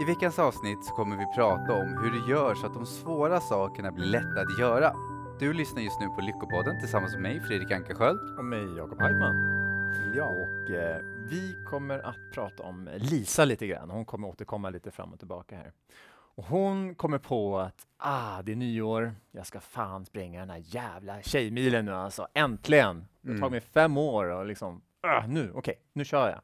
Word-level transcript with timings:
I 0.00 0.04
veckans 0.04 0.38
avsnitt 0.38 0.84
så 0.84 0.94
kommer 0.94 1.16
vi 1.16 1.26
prata 1.34 1.72
om 1.74 1.98
hur 2.02 2.10
du 2.10 2.30
gör 2.30 2.54
så 2.54 2.66
att 2.66 2.74
de 2.74 2.86
svåra 2.86 3.40
sakerna 3.40 3.92
blir 3.92 4.04
lätta 4.06 4.40
att 4.40 4.58
göra. 4.58 4.92
Du 5.40 5.52
lyssnar 5.52 5.82
just 5.82 6.00
nu 6.00 6.06
på 6.06 6.20
Lyckopodden 6.20 6.80
tillsammans 6.80 7.12
med 7.12 7.22
mig, 7.22 7.40
Fredrik 7.40 7.70
Ankarsköld. 7.70 8.38
Och 8.38 8.44
mig, 8.44 8.76
Jakob 8.76 9.00
Heidman. 9.02 9.36
Ja. 10.14 10.24
Och 10.28 10.70
eh, 10.70 11.02
vi 11.30 11.56
kommer 11.70 11.98
att 11.98 12.16
prata 12.34 12.62
om 12.62 12.88
Lisa 12.96 13.44
lite 13.44 13.66
grann. 13.66 13.90
Hon 13.90 14.04
kommer 14.04 14.28
återkomma 14.28 14.70
lite 14.70 14.90
fram 14.90 15.12
och 15.12 15.18
tillbaka 15.18 15.56
här. 15.56 15.72
Och 16.34 16.44
hon 16.44 16.94
kommer 16.94 17.18
på 17.18 17.58
att 17.58 17.86
ah, 17.96 18.42
det 18.42 18.52
är 18.52 18.56
nyår, 18.56 19.14
jag 19.30 19.46
ska 19.46 19.60
fan 19.60 20.04
springa 20.06 20.40
den 20.40 20.50
här 20.50 20.62
jävla 20.64 21.22
tjejmilen 21.22 21.84
nu 21.84 21.94
alltså. 21.94 22.28
Äntligen! 22.34 23.06
Det 23.20 23.28
har 23.28 23.34
Mm. 23.36 23.40
tagit 23.40 23.50
mig 23.52 23.60
fem 23.60 23.96
år 23.98 24.24
och 24.24 24.46
liksom, 24.46 24.80
ah, 25.00 25.26
nu, 25.26 25.52
okej, 25.54 25.74
nu 25.92 26.04
kör 26.04 26.28
jag. 26.30 26.40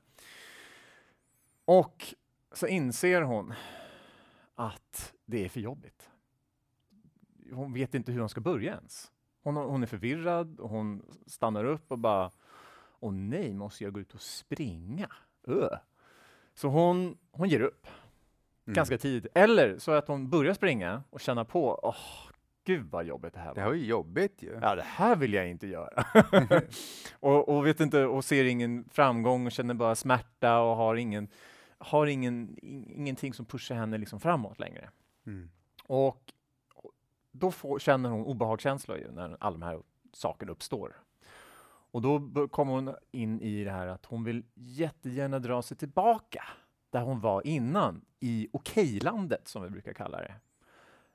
Och 1.64 2.14
så 2.54 2.66
inser 2.66 3.22
hon 3.22 3.54
att 4.54 5.12
det 5.24 5.44
är 5.44 5.48
för 5.48 5.60
jobbigt. 5.60 6.10
Hon 7.52 7.72
vet 7.72 7.94
inte 7.94 8.12
hur 8.12 8.20
hon 8.20 8.28
ska 8.28 8.40
börja 8.40 8.74
ens. 8.74 9.10
Hon, 9.42 9.56
hon 9.56 9.82
är 9.82 9.86
förvirrad 9.86 10.60
och 10.60 10.68
hon 10.70 11.02
stannar 11.26 11.64
upp 11.64 11.92
och 11.92 11.98
bara 11.98 12.30
Åh 13.00 13.12
nej, 13.12 13.52
måste 13.52 13.84
jag 13.84 13.92
gå 13.92 14.00
ut 14.00 14.14
och 14.14 14.20
springa? 14.20 15.08
Öh. 15.46 15.78
Så 16.54 16.68
hon, 16.68 17.18
hon 17.30 17.48
ger 17.48 17.60
upp 17.60 17.86
Mm. 18.66 18.74
ganska 18.74 18.98
tidigt. 18.98 19.32
Eller 19.34 19.78
så 19.78 19.92
att 19.92 20.08
hon 20.08 20.30
börjar 20.30 20.54
springa 20.54 21.02
och 21.10 21.20
känna 21.20 21.44
på 21.44 21.80
Åh, 21.82 21.96
gud 22.64 22.86
vad 22.90 23.04
jobbigt 23.04 23.34
det 23.34 23.40
här 23.40 23.54
Det 23.54 23.60
var. 23.60 23.68
var 23.68 23.74
ju 23.74 23.86
jobbigt 23.86 24.42
ju. 24.42 24.58
Ja, 24.62 24.74
det 24.74 24.82
här 24.82 25.16
vill 25.16 25.32
jag 25.32 25.48
inte 25.50 25.66
göra. 25.66 26.04
och, 27.20 27.48
och 27.48 27.66
vet 27.66 27.80
inte, 27.80 28.04
och 28.04 28.24
ser 28.24 28.44
ingen 28.44 28.88
framgång 28.92 29.46
och 29.46 29.52
känner 29.52 29.74
bara 29.74 29.94
smärta 29.94 30.60
och 30.60 30.76
har 30.76 30.94
ingen, 30.96 31.28
har 31.84 32.06
ingen, 32.06 32.58
in, 32.58 32.92
ingenting 32.96 33.34
som 33.34 33.46
pushar 33.46 33.74
henne 33.74 33.98
liksom 33.98 34.20
framåt 34.20 34.58
längre. 34.58 34.90
Mm. 35.26 35.50
Och 35.86 36.32
då 37.30 37.50
får, 37.50 37.78
känner 37.78 38.10
hon 38.10 38.24
obehagskänslor 38.24 38.98
ju 38.98 39.10
när 39.10 39.36
alla 39.40 39.58
de 39.58 39.62
här 39.62 39.82
sakerna 40.12 40.52
uppstår. 40.52 40.96
Och 41.90 42.02
då 42.02 42.48
kommer 42.48 42.72
hon 42.72 42.94
in 43.10 43.40
i 43.40 43.64
det 43.64 43.70
här 43.70 43.86
att 43.86 44.06
hon 44.06 44.24
vill 44.24 44.44
jättegärna 44.54 45.38
dra 45.38 45.62
sig 45.62 45.76
tillbaka 45.76 46.44
där 46.90 47.00
hon 47.00 47.20
var 47.20 47.46
innan, 47.46 48.04
i 48.20 48.48
okejlandet 48.52 49.48
som 49.48 49.62
vi 49.62 49.70
brukar 49.70 49.92
kalla 49.92 50.18
det. 50.18 50.34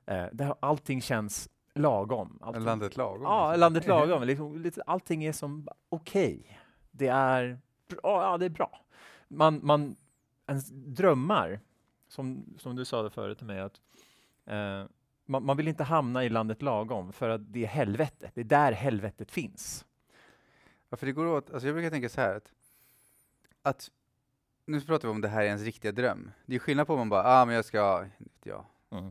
Eh, 0.05 0.27
där 0.31 0.55
allting 0.59 1.01
känns 1.01 1.49
lagom. 1.75 2.39
Allting, 2.41 2.63
Landet 2.63 2.97
lagom. 2.97 3.23
Ja, 3.23 3.47
liksom. 3.47 3.59
landet 3.59 3.87
lagom. 3.87 4.23
Liksom, 4.23 4.83
allting 4.85 5.23
är 5.23 5.31
som 5.31 5.67
okej. 5.89 6.59
Det 6.91 7.07
är 7.07 7.59
bra. 7.87 7.99
Ja, 8.03 8.37
det 8.37 8.45
är 8.45 8.49
bra. 8.49 8.81
Man, 9.27 9.59
man, 9.63 9.95
ens 10.49 10.69
drömmar, 10.71 11.59
som, 12.07 12.45
som 12.57 12.75
du 12.75 12.85
sa 12.85 13.03
det 13.03 13.09
förut 13.09 13.37
till 13.37 13.47
mig, 13.47 13.59
att 13.59 13.81
eh, 14.45 14.85
man, 15.25 15.45
man 15.45 15.57
vill 15.57 15.67
inte 15.67 15.83
hamna 15.83 16.23
i 16.25 16.29
landet 16.29 16.61
lagom 16.61 17.13
för 17.13 17.29
att 17.29 17.53
det 17.53 17.63
är 17.63 17.67
helvetet. 17.67 18.31
Det 18.35 18.41
är 18.41 18.45
där 18.45 18.71
helvetet 18.71 19.31
finns. 19.31 19.85
Ja, 20.89 20.97
för 20.97 21.05
det 21.05 21.11
går 21.11 21.25
åt, 21.25 21.51
alltså 21.51 21.67
jag 21.67 21.75
brukar 21.75 21.89
tänka 21.89 22.09
så 22.09 22.21
här 22.21 22.35
att, 22.35 22.51
att 23.61 23.91
nu 24.65 24.81
pratar 24.81 25.07
vi 25.07 25.11
om 25.11 25.21
det 25.21 25.27
här 25.27 25.41
är 25.41 25.45
ens 25.45 25.63
riktiga 25.63 25.91
dröm. 25.91 26.31
Det 26.45 26.55
är 26.55 26.59
skillnad 26.59 26.87
på 26.87 26.93
om 26.93 26.99
man 26.99 27.09
bara, 27.09 27.23
ah 27.23 27.45
men 27.45 27.55
jag 27.55 27.65
ska, 27.65 28.05
inte 28.19 28.49
jag, 28.49 28.65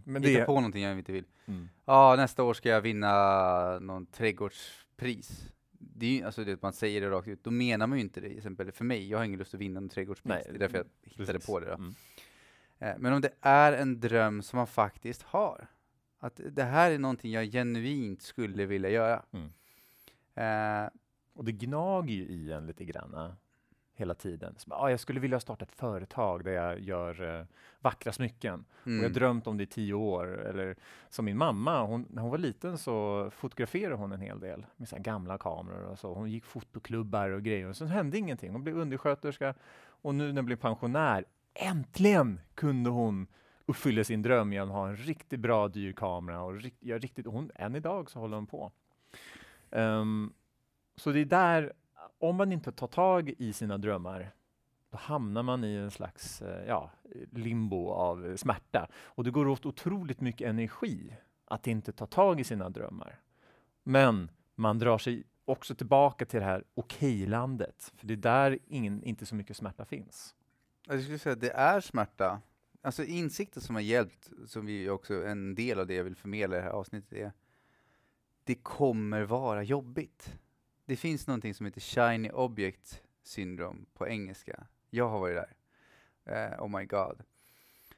Men 0.05 0.23
hitta 0.23 0.41
det, 0.41 0.45
på 0.47 0.55
någonting 0.55 0.83
jag 0.83 0.99
inte 0.99 1.13
vill. 1.13 1.25
mm, 1.47 1.69
Ja, 1.85 2.15
nästa 2.17 2.43
år 2.43 2.55
ska 2.55 2.69
jag 2.69 2.81
vinna 2.81 3.79
någon 3.79 4.07
trädgårdspris. 4.07 5.49
Det 5.79 6.07
är 6.07 6.11
ju, 6.11 6.23
alltså 6.25 6.45
det, 6.45 6.63
man 6.63 6.73
säger 6.73 7.01
det 7.01 7.11
rakt 7.11 7.29
ut, 7.29 7.45
då 7.45 7.51
menar 7.51 7.87
man 7.87 7.99
ju 7.99 8.05
inte 8.05 8.21
det. 8.21 8.29
Till 8.29 8.37
exempel 8.37 8.73
för 8.73 8.85
mig, 8.85 9.09
jag 9.09 9.19
har 9.19 9.25
ingen 9.25 9.39
lust 9.39 9.55
att 9.55 9.61
vinna 9.61 9.81
någon 9.81 9.89
trädgårdspris. 9.89 10.45
Det 10.49 10.55
är 10.55 10.59
därför 10.59 10.77
jag 10.79 10.85
hittade 11.03 11.33
precis. 11.33 11.47
på 11.47 11.61
det. 11.61 11.67
Då. 11.67 11.73
Mm. 11.75 11.95
Eh, 12.79 12.95
Men 12.99 13.13
om 13.13 13.21
det 13.21 13.33
är 13.41 13.73
en 13.73 14.01
dröm 14.01 14.43
som 14.43 14.57
man 14.57 14.67
faktiskt 14.67 15.23
har, 15.23 15.67
att 16.19 16.41
det 16.51 16.65
här 16.65 16.91
är 16.91 16.99
någonting 16.99 17.33
jag 17.33 17.47
genuint 17.53 18.23
skulle 18.23 18.67
vilja 18.67 18.91
göra. 18.91 19.23
Mm. 19.33 19.51
Eh, 20.35 20.91
Och 21.35 21.45
det 21.45 21.53
gnager 21.53 22.15
ju 22.15 22.23
i 22.29 22.53
en 22.53 22.67
lite 22.67 22.85
grann 22.85 23.33
hela 23.99 24.15
tiden. 24.15 24.55
Så, 24.57 24.75
ah, 24.75 24.91
jag 24.91 25.01
skulle 25.01 25.21
vilja 25.21 25.41
starta 25.41 25.65
ett 25.65 25.75
företag 25.75 26.45
där 26.45 26.53
jag 26.53 26.81
gör 26.81 27.39
eh, 27.39 27.45
vackra 27.81 28.13
smycken. 28.13 28.65
Och 28.83 28.91
jag 28.91 28.93
har 28.93 28.99
mm. 28.99 29.13
drömt 29.13 29.47
om 29.47 29.57
det 29.57 29.63
i 29.63 29.67
tio 29.67 29.95
år. 29.95 30.47
Eller 30.47 30.77
som 31.09 31.25
min 31.25 31.37
mamma, 31.37 31.83
hon, 31.83 32.07
när 32.11 32.23
hon 32.23 32.31
var 32.31 32.39
liten 32.39 32.79
så 32.79 33.31
fotograferade 33.31 33.95
hon 33.95 34.13
en 34.13 34.21
hel 34.21 34.41
del 34.41 34.67
med 34.77 34.89
så 34.89 34.97
gamla 34.99 35.39
kameror 35.39 35.83
och 35.83 35.99
så. 35.99 36.15
Hon 36.15 36.31
gick 36.31 36.45
fotoklubbar 36.45 37.31
och 37.31 37.43
grejer 37.43 37.67
och 37.67 37.77
så 37.77 37.85
hände 37.85 38.19
ingenting. 38.19 38.53
Hon 38.53 38.63
blev 38.63 38.79
undersköterska 38.79 39.55
och 39.87 40.15
nu 40.15 40.27
när 40.29 40.37
hon 40.37 40.47
blev 40.47 40.57
pensionär, 40.57 41.25
äntligen 41.55 42.41
kunde 42.55 42.91
hon 42.91 43.27
uppfylla 43.67 44.05
sin 44.05 44.23
dröm 44.23 44.53
genom 44.53 44.69
att 44.69 44.75
ha 44.75 44.89
en 44.89 44.97
riktigt 44.97 45.41
bra 45.41 45.69
dyr 45.69 45.93
kamera 45.93 46.43
och 46.43 46.61
rikt, 46.61 46.77
ja, 46.81 46.99
riktigt, 46.99 47.27
hon, 47.27 47.51
än 47.55 47.77
idag 47.77 48.11
så 48.11 48.19
håller 48.19 48.37
hon 48.37 48.47
på. 48.47 48.73
Ehm, 49.71 50.33
så 50.97 51.13
det 51.13 51.21
är 51.21 51.25
där, 51.25 51.73
om 52.19 52.37
man 52.37 52.53
inte 52.53 52.73
tar 52.73 52.87
tag 52.87 53.35
i 53.39 53.53
sina 53.53 53.79
drömmar 53.79 54.33
då 54.91 54.99
hamnar 54.99 55.43
man 55.43 55.65
i 55.65 55.75
en 55.75 55.91
slags 55.91 56.43
eh, 56.43 56.69
ja, 56.69 56.91
limbo 57.33 57.91
av 57.91 58.37
smärta. 58.37 58.89
Och 58.95 59.25
det 59.25 59.31
går 59.31 59.49
åt 59.49 59.67
otroligt 59.67 60.21
mycket 60.21 60.49
energi 60.49 61.17
att 61.45 61.67
inte 61.67 61.93
ta 61.93 62.07
tag 62.07 62.41
i 62.41 62.45
sina 62.45 62.71
drömmar. 62.71 63.21
Men 63.83 64.31
man 64.55 64.79
drar 64.79 64.99
sig 64.99 65.25
också 65.45 65.75
tillbaka 65.75 66.25
till 66.25 66.41
det 66.41 66.47
här 66.47 66.65
okej-landet. 66.75 67.93
för 67.97 68.07
det 68.07 68.15
är 68.15 68.17
där 68.17 68.59
ingen, 68.67 69.03
inte 69.03 69.27
så 69.27 69.35
mycket 69.35 69.57
smärta 69.57 69.85
finns. 69.85 70.35
Jag 70.87 71.03
skulle 71.03 71.19
säga 71.19 71.33
att 71.33 71.41
det 71.41 71.51
är 71.51 71.81
smärta. 71.81 72.41
Alltså 72.83 73.05
insikten 73.05 73.63
som 73.63 73.75
har 73.75 73.83
hjälpt, 73.83 74.31
som 74.47 74.67
vi 74.67 74.89
också, 74.89 75.27
en 75.27 75.55
del 75.55 75.81
av 75.81 75.87
det 75.87 75.95
jag 75.95 76.05
vill 76.05 76.17
förmedla 76.17 76.57
i 76.57 76.59
det 76.59 76.65
här 76.65 76.71
avsnittet 76.71 77.13
är, 77.13 77.33
det 78.45 78.55
kommer 78.55 79.23
vara 79.23 79.63
jobbigt. 79.63 80.39
Det 80.89 80.97
finns 80.97 81.27
någonting 81.27 81.55
som 81.55 81.67
heter 81.67 81.81
shiny 81.81 82.31
object 82.31 83.03
syndrome 83.23 83.81
på 83.95 84.09
engelska. 84.09 84.67
Jag 84.91 85.09
har 85.09 85.19
varit 85.19 85.37
där. 85.37 85.55
Eh, 86.25 86.63
oh 86.65 86.79
my 86.79 86.85
god. 86.87 87.23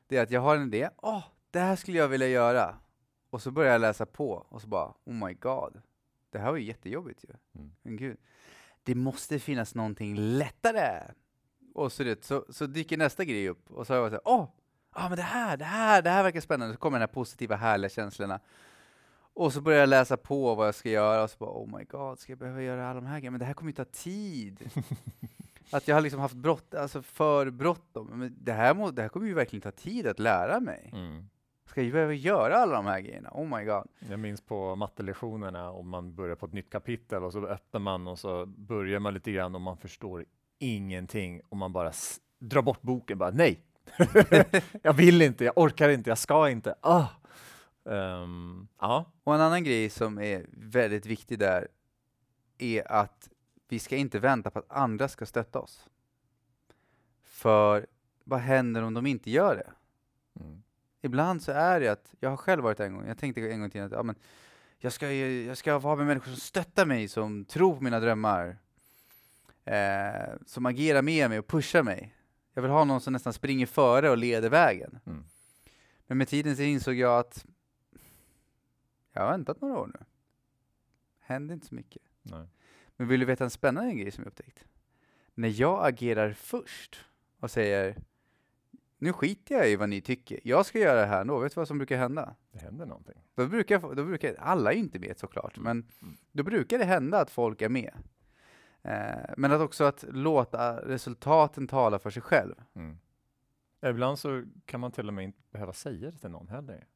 Det 0.07 0.17
är 0.17 0.23
att 0.23 0.31
jag 0.31 0.41
har 0.41 0.57
en 0.57 0.67
idé, 0.67 0.91
åh, 0.97 1.25
det 1.51 1.59
här 1.59 1.77
skulle 1.77 1.99
jag 1.99 2.09
vilja 2.09 2.29
göra. 2.29 2.77
Och 3.31 3.43
så 3.43 3.51
börjar 3.51 3.73
jag 3.73 3.81
läsa 3.81 4.07
på 4.07 4.47
och 4.49 4.63
så 4.63 4.69
bara, 4.69 4.95
oh 5.05 5.27
my 5.27 5.35
god. 5.35 5.83
Det 6.31 6.39
här 6.39 6.51
var 6.51 6.59
ju 6.59 6.65
jättejobbigt 6.65 7.25
ju. 7.25 7.35
Mm. 7.61 7.73
Men 7.83 7.97
gud. 7.97 8.17
Det 8.83 8.95
måste 8.95 9.39
finnas 9.39 9.75
någonting 9.75 10.17
lättare. 10.17 11.03
Och 11.75 11.93
så, 11.93 12.03
det, 12.05 12.25
så, 12.25 12.45
så 12.49 12.67
dyker 12.67 12.97
nästa 12.97 13.25
grej 13.25 13.49
upp 13.49 13.71
och 13.71 13.87
så 13.87 13.93
har 13.93 13.97
jag 13.97 14.03
varit 14.03 14.23
såhär, 14.23 14.41
åh, 14.41 14.49
ah, 14.91 15.09
men 15.09 15.17
det 15.17 15.23
här, 15.23 15.57
det 15.57 15.65
här, 15.65 16.03
det 16.03 16.11
här 16.11 16.23
verkar 16.23 16.41
spännande. 16.41 16.75
Så 16.75 16.81
kommer 16.81 16.99
den 16.99 17.09
här 17.09 17.15
positiva, 17.15 17.57
härliga 17.57 17.89
känslorna. 17.89 18.41
Och 19.35 19.53
så 19.53 19.61
börjar 19.61 19.81
jag 19.81 19.89
läsa 19.89 20.17
på 20.17 20.55
vad 20.55 20.67
jag 20.67 20.75
ska 20.75 20.91
göra 20.91 21.23
och 21.23 21.31
så 21.31 21.37
bara, 21.39 21.51
oh 21.51 21.79
my 21.79 21.85
god, 21.85 22.19
ska 22.19 22.33
jag 22.33 22.39
behöva 22.39 22.63
göra 22.63 22.91
alla 22.91 23.01
de 23.01 23.07
här 23.07 23.19
grejerna? 23.19 23.31
Men 23.31 23.41
det 23.41 23.47
här 23.47 23.55
kommer 23.55 23.71
ju 23.71 23.77
ta 23.77 23.85
tid. 23.85 24.71
att 25.71 25.89
jag 25.89 25.97
har 25.97 26.01
liksom 26.01 26.21
haft 26.21 26.35
brott, 26.35 26.75
alltså 26.75 27.03
för 27.03 27.51
bråttom. 27.51 28.07
Men 28.07 28.37
det 28.41 28.53
här, 28.53 28.75
må, 28.75 28.91
det 28.91 29.03
här 29.03 29.09
kommer 29.09 29.27
ju 29.27 29.35
verkligen 29.35 29.61
ta 29.61 29.71
tid 29.71 30.07
att 30.07 30.19
lära 30.19 30.61
mig. 30.61 30.93
Ska 31.71 31.83
jag 31.83 31.93
behöva 31.93 32.15
göra 32.15 32.57
alla 32.57 32.77
de 32.77 32.87
här 32.87 33.01
grejerna? 33.01 33.31
Oh 33.33 33.59
my 33.59 33.65
god. 33.65 33.87
Jag 34.09 34.19
minns 34.19 34.41
på 34.41 34.77
mattelektionerna 34.77 35.71
om 35.71 35.89
man 35.89 36.15
börjar 36.15 36.37
på 36.37 36.47
ett 36.47 36.53
nytt 36.53 36.71
kapitel 36.71 37.25
och 37.25 37.33
så 37.33 37.47
öppnar 37.47 37.81
man 37.81 38.07
och 38.07 38.19
så 38.19 38.47
börjar 38.47 39.01
man 39.01 39.15
lite 39.15 39.33
grann 39.33 39.55
och 39.55 39.61
man 39.61 39.77
förstår 39.77 40.25
ingenting 40.59 41.41
och 41.49 41.57
man 41.57 41.73
bara 41.73 41.93
drar 42.39 42.63
bort 42.63 42.83
boken 42.83 43.19
bara 43.19 43.31
nej. 43.31 43.61
jag 44.83 44.93
vill 44.93 45.23
inte, 45.23 45.45
jag 45.45 45.59
orkar 45.59 45.89
inte, 45.89 46.11
jag 46.11 46.19
ska 46.19 46.51
inte. 46.51 46.75
Ah. 46.81 47.07
Ja, 48.79 49.05
Och 49.25 49.35
en 49.35 49.41
annan 49.41 49.65
grej 49.65 49.91
som 49.91 50.19
är 50.19 50.47
väldigt 50.51 51.07
viktig 51.07 51.39
där 51.39 51.69
är 52.59 52.93
att 52.93 53.29
vi 53.69 53.79
ska 53.79 53.97
inte 53.97 54.19
vänta 54.19 54.51
på 54.51 54.59
att 54.59 54.71
andra 54.71 55.09
ska 55.09 55.27
stötta 55.27 55.59
oss. 55.59 55.89
För 57.23 57.87
vad 58.25 58.41
händer 58.41 58.83
om 58.83 58.95
de 58.95 59.07
inte 59.07 59.31
gör 59.31 59.57
det? 59.57 59.73
mm. 60.41 60.63
Ibland 61.03 61.43
så 61.43 61.53
är 61.53 61.81
det 61.81 61.89
att, 61.89 62.15
jag 62.21 62.31
har 62.31 62.37
själv 62.37 62.63
varit 62.63 62.81
en 62.81 62.95
gång, 62.95 63.07
jag 63.07 63.19
tänkte 63.19 63.51
en 63.51 63.61
gång 63.61 63.71
till 63.71 63.83
att 63.83 63.93
ja, 63.93 64.03
men 64.03 64.17
jag, 64.79 64.93
ska, 64.93 65.13
jag 65.13 65.57
ska 65.57 65.79
vara 65.79 65.97
med 65.97 66.07
människor 66.07 66.31
som 66.31 66.41
stöttar 66.41 66.87
mig, 66.87 67.09
som 67.09 67.45
tror 67.45 67.77
på 67.77 67.85
mina 67.85 68.01
drömmar, 68.01 68.59
eh, 69.65 70.35
som 70.47 70.67
agerar 70.67 71.03
med 71.03 71.29
mig 71.29 71.39
och 71.39 71.47
pushar 71.47 71.83
mig. 71.83 72.15
Jag 72.55 72.63
vill 72.63 72.71
ha 72.71 72.85
någon 72.85 73.01
som 73.01 73.13
nästan 73.13 73.33
springer 73.33 73.67
före 73.67 74.11
och 74.11 74.17
leder 74.17 74.49
vägen. 74.49 74.99
Mm. 75.07 75.25
Men 76.07 76.19
med 76.19 76.29
tiden 76.29 76.57
så 76.57 76.63
insåg 76.63 76.95
jag 76.95 77.19
att 77.19 77.47
jag 79.21 79.27
har 79.27 79.33
väntat 79.33 79.61
några 79.61 79.79
år 79.79 79.87
nu. 79.87 80.05
Hände 81.19 81.55
inte 81.55 81.67
så 81.67 81.75
mycket. 81.75 82.03
nej. 82.23 82.49
Men 82.97 83.09
vill 83.09 83.21
du 83.21 83.27
veta 83.27 83.45
en 83.45 83.51
spännande 83.51 83.95
grej 83.95 84.11
som 84.11 84.25
jag 84.25 84.29
upptäckt? 84.31 84.65
När 85.35 85.61
jag 85.61 85.87
agerar 85.87 86.33
först 86.33 87.05
och 87.41 87.51
säger 87.51 87.97
nu 88.99 89.13
skiter 89.13 89.55
jag 89.55 89.71
i 89.71 89.77
vad 89.77 89.89
ni 89.89 90.01
tycker, 90.01 90.41
jag 90.45 90.67
ska 90.67 90.79
göra 90.79 91.01
det 91.01 91.07
här 91.07 91.21
ändå, 91.21 91.39
vet 91.39 91.55
du 91.55 91.61
vad 91.61 91.69
som 91.69 91.79
brukar 91.79 91.97
hända? 91.97 92.35
det 92.53 92.59
händer 92.59 92.87
någonting. 92.87 93.23
Då 93.35 93.47
brukar, 93.47 93.95
då 93.95 94.05
brukar 94.05 94.35
alla 94.39 94.71
är 94.71 94.75
ju 94.75 94.81
inte 94.81 94.99
med 94.99 95.19
såklart, 95.19 95.57
Mm. 95.57 95.65
men 95.65 95.87
då 96.33 96.43
brukar 96.43 96.79
det 96.79 96.85
hända 96.85 97.21
att 97.21 97.31
folk 97.31 97.63
är 97.63 97.69
med. 97.69 97.93
Eh, 98.83 99.35
men 99.37 99.53
att 99.53 99.61
också 99.61 99.85
att 99.85 100.05
låta 100.09 100.87
resultaten 100.87 101.69
tala 101.69 101.99
för 101.99 102.11
sig 102.11 102.23
själv. 102.23 102.55
Mm. 102.75 102.99
Ibland 103.87 104.19
så 104.19 104.45
kan 104.65 104.81
man 104.81 104.93
till 104.93 105.09
och 105.09 105.15
med 105.15 105.25
inte 105.25 105.39
behöva 105.51 105.73
säga 105.73 106.11
det 106.11 106.19
till 106.19 106.31
någon 106.31 106.49
heller. 106.49 106.87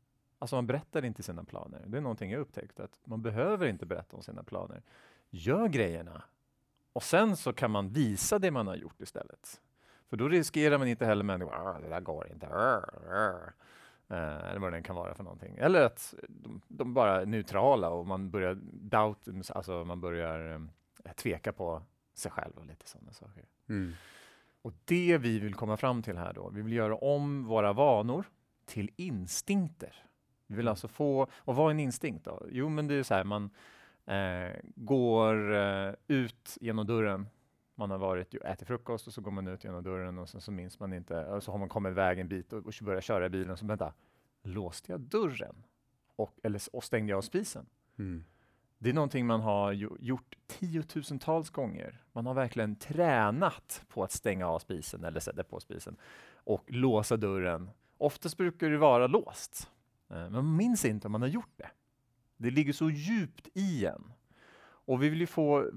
Alltså 0.44 0.56
man 0.56 0.66
berättar 0.66 1.04
inte 1.04 1.22
sina 1.22 1.44
planer. 1.44 1.82
Det 1.86 1.96
är 1.96 2.00
någonting 2.00 2.30
jag 2.30 2.40
upptäckt 2.40 2.80
att 2.80 3.00
man 3.04 3.22
behöver 3.22 3.66
inte 3.66 3.86
berätta 3.86 4.16
om 4.16 4.22
sina 4.22 4.42
planer. 4.42 4.82
Gör 5.30 5.68
grejerna 5.68 6.22
och 6.92 7.02
sen 7.02 7.36
så 7.36 7.52
kan 7.52 7.70
man 7.70 7.88
visa 7.88 8.38
det 8.38 8.50
man 8.50 8.66
har 8.66 8.74
gjort 8.76 9.00
istället. 9.00 9.60
För 10.10 10.16
då 10.16 10.28
riskerar 10.28 10.78
man 10.78 10.88
inte 10.88 11.06
heller 11.06 11.24
människor, 11.24 11.54
"Ah, 11.54 11.80
det 11.80 11.88
där 11.88 12.00
går 12.00 12.28
inte. 12.32 12.46
Arr, 12.46 13.12
arr." 13.12 13.52
Eh, 14.08 14.50
eller 14.50 14.58
vad 14.58 14.72
det 14.72 14.82
kan 14.82 14.96
vara 14.96 15.14
för 15.14 15.24
någonting. 15.24 15.56
Eller 15.58 15.82
att 15.82 16.14
de, 16.28 16.60
de 16.68 16.94
bara 16.94 17.20
är 17.20 17.26
neutrala 17.26 17.88
och 17.88 18.06
man 18.06 18.30
börjar 18.30 18.58
doubt, 18.72 19.50
alltså 19.50 19.84
man 19.84 20.00
börjar 20.00 20.52
eh, 21.04 21.12
tveka 21.12 21.52
på 21.52 21.82
sig 22.14 22.30
själv 22.30 22.52
och 22.56 22.66
lite 22.66 22.88
sådana 22.88 23.12
saker. 23.12 23.44
Mm. 23.68 23.92
Och 24.62 24.72
det 24.84 25.18
vi 25.18 25.38
vill 25.38 25.54
komma 25.54 25.76
fram 25.76 26.02
till 26.02 26.16
här 26.18 26.32
då, 26.32 26.48
vi 26.48 26.62
vill 26.62 26.72
göra 26.72 26.96
om 26.96 27.44
våra 27.44 27.72
vanor 27.72 28.24
till 28.66 28.90
instinkter. 28.96 30.04
Vi 30.54 30.56
vill 30.56 30.68
alltså 30.68 30.88
få, 30.88 31.26
och 31.36 31.56
vad 31.56 31.66
är 31.66 31.70
en 31.70 31.80
instinkt 31.80 32.24
då? 32.24 32.46
Jo, 32.50 32.68
men 32.68 32.86
det 32.86 32.94
är 32.94 33.02
så 33.02 33.14
här, 33.14 33.24
man 33.24 33.50
eh, 34.06 34.56
går 34.76 35.54
eh, 35.54 35.94
ut 36.06 36.58
genom 36.60 36.86
dörren. 36.86 37.26
Man 37.74 37.90
har 37.90 37.98
varit 37.98 38.34
ätit 38.34 38.68
frukost 38.68 39.06
och 39.06 39.12
så 39.12 39.20
går 39.20 39.30
man 39.30 39.48
ut 39.48 39.64
genom 39.64 39.82
dörren 39.82 40.18
och 40.18 40.28
sen 40.28 40.40
så 40.40 40.52
minns 40.52 40.80
man 40.80 40.92
inte, 40.92 41.24
och 41.24 41.42
så 41.42 41.50
har 41.52 41.58
man 41.58 41.68
kommit 41.68 41.90
iväg 41.90 42.18
en 42.18 42.28
bit 42.28 42.52
och, 42.52 42.66
och 42.66 42.74
börjar 42.82 43.00
köra 43.00 43.26
i 43.26 43.28
bilen. 43.28 43.56
Så 43.56 43.66
vänta, 43.66 43.92
låste 44.42 44.92
jag 44.92 45.00
dörren? 45.00 45.64
Och, 46.16 46.38
eller, 46.42 46.60
och 46.72 46.84
stängde 46.84 47.10
jag 47.10 47.18
av 47.18 47.22
spisen? 47.22 47.66
Mm. 47.98 48.24
Det 48.78 48.90
är 48.90 48.94
någonting 48.94 49.26
man 49.26 49.40
har 49.40 49.72
gjort 49.72 50.36
tiotusentals 50.46 51.50
gånger. 51.50 52.02
Man 52.12 52.26
har 52.26 52.34
verkligen 52.34 52.76
tränat 52.76 53.84
på 53.88 54.04
att 54.04 54.12
stänga 54.12 54.48
av 54.48 54.58
spisen 54.58 55.04
eller 55.04 55.20
sätta 55.20 55.44
på 55.44 55.60
spisen 55.60 55.96
och 56.34 56.64
låsa 56.66 57.16
dörren. 57.16 57.70
Oftast 57.98 58.36
brukar 58.36 58.70
det 58.70 58.78
vara 58.78 59.06
låst, 59.06 59.70
men 60.18 60.32
man 60.32 60.56
minns 60.56 60.84
inte 60.84 61.08
om 61.08 61.12
man 61.12 61.22
har 61.22 61.28
gjort 61.28 61.52
det. 61.56 61.70
Det 62.36 62.50
ligger 62.50 62.72
så 62.72 62.90
djupt 62.90 63.48
i 63.54 63.86
en. 63.86 64.12
Och 64.86 65.02
vi 65.02 65.08
vill 65.08 65.20
ju 65.20 65.26
få, 65.26 65.70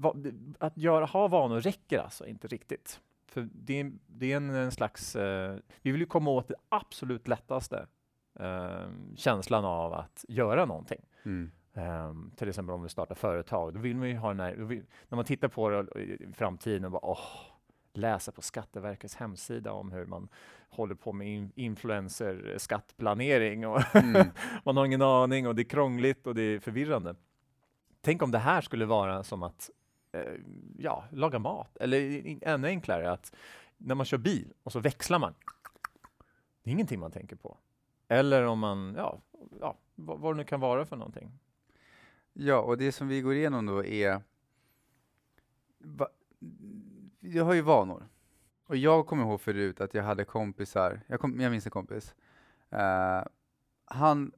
att 0.58 0.76
göra, 0.76 1.04
ha 1.04 1.28
vanor 1.28 1.60
räcker 1.60 1.98
alltså 1.98 2.26
inte 2.26 2.48
riktigt. 2.48 3.00
För 3.26 3.48
det 3.52 3.80
är, 3.80 3.92
det 4.06 4.32
är 4.32 4.36
en, 4.36 4.50
en 4.50 4.70
slags, 4.70 5.16
eh, 5.16 5.56
vi 5.82 5.90
vill 5.90 6.00
ju 6.00 6.06
komma 6.06 6.30
åt 6.30 6.48
det 6.48 6.54
absolut 6.68 7.28
lättaste 7.28 7.86
eh, 8.40 8.88
känslan 9.16 9.64
av 9.64 9.94
att 9.94 10.24
göra 10.28 10.64
någonting. 10.64 11.00
Mm. 11.24 11.50
Ehm, 11.74 12.30
till 12.36 12.48
exempel 12.48 12.74
om 12.74 12.82
vi 12.82 12.88
startar 12.88 13.14
företag, 13.14 13.74
då 13.74 13.80
vill 13.80 13.96
man 13.96 14.08
ju 14.08 14.16
ha 14.16 14.28
den 14.28 14.40
här, 14.40 14.54
vill, 14.54 14.84
när 15.08 15.16
man 15.16 15.24
tittar 15.24 15.48
på 15.48 15.70
det 15.70 16.00
i 16.00 16.32
framtiden 16.34 16.84
och 16.84 16.90
bara 16.90 17.04
åh, 17.04 17.18
läsa 17.98 18.32
på 18.32 18.42
Skatteverkets 18.42 19.16
hemsida 19.16 19.72
om 19.72 19.92
hur 19.92 20.06
man 20.06 20.28
håller 20.68 20.94
på 20.94 21.12
med 21.12 21.28
in, 21.28 21.52
influencer 21.54 22.54
skattplanering 22.58 23.66
och 23.66 23.94
Mm. 23.94 24.26
man 24.64 24.76
har 24.76 24.86
ingen 24.86 25.02
aning 25.02 25.46
och 25.46 25.54
det 25.54 25.62
är 25.62 25.64
krångligt 25.64 26.26
och 26.26 26.34
det 26.34 26.42
är 26.42 26.60
förvirrande. 26.60 27.14
Tänk 28.00 28.22
om 28.22 28.30
det 28.30 28.38
här 28.38 28.60
skulle 28.60 28.86
vara 28.86 29.24
som 29.24 29.42
att 29.42 29.70
eh, 30.12 30.32
ja, 30.78 31.04
laga 31.10 31.38
mat 31.38 31.76
eller 31.76 32.24
ännu 32.42 32.68
enklare 32.68 33.10
att 33.10 33.32
när 33.76 33.94
man 33.94 34.06
kör 34.06 34.18
bil 34.18 34.52
och 34.62 34.72
så 34.72 34.80
växlar 34.80 35.18
man. 35.18 35.34
Det 36.62 36.70
är 36.70 36.72
ingenting 36.72 37.00
man 37.00 37.10
tänker 37.10 37.36
på. 37.36 37.58
Eller 38.08 38.42
om 38.42 38.58
man, 38.58 38.94
ja, 38.96 39.20
ja 39.60 39.76
vad, 39.94 40.20
vad 40.20 40.34
det 40.34 40.36
nu 40.36 40.44
kan 40.44 40.60
vara 40.60 40.84
för 40.84 40.96
någonting. 40.96 41.32
Ja, 42.32 42.58
och 42.58 42.78
det 42.78 42.92
som 42.92 43.08
vi 43.08 43.20
går 43.20 43.34
igenom 43.34 43.66
då 43.66 43.84
är... 43.84 44.22
Va, 45.78 46.08
jag 47.20 47.44
har 47.44 47.54
ju 47.54 47.60
vanor. 47.60 48.08
Och 48.66 48.76
jag 48.76 49.06
kommer 49.06 49.22
ihåg 49.22 49.40
förut 49.40 49.80
att 49.80 49.94
jag 49.94 50.02
hade 50.02 50.24
kompisar, 50.24 51.00
jag, 51.06 51.20
kom, 51.20 51.40
jag 51.40 51.50
minns 51.50 51.66
en 51.66 51.70
kompis. 51.70 52.14
Uh, 52.72 53.28
han, 53.84 54.32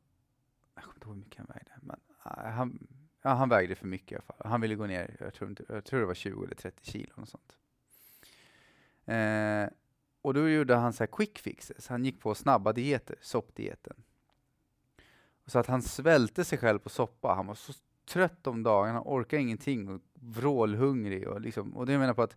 jag 0.75 0.85
kommer 0.85 0.95
inte 0.95 1.07
ihåg 1.07 1.15
hur 1.15 1.23
mycket 1.23 1.39
han 1.39 1.47
vägde, 1.47 1.73
men 1.81 2.01
uh, 2.27 2.51
han, 2.51 2.87
ja, 3.23 3.31
han 3.31 3.49
vägde 3.49 3.75
för 3.75 3.87
mycket 3.87 4.13
i 4.13 4.15
alla 4.15 4.23
fall. 4.23 4.51
Han 4.51 4.61
ville 4.61 4.75
gå 4.75 4.87
ner, 4.87 5.17
jag 5.21 5.35
tror, 5.35 5.51
inte, 5.51 5.65
jag 5.69 5.85
tror 5.85 6.01
det 6.01 6.07
var 6.07 6.15
20 6.15 6.45
eller 6.45 6.55
30 6.55 6.91
kilo, 6.91 7.13
och 7.15 7.29
sånt. 7.29 7.57
Uh, 9.09 9.69
och 10.23 10.35
då 10.35 10.49
gjorde 10.49 10.75
han 10.75 10.93
så 10.93 11.03
här 11.03 11.09
quick 11.13 11.39
fixes, 11.39 11.89
han 11.89 12.05
gick 12.05 12.21
på 12.21 12.35
snabba 12.35 12.73
dieter, 12.73 13.17
soppdieten. 13.21 14.03
Så 15.47 15.59
att 15.59 15.67
han 15.67 15.83
svälte 15.83 16.45
sig 16.45 16.59
själv 16.59 16.79
på 16.79 16.89
soppa. 16.89 17.35
Han 17.35 17.47
var 17.47 17.55
så 17.55 17.73
trött 18.09 18.47
om 18.47 18.63
dagarna, 18.63 19.03
orkade 19.05 19.43
ingenting 19.43 19.89
och 19.89 20.01
vrålhungrig. 20.15 21.29
Och, 21.29 21.41
liksom, 21.41 21.77
och 21.77 21.87
det 21.87 21.93
jag 21.93 22.01
menar 22.01 22.15
på 22.15 22.23
att 22.23 22.37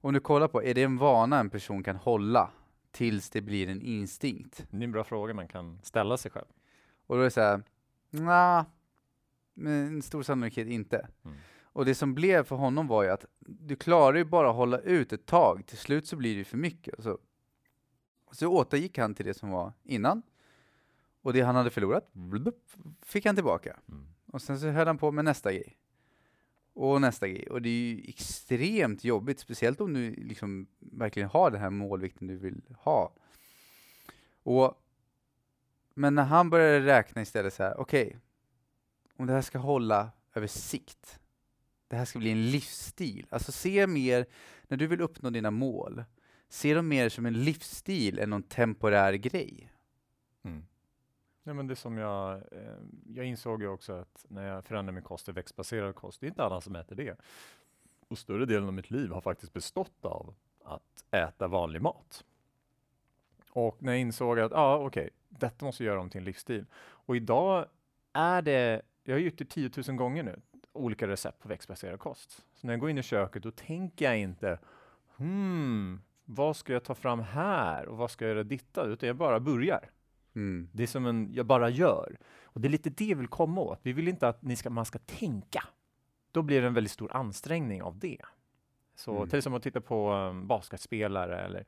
om 0.00 0.12
du 0.12 0.20
kollar 0.20 0.48
på, 0.48 0.62
är 0.62 0.74
det 0.74 0.82
en 0.82 0.96
vana 0.96 1.38
en 1.38 1.50
person 1.50 1.82
kan 1.82 1.96
hålla 1.96 2.50
tills 2.90 3.30
det 3.30 3.40
blir 3.40 3.68
en 3.68 3.82
instinkt? 3.82 4.66
Det 4.70 4.76
är 4.76 4.82
en 4.82 4.92
bra 4.92 5.04
fråga 5.04 5.34
man 5.34 5.48
kan 5.48 5.78
ställa 5.82 6.16
sig 6.16 6.30
själv. 6.30 6.46
Och 7.06 7.16
då 7.16 7.20
är 7.20 7.24
det 7.24 7.30
så 7.30 7.40
här, 7.40 7.62
nja, 8.10 8.66
med 9.54 9.86
en 9.86 10.02
stor 10.02 10.22
sannolikhet 10.22 10.68
inte. 10.68 11.08
Mm. 11.24 11.36
Och 11.62 11.84
det 11.84 11.94
som 11.94 12.14
blev 12.14 12.44
för 12.44 12.56
honom 12.56 12.86
var 12.86 13.02
ju 13.02 13.10
att 13.10 13.24
du 13.38 13.76
klarar 13.76 14.16
ju 14.16 14.24
bara 14.24 14.50
att 14.50 14.56
hålla 14.56 14.78
ut 14.78 15.12
ett 15.12 15.26
tag, 15.26 15.66
till 15.66 15.78
slut 15.78 16.06
så 16.06 16.16
blir 16.16 16.32
det 16.32 16.38
ju 16.38 16.44
för 16.44 16.56
mycket. 16.56 17.02
Så, 17.02 17.18
så 18.32 18.46
återgick 18.46 18.98
han 18.98 19.14
till 19.14 19.26
det 19.26 19.34
som 19.34 19.50
var 19.50 19.72
innan, 19.82 20.22
och 21.22 21.32
det 21.32 21.40
han 21.40 21.56
hade 21.56 21.70
förlorat 21.70 22.12
fick 23.02 23.26
han 23.26 23.34
tillbaka. 23.34 23.76
Mm. 23.88 24.06
Och 24.26 24.42
sen 24.42 24.60
så 24.60 24.68
höll 24.68 24.86
han 24.86 24.98
på 24.98 25.12
med 25.12 25.24
nästa 25.24 25.52
grej. 25.52 25.76
Och 26.72 27.00
nästa 27.00 27.28
grej. 27.28 27.46
Och 27.50 27.62
det 27.62 27.68
är 27.68 27.72
ju 27.72 28.04
extremt 28.08 29.04
jobbigt, 29.04 29.40
speciellt 29.40 29.80
om 29.80 29.92
du 29.94 30.10
liksom 30.14 30.66
verkligen 30.78 31.28
har 31.28 31.50
den 31.50 31.60
här 31.60 31.70
målvikten 31.70 32.26
du 32.26 32.36
vill 32.36 32.62
ha. 32.78 33.12
Och, 34.42 34.74
men 35.94 36.14
när 36.14 36.24
han 36.24 36.50
började 36.50 36.86
räkna 36.86 37.22
istället 37.22 37.54
så 37.54 37.62
här, 37.62 37.80
okej, 37.80 38.18
om 39.16 39.26
det 39.26 39.32
här 39.32 39.42
ska 39.42 39.58
hålla 39.58 40.10
över 40.34 40.46
sikt, 40.46 41.20
det 41.88 41.96
här 41.96 42.04
ska 42.04 42.18
bli 42.18 42.30
en 42.30 42.50
livsstil. 42.50 43.26
Alltså 43.30 43.52
se 43.52 43.86
mer, 43.86 44.26
när 44.68 44.76
du 44.76 44.86
vill 44.86 45.00
uppnå 45.00 45.30
dina 45.30 45.50
mål, 45.50 46.04
se 46.48 46.74
dem 46.74 46.88
mer 46.88 47.08
som 47.08 47.26
en 47.26 47.44
livsstil 47.44 48.18
än 48.18 48.30
någon 48.30 48.42
temporär 48.42 49.12
grej. 49.12 49.72
Mm. 50.42 50.66
Nej, 51.42 51.54
men 51.54 51.66
det 51.66 51.76
som 51.76 51.98
jag, 51.98 52.34
eh, 52.34 52.74
jag 53.14 53.26
insåg 53.26 53.62
ju 53.62 53.68
också 53.68 53.92
att 53.92 54.26
när 54.28 54.46
jag 54.46 54.64
förändrade 54.64 54.94
min 54.94 55.04
kost 55.04 55.24
till 55.24 55.34
växtbaserad 55.34 55.94
kost, 55.94 56.20
det 56.20 56.26
är 56.26 56.28
inte 56.28 56.44
alla 56.44 56.60
som 56.60 56.76
äter 56.76 56.96
det. 56.96 57.16
Och 58.08 58.18
större 58.18 58.46
delen 58.46 58.66
av 58.66 58.72
mitt 58.72 58.90
liv 58.90 59.10
har 59.10 59.20
faktiskt 59.20 59.52
bestått 59.52 60.04
av 60.04 60.34
att 60.64 61.04
äta 61.10 61.48
vanlig 61.48 61.82
mat. 61.82 62.24
Och 63.50 63.82
när 63.82 63.92
jag 63.92 64.00
insåg 64.00 64.40
att, 64.40 64.52
ja 64.52 64.76
okej, 64.76 65.10
detta 65.28 65.64
måste 65.64 65.84
jag 65.84 65.92
göra 65.92 66.00
om 66.00 66.10
till 66.10 66.18
en 66.18 66.24
livsstil. 66.24 66.66
Och 66.74 67.16
idag 67.16 67.66
är 68.12 68.42
det, 68.42 68.82
jag 69.04 69.14
har 69.14 69.20
gjort 69.20 69.38
det 69.38 69.44
10 69.44 69.70
000 69.88 69.96
gånger 69.96 70.22
nu, 70.22 70.40
olika 70.72 71.08
recept 71.08 71.42
på 71.42 71.48
växtbaserad 71.48 72.00
kost. 72.00 72.30
Så 72.54 72.66
när 72.66 72.72
jag 72.72 72.80
går 72.80 72.90
in 72.90 72.98
i 72.98 73.02
köket, 73.02 73.42
då 73.42 73.50
tänker 73.50 74.04
jag 74.04 74.18
inte, 74.18 74.58
hmm, 75.16 76.00
vad 76.24 76.56
ska 76.56 76.72
jag 76.72 76.84
ta 76.84 76.94
fram 76.94 77.20
här 77.20 77.88
och 77.88 77.96
vad 77.96 78.10
ska 78.10 78.24
jag 78.24 78.34
göra 78.34 78.44
ditta? 78.44 78.84
Utan 78.84 79.06
jag 79.06 79.16
bara 79.16 79.40
börjar. 79.40 79.90
Mm. 80.34 80.68
Det 80.72 80.82
är 80.82 80.86
som 80.86 81.06
en, 81.06 81.30
jag 81.34 81.46
bara 81.46 81.68
gör. 81.70 82.18
Och 82.44 82.60
det 82.60 82.68
är 82.68 82.70
lite 82.70 82.90
det 82.90 83.04
vi 83.04 83.14
vill 83.14 83.28
komma 83.28 83.60
åt. 83.60 83.80
Vi 83.82 83.92
vill 83.92 84.08
inte 84.08 84.28
att 84.28 84.42
ni 84.42 84.56
ska, 84.56 84.70
man 84.70 84.84
ska 84.84 84.98
tänka. 84.98 85.64
Då 86.32 86.42
blir 86.42 86.60
det 86.60 86.66
en 86.66 86.74
väldigt 86.74 86.92
stor 86.92 87.12
ansträngning 87.16 87.82
av 87.82 87.98
det. 87.98 88.18
Så 88.94 89.16
Mm. 89.16 89.28
till 89.28 89.38
exempel 89.38 89.56
att 89.56 89.62
titta 89.62 89.80
på 89.80 90.12
um, 90.12 90.46
basketspelare 90.46 91.40
eller, 91.40 91.64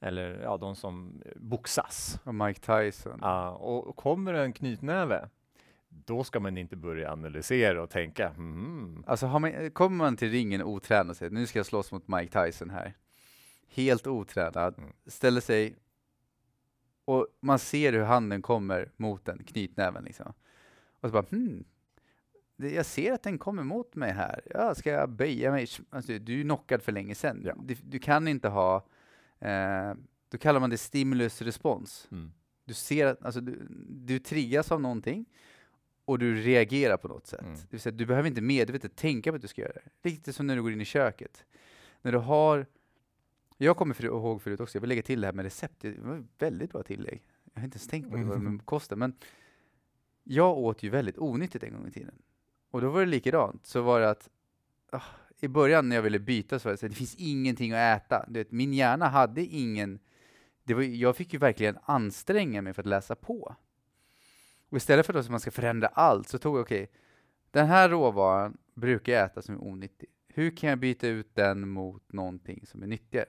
eller 0.00 0.40
ja, 0.42 0.56
de 0.56 0.76
som 0.76 1.22
eh, 1.24 1.32
boxas. 1.36 2.20
Och 2.24 2.34
Mike 2.34 2.60
Tyson. 2.60 3.18
Ja, 3.22 3.50
och, 3.50 3.86
och 3.86 3.96
kommer 3.96 4.34
en 4.34 4.52
knytnäve, 4.52 5.28
då 5.88 6.24
ska 6.24 6.40
man 6.40 6.58
inte 6.58 6.76
börja 6.76 7.12
analysera 7.12 7.82
och 7.82 7.90
tänka, 7.90 8.28
hmm, 8.28 9.04
Alltså 9.06 9.38
man, 9.38 9.70
kommer 9.70 9.96
man 9.96 10.16
till 10.16 10.30
ringen 10.30 10.62
otränad 10.62 11.10
och 11.10 11.16
säger 11.16 11.30
nu 11.32 11.46
ska 11.46 11.58
jag 11.58 11.66
slåss 11.66 11.92
mot 11.92 12.08
Mike 12.08 12.44
Tyson 12.44 12.70
här. 12.70 12.94
Helt 13.68 14.06
otränad, 14.06 14.74
Mm. 14.78 14.90
ställer 15.06 15.40
sig 15.40 15.74
och 17.06 17.26
man 17.40 17.58
ser 17.58 17.92
hur 17.92 18.02
handen 18.02 18.42
kommer 18.42 18.92
mot 18.96 19.24
den, 19.24 19.44
knytnäven 19.44 20.04
liksom. 20.04 20.32
Och 21.00 21.08
så 21.08 21.12
bara 21.12 21.24
hmm, 21.30 21.64
jag 22.56 22.86
ser 22.86 23.12
att 23.12 23.22
den 23.22 23.38
kommer 23.38 23.62
mot 23.62 23.94
mig 23.94 24.12
här. 24.12 24.40
Ja, 24.54 24.74
ska 24.74 24.90
jag 24.90 25.10
böja 25.10 25.50
mig? 25.50 25.66
Alltså, 25.90 26.18
du 26.18 26.40
är 26.40 26.42
knockad 26.42 26.82
för 26.82 26.92
länge 26.92 27.14
sedan. 27.14 27.42
Ja. 27.44 27.54
Du, 27.62 27.74
du 27.74 27.98
kan 27.98 28.28
inte 28.28 28.48
ha, 28.48 28.86
eh, 29.38 29.94
då 30.28 30.38
kallar 30.38 30.60
man 30.60 30.70
det 30.70 30.78
stimulus 30.78 31.42
respons. 31.42 32.08
mm. 32.10 32.32
Du 32.64 32.74
ser 32.74 33.06
att, 33.06 33.24
alltså 33.24 33.40
du, 33.40 33.66
du 33.88 34.18
triggas 34.18 34.72
av 34.72 34.80
någonting 34.80 35.26
och 36.04 36.18
du 36.18 36.34
reagerar 36.34 36.96
på 36.96 37.08
något 37.08 37.26
sätt. 37.26 37.40
Mm. 37.40 37.54
Det 37.54 37.66
vill 37.70 37.80
säga, 37.80 37.96
du 37.96 38.06
behöver 38.06 38.28
inte 38.28 38.40
medvetet 38.40 38.96
tänka 38.96 39.32
på 39.32 39.36
att 39.36 39.42
du 39.42 39.48
ska 39.48 39.62
göra 39.62 39.72
det. 39.72 40.08
Riktigt 40.08 40.36
som 40.36 40.46
när 40.46 40.56
du 40.56 40.62
går 40.62 40.72
in 40.72 40.80
i 40.80 40.84
köket. 40.84 41.44
När 42.02 42.12
du 42.12 42.18
har, 42.18 42.66
jag 43.56 43.76
kommer 43.76 43.94
för, 43.94 44.04
ihåg 44.04 44.42
förut 44.42 44.60
också, 44.60 44.76
jag 44.76 44.80
vill 44.80 44.88
lägga 44.88 45.02
till 45.02 45.20
det 45.20 45.26
här 45.26 45.32
med 45.34 45.42
recept, 45.42 45.80
det 45.80 45.98
var 45.98 46.16
ett 46.16 46.24
väldigt 46.38 46.72
bra 46.72 46.82
tillägg. 46.82 47.22
Jag 47.54 47.60
har 47.60 47.64
inte 47.64 47.76
ens 47.76 47.88
tänkt 47.88 48.10
på 48.10 48.16
det, 48.16 48.24
vad 48.24 48.36
det 48.36 48.40
Mm. 48.40 48.58
kosten, 48.58 48.98
men 48.98 49.16
jag 50.24 50.58
åt 50.58 50.82
ju 50.82 50.90
väldigt 50.90 51.18
onyttigt 51.18 51.64
en 51.64 51.72
gång 51.72 51.86
i 51.88 51.90
tiden. 51.90 52.14
Och 52.70 52.80
då 52.80 52.90
var 52.90 53.00
det 53.00 53.06
likadant, 53.06 53.66
så 53.66 53.80
var 53.82 54.00
det 54.00 54.10
att 54.10 54.28
ah, 54.90 55.02
i 55.40 55.48
början 55.48 55.88
när 55.88 55.96
jag 55.96 56.02
ville 56.02 56.18
byta 56.18 56.58
så 56.58 56.68
var 56.68 56.72
det 56.72 56.78
så 56.78 56.86
att 56.86 56.92
det 56.92 56.96
finns 56.98 57.14
ingenting 57.14 57.72
att 57.72 58.02
äta. 58.02 58.24
Du 58.28 58.40
vet, 58.40 58.52
min 58.52 58.72
hjärna 58.72 59.08
hade 59.08 59.44
ingen 59.44 59.98
det 60.66 60.74
var, 60.74 60.82
jag 60.82 61.16
fick 61.16 61.32
ju 61.32 61.38
verkligen 61.38 61.78
anstränga 61.82 62.62
mig 62.62 62.72
för 62.72 62.82
att 62.82 62.86
läsa 62.86 63.14
på. 63.14 63.56
Och 64.68 64.76
istället 64.76 65.06
för 65.06 65.14
att 65.14 65.30
man 65.30 65.40
ska 65.40 65.50
förändra 65.50 65.86
allt 65.86 66.28
så 66.28 66.38
tog 66.38 66.56
jag, 66.56 66.62
okej, 66.62 66.90
den 67.50 67.66
här 67.66 67.88
råvaran 67.88 68.56
brukar 68.74 69.12
jag 69.12 69.24
äta 69.24 69.42
som 69.42 69.54
är 69.54 69.62
onyttig. 69.64 70.08
Hur 70.28 70.56
kan 70.56 70.70
jag 70.70 70.78
byta 70.78 71.08
ut 71.08 71.34
den 71.34 71.68
mot 71.68 72.12
någonting 72.12 72.66
som 72.66 72.82
är 72.82 72.86
nyttigare? 72.86 73.28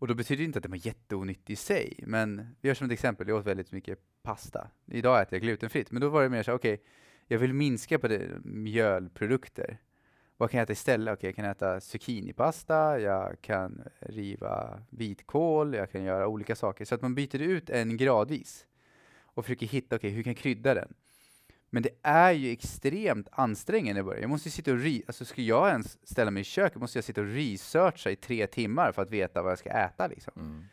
Och 0.00 0.06
då 0.06 0.14
betyder 0.14 0.38
det 0.38 0.44
inte 0.44 0.58
att 0.58 0.62
den 0.62 0.70
var 0.70 0.86
jätteonyttig 0.86 1.52
i 1.52 1.56
sig, 1.56 2.00
men 2.06 2.56
vi 2.60 2.68
gör 2.68 2.74
som 2.74 2.86
ett 2.86 2.92
exempel, 2.92 3.28
jag 3.28 3.38
åt 3.38 3.46
väldigt 3.46 3.72
mycket 3.72 3.98
pasta. 4.22 4.68
Idag 4.86 5.22
äter 5.22 5.34
jag 5.34 5.42
glutenfritt, 5.42 5.90
men 5.90 6.00
då 6.00 6.08
var 6.08 6.22
det 6.22 6.28
mer 6.28 6.42
så 6.42 6.52
okej, 6.52 6.74
okej, 6.74 6.84
jag 7.26 7.38
vill 7.38 7.54
minska 7.54 7.98
på 7.98 8.08
det, 8.08 8.44
mjölprodukter. 8.44 9.78
Vad 10.36 10.50
kan 10.50 10.58
jag 10.58 10.64
äta 10.64 10.72
istället? 10.72 11.14
Okej, 11.14 11.28
jag 11.28 11.36
kan 11.36 11.44
äta 11.44 11.80
zucchinipasta, 11.80 13.00
jag 13.00 13.40
kan 13.40 13.82
riva 13.98 14.82
vitkål, 14.90 15.74
jag 15.74 15.92
kan 15.92 16.02
göra 16.02 16.28
olika 16.28 16.56
saker. 16.56 16.84
Så 16.84 16.94
att 16.94 17.02
man 17.02 17.14
byter 17.14 17.42
ut 17.42 17.70
en 17.70 17.96
gradvis 17.96 18.66
och 19.20 19.44
försöker 19.44 19.66
hitta, 19.66 19.96
okej, 19.96 20.10
hur 20.10 20.22
kan 20.22 20.30
jag 20.30 20.38
krydda 20.38 20.74
den? 20.74 20.94
Men 21.70 21.82
det 21.82 21.90
är 22.02 22.32
ju 22.32 22.50
extremt 22.52 23.28
ansträngande 23.32 24.00
i 24.00 24.04
början. 24.04 24.20
Jag 24.22 24.30
måste 24.30 24.48
ju 24.48 24.52
sitta 24.52 24.70
och 24.72 24.76
re- 24.78 25.02
alltså 25.06 25.24
ska 25.24 25.42
jag 25.42 25.68
ens 25.68 26.06
ställa 26.08 26.30
mig 26.30 26.40
i 26.40 26.44
köket 26.44 26.80
måste 26.80 26.98
jag 26.98 27.04
sitta 27.04 27.20
och 27.20 27.26
researcha 27.26 28.10
i 28.10 28.16
tre 28.16 28.46
timmar 28.46 28.92
för 28.92 29.02
att 29.02 29.10
veta 29.10 29.42
vad 29.42 29.50
jag 29.52 29.58
ska 29.58 29.70
äta 29.70 30.06
liksom. 30.06 30.32
Mm. 30.36 30.64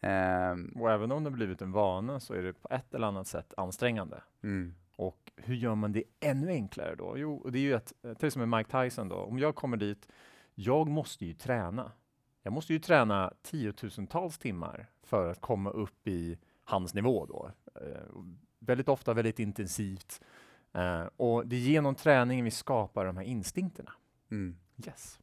Ehm, 0.00 0.72
Och 0.82 0.90
även 0.90 1.12
om 1.12 1.24
det 1.24 1.30
blivit 1.30 1.62
en 1.62 1.72
vana 1.72 2.20
så 2.20 2.34
är 2.34 2.42
det 2.42 2.52
på 2.52 2.68
ett 2.70 2.94
eller 2.94 3.06
annat 3.06 3.26
sätt 3.26 3.54
ansträngande. 3.56 4.22
mm, 4.42 4.74
Och 4.96 5.32
hur 5.36 5.54
gör 5.54 5.74
man 5.74 5.92
det 5.92 6.04
ännu 6.20 6.48
enklare 6.50 6.94
då? 6.94 7.18
Jo, 7.18 7.48
det 7.50 7.58
är 7.58 7.62
ju 7.62 7.74
att, 7.74 7.92
till 8.18 8.26
exempel 8.26 8.46
Mike 8.58 8.70
Tyson 8.82 9.08
då, 9.08 9.16
om 9.16 9.38
jag 9.38 9.54
kommer 9.54 9.76
dit, 9.76 10.08
jag 10.54 10.88
måste 10.88 11.26
ju 11.26 11.32
träna. 11.34 11.92
Jag 12.42 12.52
måste 12.52 12.72
ju 12.72 12.78
träna 12.78 13.32
tiotusentals 13.42 14.38
timmar 14.38 14.86
för 15.02 15.30
att 15.30 15.40
komma 15.40 15.70
upp 15.70 16.06
i 16.08 16.38
hans 16.64 16.94
nivå 16.94 17.26
då. 17.26 17.50
Eh, 17.74 18.00
väldigt 18.58 18.88
ofta, 18.88 19.14
väldigt 19.14 19.38
intensivt. 19.38 20.20
Eh, 20.76 21.08
och 21.16 21.46
det 21.46 21.56
är 21.56 21.60
genom 21.60 21.94
träningen 21.94 22.44
vi 22.44 22.50
skapar 22.50 23.04
de 23.04 23.16
här 23.16 23.24
instinkterna. 23.24 23.92
mm. 24.30 24.56
Yes. 24.86 25.20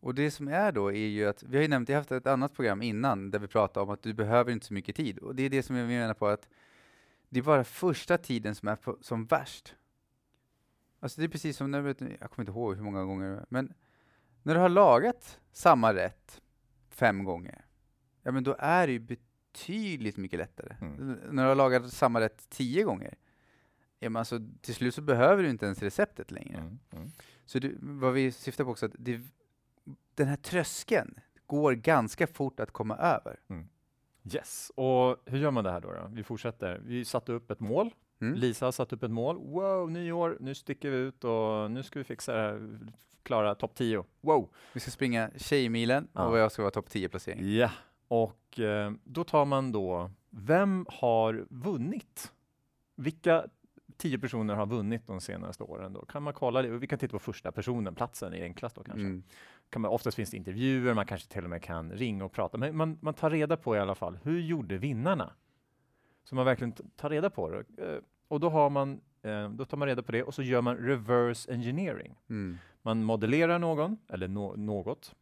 Och 0.00 0.14
det 0.14 0.30
som 0.30 0.48
är 0.48 0.72
då 0.72 0.88
är 0.92 1.06
ju 1.06 1.28
att, 1.28 1.42
vi 1.42 1.56
har 1.56 1.62
ju 1.62 1.68
nämnt, 1.68 1.88
har 1.88 1.96
haft 1.96 2.12
ett 2.12 2.26
annat 2.26 2.54
program 2.54 2.82
innan 2.82 3.30
där 3.30 3.38
vi 3.38 3.46
pratade 3.46 3.84
om 3.84 3.90
att 3.90 4.02
du 4.02 4.14
behöver 4.14 4.52
inte 4.52 4.66
så 4.66 4.74
mycket 4.74 4.96
tid. 4.96 5.18
Och 5.18 5.34
det 5.34 5.42
är 5.42 5.50
det 5.50 5.62
som 5.62 5.76
jag 5.76 5.88
menar 5.88 6.14
på 6.14 6.26
att 6.26 6.48
det 7.28 7.38
är 7.38 7.42
bara 7.42 7.64
första 7.64 8.18
tiden 8.18 8.54
som 8.54 8.68
är 8.68 8.76
på, 8.76 8.98
som 9.00 9.26
värst. 9.26 9.74
Alltså 11.00 11.20
det 11.20 11.26
är 11.26 11.28
precis 11.28 11.56
som, 11.56 11.70
när, 11.70 11.86
jag 12.20 12.30
kommer 12.30 12.40
inte 12.40 12.52
ihåg 12.52 12.76
hur 12.76 12.82
många 12.82 13.04
gånger, 13.04 13.46
men 13.48 13.74
när 14.42 14.54
du 14.54 14.60
har 14.60 14.68
lagat 14.68 15.40
samma 15.52 15.94
rätt 15.94 16.42
fem 16.88 17.24
gånger, 17.24 17.64
ja 18.22 18.32
men 18.32 18.44
då 18.44 18.56
är 18.58 18.86
det 18.86 18.92
ju 18.92 18.98
betydligt 18.98 20.16
mycket 20.16 20.38
lättare. 20.38 20.76
Mm. 20.80 21.18
När 21.30 21.42
du 21.42 21.48
har 21.48 21.54
lagat 21.54 21.92
samma 21.92 22.20
rätt 22.20 22.50
tio 22.50 22.84
gånger, 22.84 23.14
ja 23.98 24.10
men 24.10 24.16
alltså 24.16 24.40
till 24.60 24.74
slut 24.74 24.94
så 24.94 25.02
behöver 25.02 25.42
du 25.42 25.50
inte 25.50 25.66
ens 25.66 25.82
receptet 25.82 26.30
längre. 26.30 26.58
Mm. 26.58 26.78
Mm. 26.92 27.10
Så 27.44 27.58
det, 27.58 27.72
vad 27.80 28.12
vi 28.12 28.32
syftar 28.32 28.64
på 28.64 28.70
också, 28.70 28.86
att 28.86 28.92
det, 28.98 29.20
den 30.14 30.28
här 30.28 30.36
tröskeln 30.36 31.20
går 31.46 31.72
ganska 31.72 32.26
fort 32.26 32.60
att 32.60 32.70
komma 32.70 32.96
över. 32.96 33.40
Yes. 34.34 34.72
Och 34.74 35.16
hur 35.24 35.38
gör 35.38 35.50
man 35.50 35.64
det 35.64 35.70
här 35.70 35.80
då? 35.80 35.92
då? 35.92 36.10
Vi 36.12 36.22
fortsätter. 36.24 36.80
Vi 36.84 37.04
satte 37.04 37.32
upp 37.32 37.50
ett 37.50 37.60
mål. 37.60 37.90
Mm. 38.20 38.34
Lisa 38.34 38.64
har 38.64 38.72
satt 38.72 38.92
upp 38.92 39.02
ett 39.02 39.10
mål. 39.10 39.36
Wow, 39.36 39.90
nyår, 39.90 40.36
nu 40.40 40.54
sticker 40.54 40.90
vi 40.90 40.96
ut 40.96 41.24
och 41.24 41.70
nu 41.70 41.82
ska 41.82 41.98
vi 41.98 42.04
fixa 42.04 42.32
det 42.32 42.40
här, 42.40 42.78
klara 43.22 43.54
topp 43.54 43.74
10. 43.74 44.04
Wow! 44.20 44.48
Vi 44.72 44.80
ska 44.80 44.90
springa 44.90 45.30
Tjejmilen 45.36 46.08
Ja. 46.12 46.26
och 46.26 46.38
jag 46.38 46.52
ska 46.52 46.62
vara 46.62 46.70
topp 46.70 46.88
10-placering. 46.88 47.54
Ja, 47.56 47.70
och 48.08 48.60
eh, 48.60 48.92
då 49.04 49.24
tar 49.24 49.44
man 49.44 49.72
då, 49.72 50.10
vem 50.30 50.86
har 50.88 51.46
vunnit? 51.50 52.32
Vilka 52.96 53.46
tio 53.96 54.18
personer 54.18 54.54
har 54.54 54.66
vunnit 54.66 55.06
de 55.06 55.20
senaste 55.20 55.62
åren? 55.64 55.92
Då 55.92 56.04
kan 56.04 56.22
man 56.22 56.34
kolla 56.34 56.62
det. 56.62 56.68
Vi 56.68 56.86
kan 56.86 56.98
titta 56.98 57.12
på 57.12 57.18
första 57.18 57.52
personen, 57.52 57.94
platsen 57.94 58.34
är 58.34 58.42
enklast 58.42 58.76
då 58.76 58.82
kanske. 58.82 59.06
Mm. 59.06 59.22
Kan 59.70 59.82
man, 59.82 59.90
oftast 59.90 60.16
finns 60.16 60.30
det 60.30 60.36
intervjuer, 60.36 60.94
man 60.94 61.06
kanske 61.06 61.28
till 61.32 61.44
och 61.44 61.50
med 61.50 61.62
kan 61.62 61.92
ringa 61.92 62.24
och 62.24 62.32
prata, 62.32 62.58
men 62.58 62.76
man, 62.76 62.98
man 63.02 63.14
tar 63.14 63.30
reda 63.30 63.56
på 63.56 63.76
i 63.76 63.78
alla 63.78 63.94
fall, 63.94 64.18
hur 64.22 64.40
gjorde 64.40 64.78
vinnarna? 64.78 65.32
Så 66.24 66.34
man 66.34 66.44
verkligen 66.44 66.72
tar 66.72 67.10
reda 67.10 67.30
på 67.30 67.50
det. 67.50 67.58
Eh, 67.78 67.98
och 68.28 68.40
då 68.40 68.48
har 68.50 68.70
man, 68.70 69.00
eh, 69.22 69.50
då 69.50 69.64
tar 69.64 69.76
man 69.76 69.88
reda 69.88 70.02
på 70.02 70.12
det 70.12 70.22
och 70.22 70.34
så 70.34 70.42
gör 70.42 70.62
man 70.62 70.76
reverse 70.76 71.52
engineering. 71.52 72.14
Mm. 72.30 72.58
Man 72.82 73.04
modellerar 73.04 73.58
någon, 73.58 73.98
eller 74.08 74.28
nå- 74.28 74.56
något, 74.56 75.14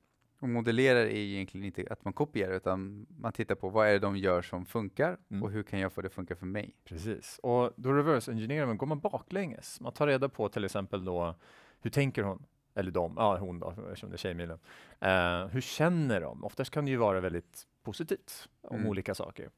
Och 0.45 0.51
modellerar 0.51 1.01
är 1.01 1.11
egentligen 1.17 1.67
inte 1.67 1.85
att 1.91 2.05
man 2.05 2.13
kopierar, 2.13 2.53
utan 2.53 3.07
man 3.19 3.33
tittar 3.33 3.55
på 3.55 3.69
vad 3.69 3.89
är 3.89 3.93
det 3.93 3.99
de 3.99 4.17
gör 4.17 4.43
som 4.43 4.65
funkar 4.67 5.17
Mm. 5.31 5.43
och 5.43 5.51
hur 5.51 5.63
kan 5.63 5.79
jag 5.81 5.93
få 5.93 6.01
det 6.01 6.07
att 6.07 6.13
funka 6.15 6.37
för 6.37 6.47
mig? 6.47 6.75
Precis, 6.85 7.41
och 7.43 7.73
då 7.77 7.93
reverse 7.93 8.31
engineerar 8.33 8.67
man, 8.67 8.79
går 8.79 8.87
man 8.87 9.01
baklänges. 9.01 9.81
Man 9.81 9.93
tar 9.93 10.07
reda 10.07 10.29
på 10.29 10.49
till 10.49 10.65
exempel 10.65 11.05
då, 11.05 11.35
hur 11.83 11.91
tänker 11.91 12.23
hon? 12.23 12.47
Eller 12.75 12.91
de, 12.91 13.15
ja 13.17 13.39
hon 13.39 13.59
då, 13.61 13.71
eftersom 13.71 14.11
det 14.11 14.17
är 14.17 14.19
Tjejmilen. 14.19 14.59
Eh, 15.01 15.47
hur 15.47 15.61
känner 15.61 16.21
de? 16.21 16.45
Oftast 16.45 16.71
kan 16.71 16.85
det 16.85 16.91
ju 16.91 16.97
vara 16.97 17.21
väldigt 17.21 17.63
positivt 17.83 18.49
om 18.63 18.77
Mm. 18.77 18.89
olika 18.89 19.15
saker. 19.15 19.51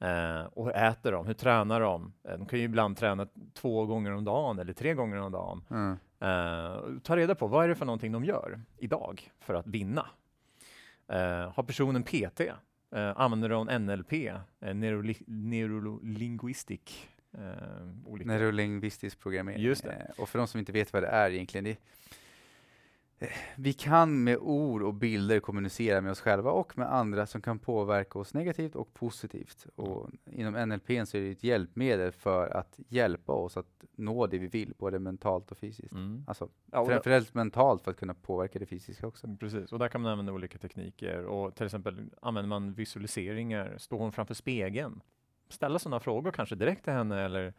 Eh, 0.00 0.42
och 0.42 0.64
hur 0.64 0.76
äter 0.76 1.12
de? 1.12 1.26
Hur 1.26 1.34
tränar 1.34 1.80
de? 1.80 2.12
Eh, 2.24 2.38
de 2.38 2.46
kan 2.46 2.58
ju 2.58 2.64
ibland 2.64 2.96
träna 2.96 3.28
två 3.54 3.86
gånger 3.86 4.12
om 4.12 4.24
dagen 4.24 4.58
eller 4.58 4.72
tre 4.72 4.94
gånger 4.94 5.16
om 5.16 5.32
dagen. 5.32 5.64
Mm. 5.70 5.96
Eh, 6.20 7.00
ta 7.02 7.16
reda 7.16 7.34
på 7.34 7.46
vad 7.46 7.64
är 7.64 7.68
det 7.68 7.74
för 7.74 7.86
någonting 7.86 8.12
de 8.12 8.24
gör 8.24 8.60
idag 8.76 9.32
för 9.40 9.54
att 9.54 9.66
vinna. 9.66 10.06
Eh, 11.08 11.52
har 11.52 11.62
personen 11.62 12.02
PT? 12.02 12.40
Eh, 12.94 13.12
använder 13.16 13.48
de 13.48 13.68
NLP? 13.68 14.12
Eh, 14.28 14.40
neuroli- 14.60 15.24
neurolinguistic? 15.26 17.08
Eh. 17.38 17.40
Neurolingvistisk 18.24 19.20
programmering. 19.20 19.62
Just 19.62 19.84
det. 19.84 19.92
Eh, 19.92 20.22
och 20.22 20.28
för 20.28 20.38
de 20.38 20.48
som 20.48 20.58
inte 20.60 20.72
vet 20.72 20.92
vad 20.92 21.02
det 21.02 21.06
är 21.08 21.30
egentligen, 21.30 21.64
det, 21.64 21.76
vi 23.56 23.72
kan 23.72 24.24
med 24.24 24.36
ord 24.36 24.82
och 24.82 24.94
bilder 24.94 25.40
kommunicera 25.40 26.00
med 26.00 26.12
oss 26.12 26.20
själva 26.20 26.50
och 26.50 26.78
med 26.78 26.94
andra 26.94 27.26
som 27.26 27.40
kan 27.40 27.58
påverka 27.58 28.18
oss 28.18 28.34
negativt 28.34 28.74
och 28.76 28.94
positivt. 28.94 29.66
Och 29.76 30.10
inom 30.30 30.68
NLP 30.68 31.08
så 31.08 31.16
är 31.16 31.20
det 31.20 31.30
ett 31.30 31.44
hjälpmedel 31.44 32.12
för 32.12 32.48
att 32.48 32.80
hjälpa 32.88 33.32
oss 33.32 33.56
att 33.56 33.84
nå 33.96 34.26
det 34.26 34.38
vi 34.38 34.46
vill, 34.46 34.74
både 34.78 34.98
mentalt 34.98 35.50
och 35.50 35.58
fysiskt. 35.58 35.94
Mm. 35.94 36.24
Alltså 36.26 36.48
Ja, 36.72 36.86
framförallt 36.86 37.34
mentalt 37.34 37.82
för 37.82 37.90
att 37.90 37.96
kunna 37.96 38.14
påverka 38.14 38.58
det 38.58 38.66
fysiska 38.66 39.06
också. 39.06 39.36
Precis, 39.40 39.72
och 39.72 39.78
där 39.78 39.88
kan 39.88 40.00
man 40.00 40.12
använda 40.12 40.32
olika 40.32 40.58
tekniker. 40.58 41.24
Och 41.24 41.54
till 41.54 41.66
exempel 41.66 42.10
använder 42.22 42.48
man 42.48 42.72
visualiseringar. 42.72 43.74
Står 43.78 43.98
hon 43.98 44.12
framför 44.12 44.34
spegeln? 44.34 45.00
Ställa 45.48 45.78
sådana 45.78 46.00
frågor 46.00 46.30
kanske 46.32 46.54
direkt 46.54 46.84
till 46.84 46.92
henne 46.92 47.20
eller 47.20 47.54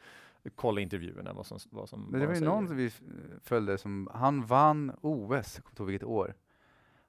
kolla 0.56 0.82
intervjuerna 0.82 1.34
vad 1.34 1.46
som, 1.46 1.60
vad 1.72 1.90
som 1.90 2.02
Men 2.02 2.12
det 2.12 2.20
de 2.20 2.26
var 2.26 2.36
ju 2.36 2.42
någon 2.42 2.68
som 2.68 2.78
vi 2.78 2.92
följde 3.44 3.78
som, 3.78 4.10
han 4.14 4.46
vann 4.46 4.92
OS, 5.02 5.56
jag 5.56 5.64
kommer 5.64 5.72
inte 5.72 5.82
ihåg 5.82 5.88
vilket 5.88 6.08
år. 6.08 6.34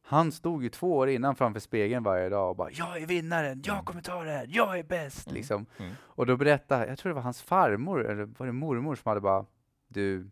Han 0.03 0.33
stod 0.33 0.63
ju 0.63 0.69
två 0.69 0.97
år 0.97 1.09
innan 1.09 1.37
framför 1.37 1.61
spegeln 1.61 2.05
varje 2.05 2.29
dag 2.29 2.51
och 2.51 2.57
bara 2.57 2.71
”Jag 2.71 3.03
är 3.03 3.07
vinnaren, 3.07 3.63
jag 3.65 3.85
kommer 3.85 4.03
ta 4.03 4.25
det 4.25 4.31
här, 4.31 4.47
jag 4.51 4.79
är 4.79 4.83
bäst!” 4.83 5.27
Mm. 5.27 5.35
liksom. 5.35 5.67
Mm. 5.79 5.93
Och 6.03 6.27
då 6.27 6.37
berättade, 6.37 6.87
jag 6.87 6.99
tror 6.99 7.11
det 7.11 7.15
var 7.15 7.23
hans 7.23 7.43
farmor, 7.43 8.07
eller 8.07 8.25
var 8.25 8.47
det 8.47 8.53
mormor 8.53 8.95
som 8.95 9.09
hade 9.09 9.21
bara 9.21 9.47
”Du...” 9.89 10.31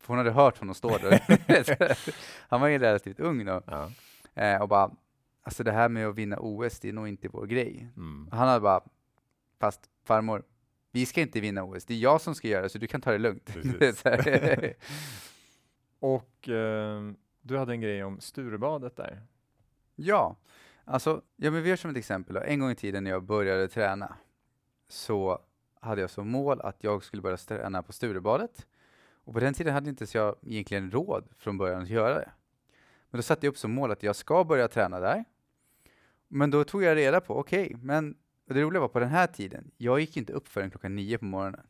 för 0.00 0.08
hon 0.08 0.18
hade 0.18 0.30
hört 0.30 0.58
honom 0.58 0.74
stå 0.74 0.98
där. 0.98 1.20
han 2.48 2.60
var 2.60 2.68
ju 2.68 2.78
relativt 2.78 3.20
ung 3.20 3.44
då. 3.44 3.62
Ja. 3.66 3.90
Eh, 4.34 4.62
och 4.62 4.68
bara 4.68 4.90
”Alltså 5.42 5.64
det 5.64 5.72
här 5.72 5.88
med 5.88 6.06
att 6.06 6.14
vinna 6.14 6.36
OS, 6.40 6.80
det 6.80 6.88
är 6.88 6.92
nog 6.92 7.08
inte 7.08 7.28
vår 7.28 7.46
grej”. 7.46 7.90
Mm. 7.96 8.28
Han 8.32 8.48
hade 8.48 8.60
bara 8.60 8.80
”Fast 9.60 9.80
farmor, 10.04 10.42
vi 10.94 11.06
ska 11.06 11.20
inte 11.20 11.40
vinna 11.40 11.64
OS, 11.64 11.84
det 11.84 11.94
är 11.94 11.98
jag 11.98 12.20
som 12.20 12.34
ska 12.34 12.48
göra 12.48 12.68
så 12.68 12.78
du 12.78 12.86
kan 12.86 13.00
ta 13.00 13.12
det 13.12 13.18
lugnt”. 13.18 13.50
Och 15.98 16.48
eh, 16.48 17.02
du 17.42 17.58
hade 17.58 17.72
en 17.72 17.80
grej 17.80 18.04
om 18.04 18.20
Sturebadet 18.20 18.96
där. 18.96 19.22
Ja, 19.94 20.36
alltså, 20.84 21.22
ja 21.36 21.50
men 21.50 21.62
vi 21.62 21.68
gör 21.68 21.76
som 21.76 21.90
ett 21.90 21.96
exempel. 21.96 22.34
Då. 22.34 22.40
En 22.40 22.60
gång 22.60 22.70
i 22.70 22.74
tiden 22.74 23.04
när 23.04 23.10
jag 23.10 23.22
började 23.22 23.68
träna 23.68 24.16
så 24.88 25.38
hade 25.80 26.00
jag 26.00 26.10
som 26.10 26.28
mål 26.28 26.60
att 26.60 26.84
jag 26.84 27.04
skulle 27.04 27.22
börja 27.22 27.36
träna 27.36 27.82
på 27.82 27.92
Sturebadet. 27.92 28.66
Och 29.24 29.34
på 29.34 29.40
den 29.40 29.54
tiden 29.54 29.74
hade 29.74 29.90
inte 29.90 30.06
så 30.06 30.18
jag 30.18 30.36
egentligen 30.42 30.90
råd 30.90 31.28
från 31.38 31.58
början 31.58 31.82
att 31.82 31.88
göra 31.88 32.14
det. 32.14 32.30
Men 33.10 33.18
då 33.18 33.22
satte 33.22 33.46
jag 33.46 33.50
upp 33.50 33.58
som 33.58 33.72
mål 33.74 33.90
att 33.90 34.02
jag 34.02 34.16
ska 34.16 34.44
börja 34.44 34.68
träna 34.68 35.00
där. 35.00 35.24
Men 36.28 36.50
då 36.50 36.64
tog 36.64 36.82
jag 36.82 36.96
reda 36.96 37.20
på, 37.20 37.38
okej, 37.38 37.76
men 37.82 38.16
och 38.48 38.54
det 38.54 38.62
roliga 38.62 38.80
var 38.80 38.88
på 38.88 38.98
den 39.00 39.08
här 39.08 39.26
tiden, 39.26 39.70
jag 39.76 40.00
gick 40.00 40.16
inte 40.16 40.32
upp 40.32 40.48
förrän 40.48 40.70
klockan 40.70 40.94
nio 40.94 41.18
på 41.18 41.24
morgonen. 41.24 41.66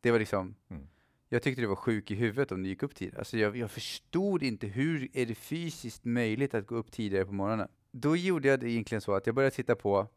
Det 0.00 0.10
var 0.10 0.18
liksom, 0.18 0.54
Mm. 0.68 0.86
jag 1.28 1.42
tyckte 1.42 1.60
det 1.62 1.66
var 1.68 1.76
sjuk 1.76 2.10
i 2.10 2.14
huvudet 2.14 2.52
om 2.52 2.62
du 2.62 2.68
gick 2.68 2.82
upp 2.82 2.94
tidigare. 2.94 3.18
Alltså 3.18 3.38
jag, 3.38 3.56
jag 3.56 3.70
förstod 3.70 4.42
inte 4.42 4.66
hur 4.66 5.08
är 5.12 5.26
det 5.26 5.34
fysiskt 5.34 6.04
möjligt 6.04 6.54
att 6.54 6.66
gå 6.66 6.74
upp 6.74 6.92
tidigare 6.92 7.24
på 7.26 7.32
morgonen. 7.32 7.68
Då 7.90 8.16
gjorde 8.16 8.48
jag 8.48 8.60
det 8.60 8.70
egentligen 8.70 9.00
så 9.00 9.14
att 9.14 9.26
jag 9.26 9.34
började 9.34 9.54
titta 9.56 9.74
på, 9.74 10.08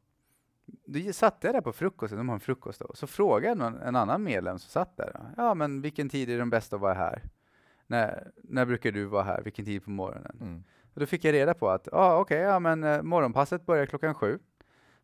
då 0.65 1.13
satt 1.13 1.37
jag 1.41 1.53
där 1.53 1.61
på 1.61 1.73
frukosten, 1.73 2.17
de 2.17 2.29
har 2.29 2.33
en 2.35 2.39
frukost 2.39 2.79
då, 2.79 2.91
så 2.93 3.07
frågade 3.07 3.55
någon, 3.55 3.75
en 3.77 3.95
annan 3.95 4.23
medlem 4.23 4.59
som 4.59 4.69
satt 4.69 4.97
där, 4.97 5.33
ja 5.37 5.53
men 5.53 5.81
vilken 5.81 6.09
tid 6.09 6.29
är 6.29 6.37
den 6.37 6.49
bästa 6.49 6.75
att 6.75 6.81
vara 6.81 6.93
här? 6.93 7.21
När, 7.87 8.31
när 8.43 8.65
brukar 8.65 8.91
du 8.91 9.05
vara 9.05 9.23
här? 9.23 9.41
Vilken 9.41 9.65
tid 9.65 9.83
på 9.83 9.89
morgonen? 9.89 10.37
Mm. 10.41 10.63
Och 10.93 10.99
då 10.99 11.05
fick 11.05 11.25
jag 11.25 11.33
reda 11.33 11.53
på 11.53 11.69
att, 11.69 11.87
ja 11.91 12.17
okej, 12.19 12.39
ja 12.39 12.59
men 12.59 12.83
eh, 12.83 13.01
morgonpasset 13.01 13.65
börjar 13.65 13.85
klockan 13.85 14.13
sju. 14.13 14.39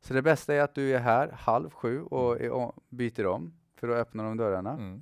Så 0.06 0.14
det 0.14 0.22
bästa 0.22 0.54
är 0.54 0.62
att 0.62 0.76
du 0.76 0.96
är 0.96 1.00
här 1.00 1.32
halv 1.32 1.70
sju 1.70 2.02
och 2.02 2.42
Mm. 2.42 2.52
är, 2.54 2.72
byter 2.90 3.26
om, 3.26 3.54
för 3.76 3.88
då 3.88 3.94
öppnar 3.94 4.24
de 4.24 4.38
dörrarna. 4.38 4.72
Mm. 4.74 5.02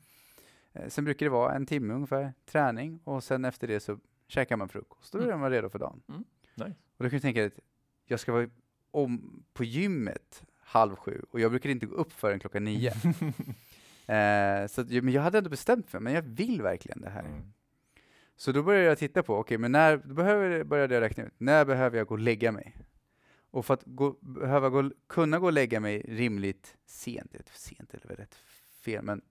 Eh, 0.74 0.88
Sen 0.90 1.04
brukar 1.06 1.26
det 1.26 1.30
vara 1.30 1.54
en 1.54 1.66
timme 1.66 1.94
ungefär 1.94 2.34
träning 2.46 3.00
och 3.04 3.24
sen 3.24 3.46
efter 3.46 3.68
det 3.68 3.80
så 3.80 4.00
käkar 4.28 4.58
man 4.58 4.70
frukost. 4.70 5.14
Då 5.14 5.20
är 5.20 5.24
Mm. 5.24 5.40
man 5.40 5.50
redo 5.52 5.70
för 5.70 5.80
dagen. 5.80 6.02
Mm. 6.10 6.24
Nice. 6.56 6.76
Och 6.98 7.04
då 7.04 7.10
kan 7.10 7.18
du 7.18 7.20
tänka 7.20 7.40
dig 7.40 7.48
att 7.48 7.60
jag 8.06 8.20
ska 8.20 8.32
vara 8.32 8.50
om 8.92 9.44
på 9.54 9.64
gymmet 9.64 10.44
halv 10.60 10.96
sju 10.96 11.22
och 11.32 11.40
jag 11.40 11.52
brukar 11.52 11.70
inte 11.70 11.86
gå 11.86 11.96
upp 11.96 12.12
förrän 12.14 12.40
klockan 12.40 12.64
nio. 12.64 12.90
eh, 14.08 14.68
så 14.68 14.84
men 14.90 15.10
jag 15.10 15.22
hade 15.22 15.38
ändå 15.38 15.50
bestämt 15.50 15.94
mig, 15.94 16.02
men 16.02 16.14
jag 16.14 16.22
vill 16.22 16.62
verkligen 16.62 17.02
det 17.02 17.10
här. 17.10 17.24
Mm. 17.24 17.54
Så 18.36 18.52
då 18.52 18.64
började 18.64 18.86
jag 18.86 18.98
titta 18.98 19.24
på, 19.24 19.38
okej, 19.38 19.58
men 19.58 19.72
när, 19.72 19.98
då 19.98 20.14
behöver, 20.14 20.64
började 20.64 20.94
jag 20.94 21.02
räkna 21.02 21.24
ut, 21.24 21.34
när 21.38 21.66
behöver 21.66 21.98
jag 21.98 22.08
gå 22.08 22.14
och 22.14 22.20
lägga 22.20 22.52
mig? 22.52 22.78
Och 23.52 23.66
för 23.66 23.74
att 23.74 23.84
gå, 23.86 24.16
behöva 24.22 24.70
gå, 24.70 24.92
kunna 25.08 25.40
gå 25.40 25.46
och 25.46 25.54
lägga 25.54 25.80
mig 25.80 26.02
rimligt 26.08 26.78
sent, 26.86 27.36
sent 27.54 27.94
eller 27.94 28.16
rätt 28.16 28.36
fel, 28.84 29.04
men 29.04 29.22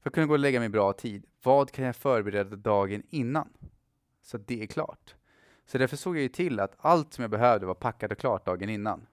för 0.00 0.10
att 0.10 0.14
kunna 0.14 0.26
gå 0.26 0.32
och 0.32 0.38
lägga 0.38 0.60
mig 0.60 0.68
bra 0.68 0.92
tid, 0.92 1.26
vad 1.42 1.70
kan 1.70 1.84
jag 1.84 1.96
förbereda 1.96 2.56
dagen 2.56 3.02
innan? 3.10 3.48
Så 4.22 4.36
att 4.36 4.46
det 4.46 4.62
är 4.62 4.66
klart. 4.66 5.14
Så 5.66 5.78
därför 5.78 5.96
såg 5.96 6.16
jag 6.16 6.22
ju 6.22 6.28
till 6.28 6.60
att 6.60 6.74
allt 6.78 7.12
som 7.12 7.22
jag 7.22 7.30
behövde 7.30 7.66
var 7.66 7.74
packat 7.74 8.12
och 8.12 8.18
klart 8.18 8.46
dagen 8.46 8.68
innan. 8.68 9.06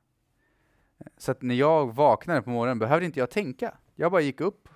Så 1.18 1.32
att 1.32 1.42
när 1.42 1.56
jag 1.56 1.96
vaknade 1.96 2.42
på 2.42 2.50
morgonen 2.50 2.80
behövde 2.80 3.06
inte 3.06 3.20
jag 3.20 3.30
tänka. 3.30 3.78
Jag 3.96 4.12
bara 4.12 4.22
gick 4.22 4.42
upp, 4.42 4.70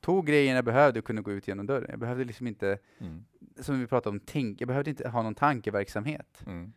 tog 0.00 0.26
grejerna 0.26 0.56
jag 0.56 0.64
behövde 0.64 0.98
och 0.98 1.04
kunde 1.06 1.22
gå 1.22 1.32
ut 1.32 1.48
genom 1.48 1.66
dörren. 1.66 1.90
Jag 1.90 1.98
behövde 1.98 2.24
liksom 2.24 2.46
inte 2.46 2.78
Mm. 2.98 3.24
som 3.60 3.80
vi 3.80 3.86
pratade 3.86 4.16
om, 4.16 4.20
tänk, 4.26 4.60
jag 4.60 4.68
behövde 4.68 4.90
inte 4.90 5.08
ha 5.08 5.22
någon 5.22 5.34
tankeverksamhet. 5.34 6.42
Mm. 6.46 6.72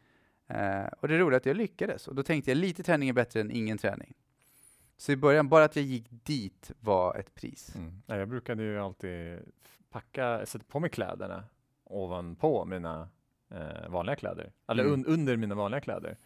Eh, 0.47 0.85
och 0.99 1.07
det 1.07 1.17
roliga 1.17 1.35
är 1.35 1.39
att 1.39 1.45
jag 1.45 1.57
lyckades. 1.57 2.07
Och 2.07 2.15
då 2.15 2.23
tänkte 2.23 2.51
jag, 2.51 2.57
lite 2.57 2.83
träning 2.83 3.09
är 3.09 3.13
bättre 3.13 3.41
än 3.41 3.51
ingen 3.51 3.77
träning. 3.77 4.13
Så 4.97 5.11
i 5.11 5.15
början, 5.15 5.49
bara 5.49 5.63
att 5.63 5.75
jag 5.75 5.85
gick 5.85 6.05
dit 6.09 6.71
var 6.79 7.15
ett 7.15 7.35
pris. 7.35 7.75
Mm. 7.75 8.01
Jag 8.05 8.27
brukade 8.29 8.63
ju 8.63 8.79
alltid 8.79 9.39
packa, 9.89 10.45
sätta 10.45 10.65
på 10.67 10.79
mig 10.79 10.89
kläderna 10.89 11.43
ovanpå 11.83 12.65
mina 12.65 13.09
eh, 13.49 13.89
vanliga 13.89 14.15
kläder. 14.15 14.51
Eller 14.67 14.83
Mm. 14.83 14.93
un, 14.93 15.05
under 15.05 15.37
mina 15.37 15.55
vanliga 15.55 15.81
kläder. 15.81 16.17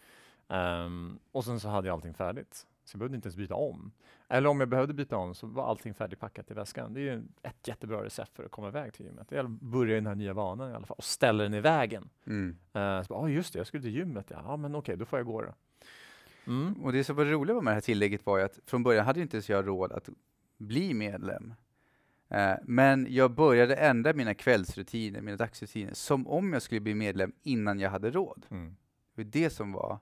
Ehm, 0.49 1.19
och 1.31 1.43
sen 1.45 1.59
så 1.59 1.67
hade 1.69 1.87
jag 1.87 1.93
allting 1.93 2.13
färdigt. 2.13 2.67
Så 2.87 2.95
jag 2.95 2.99
behövde 2.99 3.15
inte 3.15 3.27
ens 3.27 3.35
byta 3.35 3.55
om. 3.55 3.91
Eller 4.27 4.49
om 4.49 4.59
jag 4.59 4.69
behövde 4.69 4.93
byta 4.93 5.17
om 5.17 5.35
så 5.35 5.47
var 5.47 5.69
allting 5.69 5.93
färdigpackat 5.93 6.51
i 6.51 6.53
väskan. 6.53 6.93
Det 6.93 6.99
är 6.99 7.03
ju 7.03 7.23
ett 7.43 7.67
jättebra 7.67 8.03
recept 8.03 8.35
för 8.35 8.43
att 8.43 8.51
komma 8.51 8.67
iväg 8.67 8.93
till 8.93 9.05
gymmet. 9.05 9.29
Det 9.29 9.37
är 9.37 9.43
att 9.43 9.49
börja 9.49 9.91
i 9.91 9.95
den 9.95 10.07
här 10.07 10.15
nya 10.15 10.33
vanan 10.33 10.71
i 10.71 10.73
alla 10.73 10.85
fall 10.85 10.95
och 10.97 11.03
ställa 11.03 11.43
den 11.43 11.53
i 11.53 11.61
vägen. 11.61 12.09
Mm. 12.25 12.49
Uh, 12.49 13.03
så 13.03 13.13
bara, 13.13 13.19
ah, 13.19 13.29
just 13.29 13.53
det, 13.53 13.59
jag 13.59 13.67
skulle 13.67 13.83
till 13.83 13.95
gymmet. 13.95 14.25
Ja, 14.29 14.43
ah, 14.45 14.57
men 14.57 14.75
okej, 14.75 14.97
då 14.97 15.05
får 15.05 15.19
jag 15.19 15.25
gå 15.25 15.41
då. 15.41 15.53
Mm. 16.47 16.73
Och 16.73 16.91
det 16.91 17.03
som 17.03 17.15
var 17.15 17.25
roligt 17.25 17.55
med 17.55 17.65
det 17.65 17.73
här 17.73 17.81
tillägget 17.81 18.25
var 18.25 18.37
ju 18.37 18.43
att 18.43 18.59
från 18.65 18.83
början 18.83 19.05
hade 19.05 19.21
inte 19.21 19.37
ens 19.37 19.49
jag 19.49 19.67
råd 19.67 19.91
att 19.91 20.09
bli 20.57 20.93
medlem. 20.93 21.53
Eh, 22.29 22.55
men 22.63 23.07
jag 23.09 23.31
började 23.31 23.75
ändra 23.75 24.13
mina 24.13 24.33
kvällsrutiner, 24.33 25.21
mina 25.21 25.37
dagsrutiner, 25.37 25.93
som 25.93 26.27
om 26.27 26.53
jag 26.53 26.61
skulle 26.61 26.81
bli 26.81 26.95
medlem 26.95 27.33
innan 27.43 27.79
jag 27.79 27.89
hade 27.89 28.11
råd. 28.11 28.45
Mm. 28.49 28.75
Det 29.15 29.23
var 29.23 29.31
det 29.31 29.49
som 29.49 29.71
var... 29.71 29.99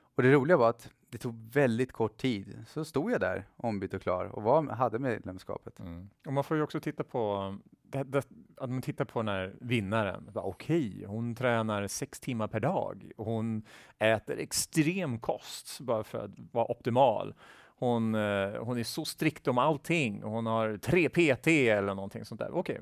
Och 0.00 0.22
det 0.22 0.32
roliga 0.32 0.56
var 0.56 0.70
att 0.70 0.90
det 1.10 1.18
tog 1.18 1.34
väldigt 1.52 1.92
kort 1.92 2.16
tid, 2.16 2.64
så 2.66 2.84
stod 2.84 3.12
jag 3.12 3.20
där 3.20 3.44
ombytt 3.56 3.94
och 3.94 4.02
klar 4.02 4.24
och 4.24 4.42
var, 4.42 4.62
hade 4.62 4.98
medlemskapet. 4.98 5.80
Mm. 5.80 6.10
Och 6.26 6.32
man 6.32 6.44
får 6.44 6.56
ju 6.56 6.62
också 6.62 6.80
titta 6.80 7.04
på, 7.04 7.56
det, 7.82 8.02
det, 8.02 8.28
att 8.56 8.70
man 8.70 8.82
tittar 8.82 9.04
på 9.04 9.18
den 9.18 9.28
här 9.28 9.54
vinnaren. 9.60 10.30
Okej, 10.34 11.04
hon 11.04 11.34
tränar 11.34 11.86
sex 11.86 12.20
timmar 12.20 12.46
per 12.46 12.60
dag. 12.60 13.10
Hon 13.16 13.62
äter 13.98 14.38
extrem 14.38 15.18
kost 15.18 15.80
bara 15.80 16.04
för 16.04 16.24
att 16.24 16.30
vara 16.52 16.70
optimal. 16.70 17.34
Hon, 17.78 18.14
eh, 18.14 18.64
hon 18.64 18.78
är 18.78 18.84
så 18.84 19.04
strikt 19.04 19.48
om 19.48 19.58
allting. 19.58 20.22
Hon 20.22 20.46
har 20.46 20.76
tre 20.76 21.08
PT 21.08 21.46
eller 21.46 21.94
någonting 21.94 22.24
sånt 22.24 22.40
där. 22.40 22.50
Okej, 22.50 22.80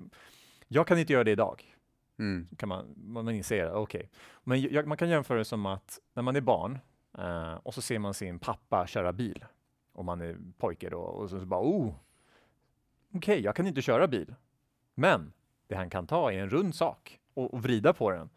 jag 0.68 0.86
kan 0.86 0.98
inte 0.98 1.12
göra 1.12 1.24
det 1.24 1.30
idag. 1.30 1.62
Mm. 2.18 2.46
Kan 2.58 2.68
man, 2.68 2.94
man 2.96 3.28
inser, 3.28 3.72
okej. 3.72 4.10
Men 4.44 4.60
jag, 4.60 4.86
man 4.86 4.96
kan 4.96 5.08
jämföra 5.08 5.38
det 5.38 5.44
som 5.44 5.66
att 5.66 5.98
när 6.14 6.22
man 6.22 6.36
är 6.36 6.40
barn 6.40 6.78
eh, 7.18 7.54
och 7.54 7.74
så 7.74 7.82
ser 7.82 7.98
man 7.98 8.14
sin 8.14 8.38
pappa 8.38 8.86
köra 8.86 9.12
bil 9.12 9.44
och 9.92 10.04
man 10.04 10.20
är 10.20 10.36
pojke 10.58 10.90
då 10.90 10.98
och 11.00 11.30
så, 11.30 11.40
så 11.40 11.46
bara, 11.46 11.60
oh, 11.60 11.94
okej, 13.14 13.40
jag 13.40 13.56
kan 13.56 13.66
inte 13.66 13.82
köra 13.82 14.06
bil. 14.08 14.34
Men 14.94 15.32
det 15.66 15.74
han 15.74 15.90
kan 15.90 16.06
ta 16.06 16.32
är 16.32 16.38
en 16.38 16.50
rund 16.50 16.74
sak 16.74 17.20
och, 17.34 17.54
och 17.54 17.62
vrida 17.62 17.92
på 17.92 18.10
den 18.10 18.28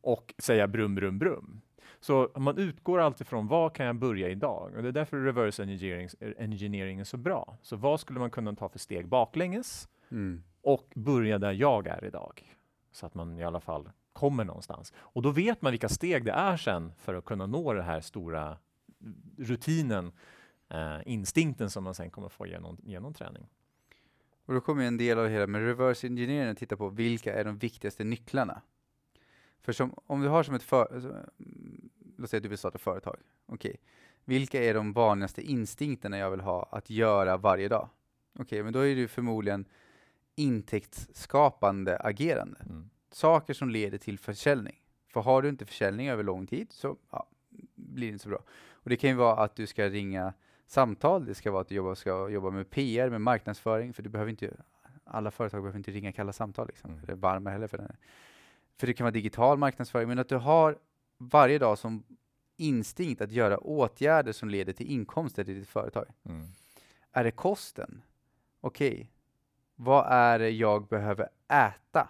och 0.00 0.34
säga 0.38 0.66
brum, 0.68 0.94
brum, 0.94 1.18
brum. 1.18 1.60
Så 2.00 2.30
man 2.36 2.58
utgår 2.58 2.98
alltid 3.00 3.26
från 3.26 3.46
vad 3.46 3.74
kan 3.74 3.86
jag 3.86 3.96
börja 3.96 4.28
idag? 4.28 4.72
Och 4.76 4.82
det 4.82 4.88
är 4.88 4.92
därför 4.92 5.16
reverse 5.16 5.62
engineering, 5.62 6.08
engineering 6.38 7.00
är 7.00 7.04
så 7.04 7.16
bra. 7.16 7.56
Så 7.62 7.76
vad 7.76 8.00
skulle 8.00 8.18
man 8.20 8.30
kunna 8.30 8.54
ta 8.54 8.68
för 8.68 8.78
steg 8.78 9.08
baklänges 9.08 9.88
Mm. 10.10 10.42
och 10.62 10.92
börja 10.94 11.38
där 11.38 11.52
jag 11.52 11.86
är 11.86 12.04
idag? 12.04 12.56
Så 12.92 13.06
att 13.06 13.14
man 13.14 13.38
i 13.38 13.44
alla 13.44 13.60
fall 13.60 13.90
kommer 14.14 14.44
någonstans. 14.44 14.92
Och 14.96 15.22
då 15.22 15.30
vet 15.30 15.62
man 15.62 15.72
vilka 15.72 15.88
steg 15.88 16.24
det 16.24 16.32
är 16.32 16.56
sen 16.56 16.92
för 16.98 17.14
att 17.14 17.24
kunna 17.24 17.46
nå 17.46 17.72
den 17.72 17.84
här 17.84 18.00
stora 18.00 18.58
rutinen, 19.38 20.12
eh, 20.68 20.98
instinkten 21.06 21.70
som 21.70 21.84
man 21.84 21.94
sen 21.94 22.10
kommer 22.10 22.28
få 22.28 22.46
genom, 22.46 22.78
genom 22.82 23.14
träning. 23.14 23.46
Och 24.46 24.54
då 24.54 24.60
kommer 24.60 24.84
en 24.84 24.96
del 24.96 25.18
av 25.18 25.24
det 25.24 25.30
hela 25.30 25.46
med 25.46 25.60
reverse 25.60 26.06
engineering 26.06 26.50
att 26.50 26.58
titta 26.58 26.76
på 26.76 26.88
vilka 26.88 27.34
är 27.34 27.44
de 27.44 27.58
viktigaste 27.58 28.04
nycklarna. 28.04 28.62
För 29.60 29.72
som, 29.72 29.94
om 30.06 30.20
du 30.20 30.28
har 30.28 30.42
som 30.42 30.54
ett 30.54 30.62
för, 30.62 30.96
mm, 30.96 31.90
låt 32.16 32.30
säga 32.30 32.38
att 32.38 32.42
du 32.42 32.48
vill 32.48 32.58
starta 32.58 32.78
företag. 32.78 33.16
Okej, 33.46 33.76
vilka 34.24 34.62
är 34.64 34.74
de 34.74 34.92
vanligaste 34.92 35.42
instinkterna 35.42 36.18
jag 36.18 36.30
vill 36.30 36.40
ha 36.40 36.68
att 36.72 36.90
göra 36.90 37.36
varje 37.36 37.68
dag? 37.68 37.88
Okej, 38.38 38.62
men 38.62 38.72
då 38.72 38.78
är 38.78 38.94
det 38.94 39.00
ju 39.00 39.08
förmodligen 39.08 39.64
intäktsskapande 40.36 41.98
agerande. 41.98 42.60
Mm. 42.60 42.90
Saker 43.14 43.54
som 43.54 43.70
leder 43.70 43.98
till 43.98 44.18
försäljning. 44.18 44.80
För 45.12 45.20
har 45.20 45.42
du 45.42 45.48
inte 45.48 45.66
försäljning 45.66 46.08
över 46.08 46.22
lång 46.22 46.46
tid 46.46 46.72
så 46.72 46.96
ja, 47.10 47.26
blir 47.74 48.06
det 48.06 48.12
inte 48.12 48.22
så 48.22 48.28
bra. 48.28 48.42
Och 48.70 48.90
det 48.90 48.96
kan 48.96 49.10
ju 49.10 49.16
vara 49.16 49.36
att 49.36 49.56
du 49.56 49.66
ska 49.66 49.88
ringa 49.88 50.32
samtal, 50.66 51.24
det 51.24 51.34
ska 51.34 51.50
vara 51.50 51.60
att 51.62 51.68
du 51.68 51.74
jobba, 51.74 51.94
ska 51.94 52.28
jobba 52.28 52.50
med 52.50 52.70
PR, 52.70 53.10
med 53.10 53.20
marknadsföring, 53.20 53.92
för 53.94 54.02
du 54.02 54.08
behöver 54.08 54.30
inte, 54.30 54.56
alla 55.04 55.30
företag 55.30 55.62
behöver 55.62 55.78
inte 55.78 55.90
ringa 55.90 56.12
kalla 56.12 56.32
samtal, 56.32 56.66
liksom, 56.66 56.90
Mm. 56.90 57.02
eller 57.04 57.14
varma 57.14 57.50
heller 57.50 57.66
för 57.66 57.78
den. 57.78 57.96
För 58.78 58.86
det 58.86 58.94
kan 58.94 59.04
vara 59.04 59.12
digital 59.12 59.58
marknadsföring, 59.58 60.08
men 60.08 60.18
att 60.18 60.28
du 60.28 60.36
har 60.36 60.78
varje 61.18 61.58
dag 61.58 61.78
som 61.78 62.04
instinkt 62.56 63.20
att 63.20 63.32
göra 63.32 63.58
åtgärder 63.58 64.32
som 64.32 64.48
leder 64.48 64.72
till 64.72 64.86
inkomster 64.90 65.48
i 65.48 65.54
ditt 65.54 65.68
företag. 65.68 66.06
Mm. 66.24 66.46
Är 67.12 67.24
det 67.24 67.30
kosten? 67.30 68.02
Okej, 68.60 69.10
vad 69.76 70.06
är 70.08 70.38
det 70.38 70.50
jag 70.50 70.86
behöver 70.86 71.28
äta? 71.48 72.08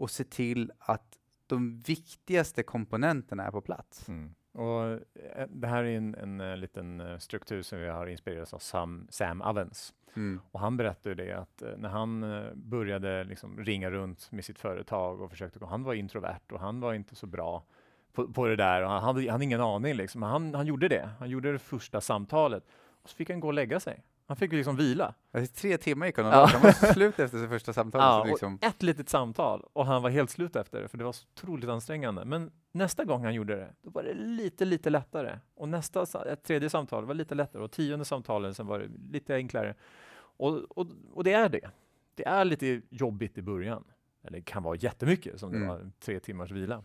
Och 0.00 0.10
se 0.10 0.24
till 0.24 0.72
att 0.78 1.18
de 1.46 1.80
viktigaste 1.80 2.62
komponenterna 2.62 3.46
är 3.46 3.50
på 3.50 3.60
plats. 3.60 4.08
Mm. 4.08 4.34
Och 4.52 4.84
eh, 4.84 5.46
det 5.48 5.66
här 5.66 5.84
är 5.84 5.96
en, 5.96 6.14
en, 6.14 6.40
eh, 6.40 6.56
liten 6.56 7.00
eh, 7.00 7.18
struktur 7.18 7.62
som 7.62 7.80
vi 7.80 7.88
har 7.88 8.06
inspirerats 8.06 8.54
av 8.54 8.58
Sam, 8.58 9.06
Sam 9.10 9.42
Ovens. 9.42 9.94
Mm. 10.16 10.40
Och 10.50 10.60
han 10.60 10.76
berättade 10.76 11.14
det 11.14 11.32
att 11.32 11.62
när 11.76 11.88
han 11.88 12.20
började 12.54 13.24
liksom 13.24 13.58
ringa 13.64 13.90
runt 13.90 14.32
med 14.32 14.44
sitt 14.44 14.58
företag 14.58 15.20
och 15.20 15.30
försökte, 15.30 15.66
han 15.66 15.82
var 15.82 15.94
introvert 15.94 16.52
och 16.52 16.60
han 16.60 16.80
var 16.80 16.94
inte 16.94 17.16
så 17.16 17.26
bra 17.26 17.64
på, 18.12 18.32
på 18.32 18.46
det 18.46 18.56
där 18.56 18.82
och 18.82 18.90
han 18.90 19.02
hade, 19.02 19.20
han 19.20 19.30
hade 19.30 19.44
ingen 19.44 19.60
aning 19.60 19.94
liksom. 19.94 20.20
Men 20.20 20.30
han, 20.30 20.54
han 20.54 20.66
gjorde 20.66 20.88
det. 20.88 21.10
Han 21.18 21.30
gjorde 21.30 21.52
det 21.52 21.58
första 21.58 22.00
samtalet 22.00 22.64
och 23.02 23.10
så 23.10 23.16
fick 23.16 23.30
han 23.30 23.40
gå 23.40 23.48
och 23.48 23.54
lägga 23.54 23.80
sig. 23.80 24.04
Han 24.30 24.36
fick 24.36 24.52
liksom 24.52 24.76
vila. 24.76 25.14
Alltså, 25.32 25.54
tre 25.60 25.78
timmar 25.78 26.06
gick 26.06 26.16
han 26.18 26.26
och 26.26 26.32
Ja. 26.32 26.46
han 26.46 26.62
var 26.62 26.72
slut 26.92 27.18
efter 27.18 27.38
sitt 27.38 27.48
första 27.48 27.72
samtal. 27.72 28.00
Ja, 28.00 28.24
liksom, 28.24 28.58
ett 28.62 28.82
litet 28.82 29.08
samtal 29.08 29.64
och 29.72 29.86
han 29.86 30.02
var 30.02 30.10
helt 30.10 30.30
slut 30.30 30.56
efter 30.56 30.82
det 30.82 30.88
för 30.88 30.98
det 30.98 31.04
var 31.04 31.12
så 31.12 31.26
otroligt 31.34 31.68
ansträngande. 31.70 32.24
Men 32.24 32.50
nästa 32.72 33.04
gång 33.04 33.24
han 33.24 33.34
gjorde 33.34 33.56
det, 33.56 33.74
då 33.82 33.90
var 33.90 34.02
det 34.02 34.14
lite, 34.14 34.64
lite 34.64 34.90
lättare. 34.90 35.38
Och 35.54 35.68
nästa, 35.68 36.06
ett 36.32 36.42
tredje 36.42 36.70
samtal 36.70 37.04
var 37.04 37.14
lite 37.14 37.34
lättare 37.34 37.62
och 37.62 37.70
tionde 37.70 38.04
samtalen 38.04 38.54
sen 38.54 38.66
var 38.66 38.78
det 38.78 38.88
lite 39.12 39.34
enklare. 39.34 39.74
Och, 40.14 40.78
och, 40.78 40.86
och 41.12 41.24
det 41.24 41.32
är 41.32 41.48
det. 41.48 41.70
Det 42.14 42.26
är 42.26 42.44
lite 42.44 42.82
jobbigt 42.90 43.38
i 43.38 43.42
början. 43.42 43.84
Eller 44.22 44.38
det 44.38 44.44
kan 44.44 44.62
vara 44.62 44.76
jättemycket 44.76 45.40
som 45.40 45.50
det 45.50 45.56
Mm. 45.56 45.68
var 45.68 45.90
tre 46.00 46.20
timmars 46.20 46.50
vila. 46.50 46.82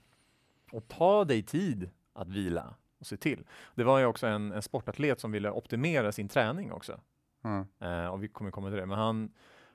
Och 0.72 0.88
ta 0.88 1.26
dig 1.26 1.44
tid 1.44 1.90
att 2.14 2.30
vila 2.30 2.74
och 3.00 3.06
se 3.08 3.18
till. 3.18 3.46
Det 3.76 3.84
var 3.84 4.00
ju 4.00 4.06
också 4.06 4.28
en, 4.28 4.52
en 4.52 4.62
sportatlet 4.62 5.20
som 5.20 5.32
ville 5.32 5.50
optimera 5.52 6.12
sin 6.12 6.28
träning 6.30 6.72
också. 6.72 7.00
Eh, 7.80 8.08
och 8.08 8.24
vi 8.24 8.28
kommer 8.28 8.52
komma 8.52 8.70
till 8.70 8.78
det. 8.78 8.86
Men 8.86 8.98
han, 8.98 9.32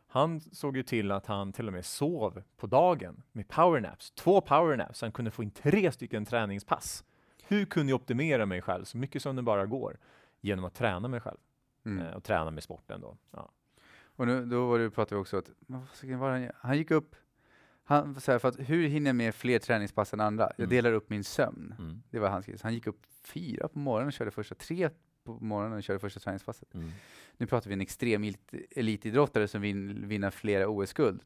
han 0.07 0.41
såg 0.41 0.77
ju 0.77 0.83
till 0.83 1.13
att 1.13 1.27
han 1.27 1.53
till 1.53 1.67
och 1.67 1.73
med 1.73 1.85
sov 1.85 2.43
på 2.57 2.67
dagen 2.67 3.23
med 3.33 3.49
powernaps. 3.49 4.11
Två 4.11 4.41
powernaps. 4.41 5.03
Han 5.03 5.13
kunde 5.13 5.31
få 5.31 5.43
in 5.43 5.51
tre 5.51 5.93
stycken 5.93 6.25
träningspass. 6.25 7.05
Hur 7.43 7.65
kunde 7.65 7.91
jag 7.93 8.01
optimera 8.01 8.47
mig 8.47 8.63
själv 8.63 8.85
så 8.85 8.97
mycket 8.99 9.23
som 9.23 9.37
det 9.37 9.43
bara 9.43 9.67
går? 9.67 9.99
Genom 10.41 10.65
att 10.65 10.75
träna 10.75 11.09
mig 11.09 11.21
själv 11.21 11.39
Mm. 11.85 12.07
eh, 12.07 12.15
och 12.15 12.25
träna 12.25 12.51
med 12.51 12.63
sporten 12.63 13.01
då. 13.01 13.17
Ja. 13.31 13.51
Och 14.05 14.27
nu, 14.27 14.47
då 14.47 14.67
var 14.67 14.79
det, 14.79 14.91
pratade 14.91 15.15
vi 15.17 15.23
också 15.23 15.37
att, 15.39 15.51
han 16.57 16.77
gick 16.77 16.91
upp, 16.91 17.17
han, 17.85 18.21
så 18.21 18.33
här, 18.33 18.39
för 18.39 18.49
att 18.49 18.59
hur 18.59 18.89
hinner 18.89 19.09
jag 19.09 19.17
med 19.17 19.35
fler 19.35 19.59
träningspass 19.59 20.13
än 20.15 20.21
andra? 20.21 20.45
Jag 20.45 20.61
Mm. 20.61 20.71
delar 20.71 20.93
upp 20.93 21.11
min 21.11 21.25
sömn. 21.25 21.75
Mm. 21.79 22.03
Det 22.11 22.19
var 22.19 22.29
hans 22.29 22.47
grej. 22.47 22.59
Så 22.59 22.67
han 22.67 22.75
gick 22.75 22.87
upp 22.87 23.01
fyra 23.25 23.69
på 23.69 23.79
morgonen 23.79 24.07
och 24.07 24.13
körde 24.13 24.31
första 24.31 24.55
tre 24.55 24.91
på 25.25 25.39
morgonen 25.41 25.77
och 25.79 25.83
körde 25.83 25.99
första 26.01 26.21
träningspasset. 26.21 26.75
Mm. 26.75 26.91
Nu 27.37 27.47
pratar 27.47 27.69
vi 27.69 27.75
en 27.75 27.81
extrem 27.81 28.23
elit- 28.25 28.67
elitidrottare 28.71 29.49
som 29.49 29.61
vill 29.61 30.07
vinna 30.07 30.31
flera 30.31 30.69
OS-guld. 30.69 31.23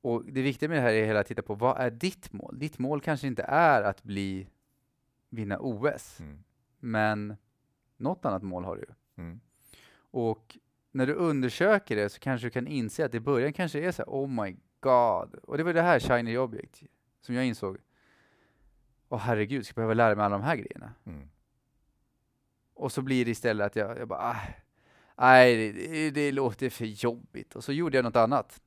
Och 0.00 0.24
det 0.24 0.42
viktiga 0.42 0.68
med 0.68 0.78
det 0.78 0.82
här 0.82 0.92
är 0.92 1.06
hela 1.06 1.20
att 1.20 1.26
titta 1.26 1.42
på 1.42 1.54
vad 1.54 1.78
är 1.80 1.90
ditt 1.90 2.32
mål? 2.32 2.58
Ditt 2.58 2.78
mål 2.78 3.00
kanske 3.00 3.26
inte 3.26 3.42
är 3.42 3.82
att 3.82 4.02
bli 4.02 4.48
vinna 5.30 5.58
OS, 5.60 6.20
Mm. 6.20 6.38
men 6.80 7.36
något 7.96 8.24
annat 8.24 8.42
mål 8.42 8.64
har 8.64 8.76
du. 8.76 8.86
Mm. 9.22 9.40
Och 10.10 10.58
när 10.92 11.06
du 11.06 11.12
undersöker 11.14 11.96
det 11.96 12.08
så 12.08 12.18
kanske 12.20 12.46
du 12.46 12.50
kan 12.50 12.66
inse 12.66 13.04
att 13.04 13.14
i 13.14 13.20
början 13.20 13.52
kanske 13.52 13.80
är 13.80 13.92
så 13.92 14.02
här, 14.02 14.08
oh 14.10 14.28
my 14.44 14.56
god. 14.80 15.34
Och 15.34 15.56
det 15.58 15.62
var 15.64 15.72
det 15.72 15.82
här 15.82 16.00
shiny 16.00 16.36
object 16.38 16.82
som 17.20 17.34
jag 17.34 17.46
insåg. 17.46 17.76
Åh 19.08 19.18
herregud, 19.18 19.66
ska 19.66 19.70
jag 19.72 19.76
behöva 19.76 19.94
lära 19.94 20.14
mig 20.14 20.24
alla 20.24 20.38
de 20.38 20.44
här 20.44 20.56
grejerna? 20.56 20.92
Mm. 21.04 21.28
Och 22.76 22.92
så 22.92 23.02
blir 23.02 23.24
det 23.24 23.30
istället 23.30 23.66
att 23.66 23.76
jag, 23.76 23.98
jag 23.98 24.08
bara, 24.08 24.20
ah, 24.20 24.36
nej, 25.18 25.56
det, 25.56 25.86
det, 25.88 26.10
det 26.10 26.32
låter 26.32 26.70
för 26.70 26.84
jobbigt. 26.84 27.56
Och 27.56 27.64
så 27.64 27.72
gjorde 27.72 27.98
jag 27.98 28.04
något 28.04 28.16
annat. 28.16 28.60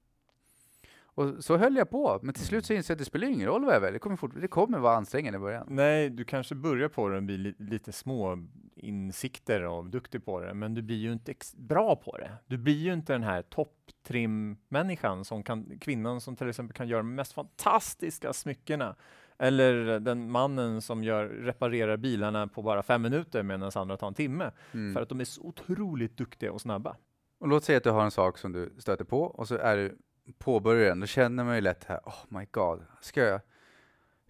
Och 1.20 1.44
så 1.44 1.58
höll 1.58 1.76
jag 1.76 1.90
på, 1.90 2.20
men 2.24 2.34
till 2.34 2.46
slut 2.46 2.66
så 2.66 2.74
insåg 2.74 2.92
jag 2.92 2.96
att 2.96 3.00
det 3.00 3.06
spelar 3.06 3.28
ingen 3.28 3.48
roll 3.48 3.66
vad 3.66 3.76
jag 3.76 3.80
väljer. 3.80 3.94
Det 3.94 4.00
kommer, 4.00 4.16
fort, 4.16 4.32
det 4.42 4.48
kommer 4.48 4.80
vara 4.80 4.96
ansträngande 4.96 5.38
i 5.38 5.40
början. 5.40 5.68
Nej, 5.70 6.10
du 6.10 6.24
kanske 6.24 6.56
börjar 6.56 6.90
på 6.90 7.10
det 7.10 7.18
och 7.18 7.24
blir 7.24 7.38
li 7.38 7.54
lite 7.58 7.92
små 7.92 8.48
insikter 8.76 9.64
och 9.64 9.86
duktig 9.86 10.26
på 10.26 10.40
det, 10.40 10.54
men 10.54 10.74
du 10.74 10.82
blir 10.82 10.98
ju 10.98 11.14
inte 11.14 11.34
bra 11.56 11.96
på 11.96 12.18
det. 12.18 12.32
Du 12.48 12.58
blir 12.58 12.78
ju 12.78 12.94
inte 12.94 13.14
den 13.14 13.24
här 13.24 13.42
topptrim-människan 13.42 15.26
som 15.26 15.44
kan, 15.44 15.80
kvinnan 15.80 16.22
som 16.22 16.36
till 16.36 16.50
exempel 16.50 16.76
kan 16.76 16.88
göra 16.88 17.00
de 17.00 17.16
mest 17.16 17.34
fantastiska 17.34 18.34
smyckena. 18.34 18.96
Eller 19.40 20.00
den 20.00 20.32
mannen 20.32 20.82
som 20.82 21.04
gör, 21.04 21.26
reparerar 21.28 21.98
bilarna 21.98 22.48
på 22.48 22.62
bara 22.62 22.84
fem 22.84 23.02
minuter 23.02 23.44
medan 23.44 23.72
andra 23.76 23.98
tar 23.98 24.08
en 24.08 24.14
timme. 24.14 24.52
Mm. 24.72 24.94
För 24.94 25.02
att 25.02 25.10
de 25.10 25.20
är 25.20 25.26
så 25.26 25.42
otroligt 25.42 26.18
duktiga 26.18 26.52
och 26.52 26.62
snabba. 26.62 26.96
Och 27.40 27.48
låt 27.48 27.64
säga 27.64 27.78
att 27.78 27.84
du 27.84 27.90
har 27.90 28.04
en 28.04 28.12
sak 28.12 28.38
som 28.38 28.52
du 28.52 28.74
stöter 28.78 29.06
på 29.06 29.22
och 29.22 29.48
så 29.48 29.58
är 29.58 29.78
du 29.78 29.98
påbörjar 30.38 30.90
den. 30.90 31.00
Då 31.00 31.06
känner 31.06 31.44
man 31.44 31.56
ju 31.56 31.62
lätt 31.62 31.84
här, 31.84 32.00
oh 32.06 32.26
my 32.30 32.48
god, 32.52 32.86
ska 33.02 33.22
jag? 33.22 33.42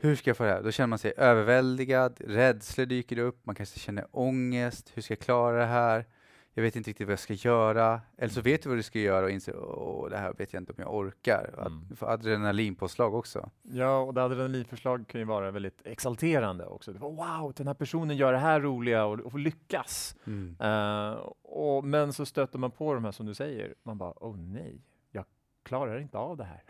Hur 0.01 0.15
ska 0.15 0.29
jag 0.29 0.37
få 0.37 0.43
det 0.43 0.49
här? 0.49 0.63
Då 0.63 0.71
känner 0.71 0.87
man 0.87 0.99
sig 0.99 1.13
överväldigad, 1.17 2.21
rädslor 2.25 2.85
dyker 2.85 3.17
upp, 3.17 3.45
man 3.45 3.55
kanske 3.55 3.79
känner 3.79 4.05
ångest. 4.11 4.91
Hur 4.93 5.01
ska 5.01 5.11
jag 5.11 5.19
klara 5.19 5.59
det 5.59 5.65
här? 5.65 6.05
Jag 6.53 6.63
vet 6.63 6.75
inte 6.75 6.89
riktigt 6.89 7.07
vad 7.07 7.11
jag 7.11 7.19
ska 7.19 7.33
göra. 7.33 8.01
Eller 8.17 8.33
så 8.33 8.41
vet 8.41 8.63
du 8.63 8.69
vad 8.69 8.77
du 8.77 8.83
ska 8.83 8.99
göra 8.99 9.25
och 9.25 9.31
inser, 9.31 9.55
åh, 9.57 10.09
det 10.09 10.17
här 10.17 10.33
vet 10.33 10.53
jag 10.53 10.61
inte 10.61 10.71
om 10.71 10.77
jag 10.81 10.95
orkar. 10.95 11.53
Att 11.57 11.67
Mm. 11.67 11.85
du 11.89 11.95
får 11.95 12.09
adrenalinpåslag 12.09 13.13
också. 13.15 13.49
Ja, 13.61 13.97
och 13.99 14.13
det 14.13 14.23
adrenalinförslag 14.23 15.07
kan 15.07 15.21
ju 15.21 15.25
vara 15.25 15.51
väldigt 15.51 15.81
exalterande 15.85 16.65
också. 16.65 16.91
Wow, 16.93 17.53
den 17.55 17.67
här 17.67 17.73
personen 17.73 18.17
gör 18.17 18.31
det 18.33 18.37
här 18.39 18.59
roliga 18.59 19.05
och, 19.05 19.19
och 19.19 19.39
lyckas. 19.39 20.15
Eh, 20.59 21.11
och, 21.41 21.83
men 21.83 22.13
så 22.13 22.25
stöter 22.25 22.59
man 22.59 22.71
på 22.71 22.93
de 22.93 23.05
här 23.05 23.11
som 23.11 23.25
du 23.25 23.33
säger, 23.33 23.73
man 23.83 23.97
bara, 23.97 24.13
åh 24.23 24.37
nej, 24.37 24.81
jag 25.11 25.25
klarar 25.63 25.99
inte 25.99 26.17
av 26.17 26.37
det 26.37 26.43
här. 26.43 26.63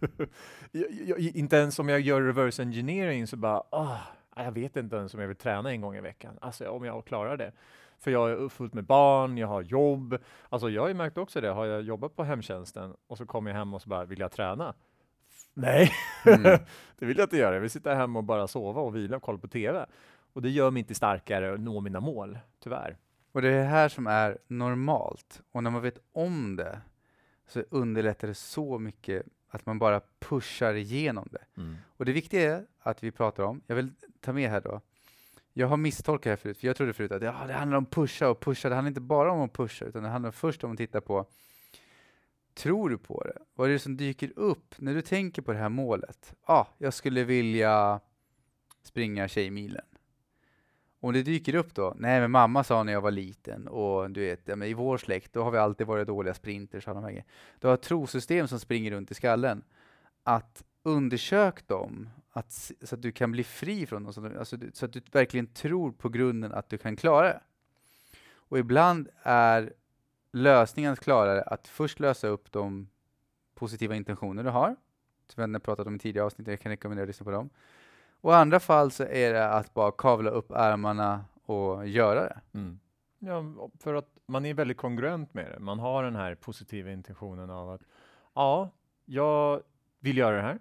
jag, 0.72 0.86
jag, 0.90 1.18
inte 1.20 1.56
ens 1.56 1.78
om 1.78 1.88
jag 1.88 2.00
gör 2.00 2.22
reverse 2.22 2.62
engineering 2.62 3.26
så 3.26 3.36
bara, 3.36 3.62
ah, 3.70 3.98
jag 4.36 4.52
vet 4.52 4.76
inte 4.76 4.96
ens 4.96 5.14
om 5.14 5.20
jag 5.20 5.28
vill 5.28 5.36
träna 5.36 5.70
en 5.70 5.80
gång 5.80 5.96
i 5.96 6.00
veckan, 6.00 6.38
alltså 6.40 6.68
om 6.70 6.84
jag 6.84 7.04
klarar 7.04 7.36
det. 7.36 7.52
För 8.02 8.10
jag 8.10 8.30
är 8.30 8.48
fullt 8.48 8.74
med 8.74 8.84
barn, 8.84 9.38
jag 9.38 9.48
har 9.48 9.62
jobb. 9.62 10.18
Alltså 10.48 10.70
jag 10.70 10.82
har 10.82 10.88
ju 10.88 10.94
märkt 10.94 11.18
också 11.18 11.40
det, 11.40 11.48
har 11.48 11.66
jag 11.66 11.82
jobbat 11.82 12.16
på 12.16 12.24
hemtjänsten 12.24 12.94
och 13.06 13.18
så 13.18 13.26
kommer 13.26 13.50
jag 13.50 13.58
hem 13.58 13.74
och 13.74 13.82
så 13.82 13.88
bara, 13.88 14.04
vill 14.04 14.20
jag 14.20 14.32
träna? 14.32 14.74
Nej, 15.54 15.92
Mm. 16.26 16.42
det 16.98 17.06
vill 17.06 17.18
jag 17.18 17.24
inte 17.24 17.36
göra. 17.36 17.54
Jag 17.54 17.60
vill 17.60 17.70
sitta 17.70 17.94
hemma 17.94 18.18
och 18.18 18.24
bara 18.24 18.48
sova 18.48 18.80
och 18.80 18.96
vila 18.96 19.16
och 19.16 19.22
kolla 19.22 19.38
på 19.38 19.48
TV. 19.48 19.86
Och 20.32 20.42
det 20.42 20.50
gör 20.50 20.70
mig 20.70 20.80
inte 20.80 20.94
starkare 20.94 21.52
och 21.52 21.60
nå 21.60 21.80
mina 21.80 22.00
mål, 22.00 22.38
tyvärr. 22.60 22.96
Och 23.32 23.42
det 23.42 23.48
är 23.48 23.58
det 23.58 23.64
här 23.68 23.88
som 23.88 24.06
är 24.06 24.38
normalt. 24.46 25.42
Och 25.52 25.62
när 25.62 25.70
man 25.70 25.82
vet 25.82 25.98
om 26.12 26.56
det 26.56 26.80
så 27.48 27.62
underlättar 27.70 28.28
det 28.28 28.34
så 28.34 28.78
mycket 28.78 29.22
att 29.48 29.66
man 29.66 29.78
bara 29.78 30.00
pushar 30.18 30.74
igenom 30.74 31.28
det. 31.32 31.44
Och 31.96 32.04
det 32.04 32.12
viktiga 32.12 32.56
är 32.56 32.66
att 32.80 33.02
vi 33.02 33.10
pratar 33.10 33.42
om, 33.42 33.60
jag 33.66 33.76
vill 33.76 33.90
ta 34.20 34.32
med 34.32 34.50
här 34.50 34.60
då, 34.60 34.80
jag 35.52 35.66
har 35.66 35.76
misstolkat 35.76 36.22
det 36.22 36.30
här 36.30 36.36
förut, 36.36 36.58
för 36.58 36.66
jag 36.66 36.76
trodde 36.76 36.92
förut 36.92 37.12
att 37.12 37.22
ja, 37.22 37.44
det 37.46 37.52
handlar 37.52 37.78
om 37.78 37.86
pusha 37.86 38.28
och 38.28 38.40
pusha, 38.40 38.68
det 38.68 38.74
handlar 38.74 38.88
inte 38.88 39.00
bara 39.00 39.32
om 39.32 39.40
att 39.40 39.52
pusha, 39.52 39.84
utan 39.84 40.02
det 40.02 40.08
handlar 40.08 40.30
först 40.30 40.64
om 40.64 40.72
att 40.72 40.78
titta 40.78 41.00
på, 41.00 41.26
tror 42.54 42.88
du 42.88 42.98
på 42.98 43.24
det? 43.24 43.38
Vad 43.54 43.68
är 43.68 43.72
det 43.72 43.78
som 43.78 43.96
dyker 43.96 44.32
upp 44.36 44.74
när 44.78 44.94
du 44.94 45.02
tänker 45.02 45.42
på 45.42 45.52
det 45.52 45.58
här 45.58 45.68
målet? 45.68 46.34
Ja, 46.46 46.54
ah, 46.54 46.66
jag 46.78 46.94
skulle 46.94 47.24
vilja 47.24 48.00
springa 48.82 49.28
Tjejmilen. 49.28 49.84
Om 51.00 51.12
det 51.12 51.22
dyker 51.22 51.54
upp 51.54 51.74
då, 51.74 51.94
nej 51.96 52.20
men 52.20 52.30
mamma 52.30 52.64
sa 52.64 52.82
när 52.82 52.92
jag 52.92 53.00
var 53.00 53.10
liten 53.10 53.68
och 53.68 54.10
du 54.10 54.20
vet, 54.20 54.40
ja, 54.44 54.56
men 54.56 54.68
i 54.68 54.74
vår 54.74 54.98
släkt 54.98 55.32
då 55.32 55.42
har 55.42 55.50
vi 55.50 55.58
alltid 55.58 55.86
varit 55.86 56.06
dåliga 56.06 56.34
sprinters 56.34 56.88
och 56.88 56.94
de. 56.94 57.22
Du 57.60 57.66
har 57.66 57.74
ett 57.74 57.82
trosystem 57.82 58.48
som 58.48 58.60
springer 58.60 58.90
runt 58.90 59.10
i 59.10 59.14
skallen. 59.14 59.64
Att 60.22 60.64
undersök 60.82 61.68
dem, 61.68 62.08
att, 62.32 62.52
så 62.82 62.94
att 62.94 63.02
du 63.02 63.12
kan 63.12 63.32
bli 63.32 63.44
fri 63.44 63.86
från 63.86 64.04
dem, 64.04 64.12
så 64.12 64.26
att, 64.26 64.36
alltså 64.36 64.56
du- 64.56 64.66
alltså, 64.66 64.78
så 64.78 64.86
att 64.86 64.92
du 64.92 65.00
verkligen 65.12 65.46
tror 65.46 65.92
på 65.92 66.08
grunden 66.08 66.52
att 66.52 66.68
du 66.68 66.78
kan 66.78 66.96
klara 66.96 67.26
det. 67.28 67.40
Och 68.34 68.58
ibland 68.58 69.08
är 69.22 69.72
lösningen 70.32 70.92
att 70.92 71.00
klara 71.00 71.34
det 71.34 71.42
att 71.42 71.68
först 71.68 72.00
lösa 72.00 72.28
upp 72.28 72.52
de 72.52 72.88
positiva 73.54 73.94
intentioner 73.94 74.44
du 74.44 74.50
har, 74.50 74.76
som 75.28 75.44
vi 75.46 75.52
har 75.52 75.60
pratat 75.60 75.86
om 75.86 75.94
i 75.96 75.98
tidigare 75.98 76.26
avsnitt, 76.26 76.46
jag 76.48 76.60
kan 76.60 76.70
rekommendera 76.70 77.02
att 77.04 77.08
lyssna 77.08 77.24
på 77.24 77.30
dem. 77.30 77.50
Och 78.20 78.32
i 78.32 78.34
andra 78.34 78.60
fall 78.60 78.90
så 78.90 79.02
är 79.04 79.32
det 79.32 79.48
att 79.48 79.74
bara 79.74 79.92
kavla 79.92 80.30
upp 80.30 80.50
ärmarna 80.50 81.24
och 81.44 81.88
göra 81.88 82.20
det. 82.20 82.40
Mm. 82.52 82.78
Ja, 83.18 83.68
för 83.78 83.94
att 83.94 84.08
man 84.26 84.44
är 84.44 84.54
väldigt 84.54 84.76
kongruent 84.76 85.34
med 85.34 85.50
det. 85.52 85.58
Man 85.60 85.78
har 85.78 86.04
den 86.04 86.16
här 86.16 86.34
positiva 86.34 86.90
intentionen 86.90 87.50
av 87.50 87.70
att 87.70 87.82
ja, 88.34 88.70
jag 89.04 89.62
vill 90.00 90.16
göra 90.16 90.36
det 90.36 90.42
här. 90.42 90.58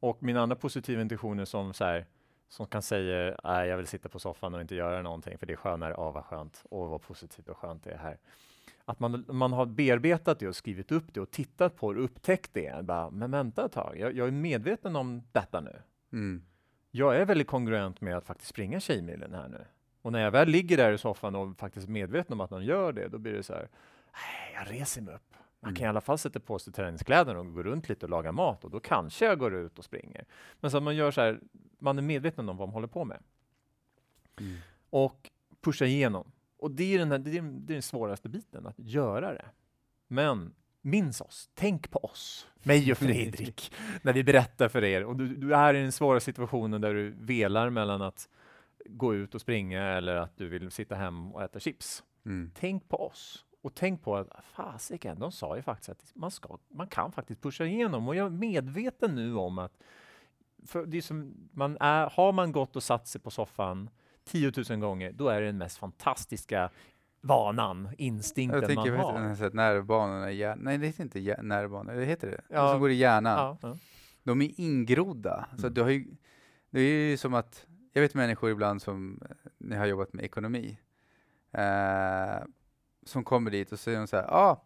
Och 0.00 0.22
mina 0.22 0.40
andra 0.40 0.56
positiva 0.56 1.02
intentioner 1.02 1.44
som 1.44 1.74
så 1.74 1.84
här, 1.84 2.06
som 2.48 2.66
kan 2.66 2.82
säga 2.82 3.36
nej, 3.44 3.68
jag 3.68 3.76
vill 3.76 3.86
sitta 3.86 4.08
på 4.08 4.18
soffan 4.18 4.54
och 4.54 4.60
inte 4.60 4.74
göra 4.74 5.02
någonting 5.02 5.38
för 5.38 5.46
det 5.46 5.52
är 5.52 5.56
skönare. 5.56 5.94
Åh, 5.94 6.12
vad 6.12 6.24
skönt. 6.24 6.64
Åh, 6.70 6.90
vad 6.90 7.02
positivt 7.02 7.48
och 7.48 7.56
skönt 7.56 7.84
det 7.84 7.90
är 7.90 7.98
här. 7.98 8.18
Att 8.84 9.00
man, 9.00 9.24
man 9.28 9.52
har 9.52 9.66
bearbetat 9.66 10.38
det 10.38 10.48
och 10.48 10.56
skrivit 10.56 10.92
upp 10.92 11.14
det 11.14 11.20
och 11.20 11.30
tittat 11.30 11.76
på 11.76 11.92
det 11.92 11.98
och 11.98 12.04
upptäckt 12.04 12.54
det. 12.54 12.84
Bara, 12.84 13.10
men 13.10 13.30
vänta 13.30 13.64
ett 13.64 13.72
tag, 13.72 13.98
jag, 13.98 14.16
jag 14.16 14.28
är 14.28 14.32
medveten 14.32 14.96
om 14.96 15.22
detta 15.32 15.60
nu. 15.60 15.82
Mm. 16.12 16.42
Jag 16.90 17.16
är 17.16 17.24
väldigt 17.24 17.46
kongruent 17.46 18.00
med 18.00 18.16
att 18.16 18.26
faktiskt 18.26 18.50
springa 18.50 18.80
Tjejmilen 18.80 19.34
här 19.34 19.48
nu. 19.48 19.64
Och 20.02 20.12
när 20.12 20.20
jag 20.20 20.30
väl 20.30 20.48
ligger 20.48 20.76
där 20.76 20.92
i 20.92 20.98
soffan 20.98 21.34
och 21.34 21.58
faktiskt 21.58 21.88
är 21.88 21.92
medveten 21.92 22.32
om 22.32 22.40
att 22.40 22.50
man 22.50 22.64
gör 22.64 22.92
det, 22.92 23.08
då 23.08 23.18
blir 23.18 23.32
det 23.32 23.42
så 23.42 23.52
här, 23.52 23.68
"Nej, 24.12 24.54
jag 24.54 24.80
reser 24.80 25.02
mig 25.02 25.14
upp. 25.14 25.34
Man 25.60 25.74
kan 25.74 25.84
i 25.84 25.88
alla 25.88 26.00
fall 26.00 26.18
sätta 26.18 26.40
på 26.40 26.58
sig 26.58 26.72
träningskläderna 26.72 27.40
och 27.40 27.54
gå 27.54 27.62
runt 27.62 27.88
lite 27.88 28.06
och 28.06 28.10
laga 28.10 28.32
mat 28.32 28.64
och 28.64 28.70
då 28.70 28.80
kanske 28.80 29.24
jag 29.24 29.38
går 29.38 29.54
ut 29.54 29.78
och 29.78 29.84
springer. 29.84 30.24
Men 30.60 30.70
så 30.70 30.76
att 30.76 30.82
man 30.82 30.96
gör 30.96 31.10
så 31.10 31.20
här, 31.20 31.40
man 31.78 31.98
är 31.98 32.02
medveten 32.02 32.48
om 32.48 32.56
vad 32.56 32.68
man 32.68 32.74
håller 32.74 32.86
på 32.88 33.04
med 33.04 33.22
Mm. 34.40 34.56
och 34.90 35.30
pusha 35.60 35.84
igenom. 35.84 36.32
Och 36.58 36.70
det 36.70 36.94
är 36.94 36.98
den, 36.98 37.10
här, 37.10 37.18
det 37.18 37.38
är, 37.38 37.42
det 37.42 37.72
är 37.72 37.74
den 37.74 37.82
svåraste 37.82 38.28
biten, 38.28 38.66
att 38.66 38.78
göra 38.78 39.32
det. 39.32 39.44
Men 40.08 40.54
minns 40.80 41.20
oss, 41.20 41.50
tänk 41.54 41.90
på 41.90 41.98
oss, 41.98 42.48
mig 42.62 42.92
och 42.92 42.98
Fredrik, 42.98 43.72
när 44.02 44.12
vi 44.12 44.24
berättar 44.24 44.68
för 44.68 44.84
er. 44.84 45.04
Och 45.04 45.16
du, 45.16 45.36
du 45.36 45.54
är 45.54 45.74
i 45.74 45.82
den 45.82 45.92
svåra 45.92 46.20
situationen 46.20 46.80
där 46.80 46.94
du 46.94 47.10
velar 47.10 47.70
mellan 47.70 48.02
att 48.02 48.28
gå 48.86 49.14
ut 49.14 49.34
och 49.34 49.40
springa 49.40 49.82
eller 49.82 50.14
att 50.16 50.36
du 50.36 50.48
vill 50.48 50.70
sitta 50.70 50.94
hem 50.94 51.32
och 51.32 51.42
äta 51.42 51.60
chips. 51.60 52.04
Mm. 52.26 52.50
Tänk 52.54 52.88
på 52.88 53.06
oss. 53.06 53.44
Och 53.62 53.74
tänk 53.74 54.02
på 54.02 54.16
att 54.16 54.28
fasiken, 54.44 55.18
de 55.18 55.32
sa 55.32 55.56
ju 55.56 55.62
faktiskt 55.62 55.88
att 55.88 56.12
man, 56.14 56.30
ska, 56.30 56.58
man 56.68 56.86
kan 56.86 57.12
faktiskt 57.12 57.42
pusha 57.42 57.64
igenom. 57.64 58.08
Och 58.08 58.16
jag 58.16 58.26
är 58.26 58.30
medveten 58.30 59.14
nu 59.14 59.34
om 59.34 59.58
att 59.58 59.72
för 60.66 60.86
det 60.86 60.96
är 60.96 61.02
som, 61.02 61.34
man 61.52 61.76
är, 61.80 62.10
har 62.10 62.32
man 62.32 62.52
gått 62.52 62.76
och 62.76 62.82
satt 62.82 63.06
sig 63.08 63.20
på 63.20 63.30
soffan 63.30 63.90
10 64.24 64.52
000 64.70 64.78
gånger, 64.80 65.12
då 65.12 65.28
är 65.28 65.40
det 65.40 65.46
den 65.46 65.58
mest 65.58 65.78
fantastiska 65.78 66.70
vanan, 67.20 67.88
instinkten 67.98 68.60
Jag 68.60 68.68
tänker 68.68 68.90
man 68.96 69.00
har. 69.00 69.12
den 69.20 69.36
här 69.36 69.50
nervbanorna 69.50 70.30
i 70.30 70.36
hjärnan. 70.36 70.64
Nej, 70.64 70.78
det 70.78 70.86
heter 70.86 71.02
inte 71.02 71.18
hjär- 71.20 71.42
nervbanor. 71.42 71.92
Det 71.94 72.04
heter 72.04 72.30
det? 72.30 72.40
Ja. 72.48 72.62
De 72.62 72.70
som 72.72 72.80
går 72.80 72.90
i 72.90 72.94
hjärnan. 72.94 73.38
Ja, 73.38 73.68
ja. 73.68 73.76
De 74.22 74.42
är 74.42 74.60
ingrodda. 74.60 75.48
Så 75.56 75.62
Mm. 75.66 75.74
du 75.74 75.82
har 75.82 75.90
ju, 75.90 76.06
det 76.70 76.80
är 76.80 77.10
ju 77.10 77.16
som 77.16 77.34
att, 77.34 77.66
jag 77.92 78.02
vet 78.02 78.14
människor 78.14 78.50
ibland 78.50 78.82
som, 78.82 79.20
eh, 79.30 79.70
jag 79.70 79.78
har 79.78 79.86
jobbat 79.86 80.12
med 80.12 80.24
ekonomi, 80.24 80.78
eh, 81.52 82.36
som 83.08 83.24
kommer 83.24 83.50
dit 83.50 83.72
och 83.72 83.80
säger 83.80 84.06
så 84.06 84.16
här, 84.16 84.26
ah, 84.28 84.64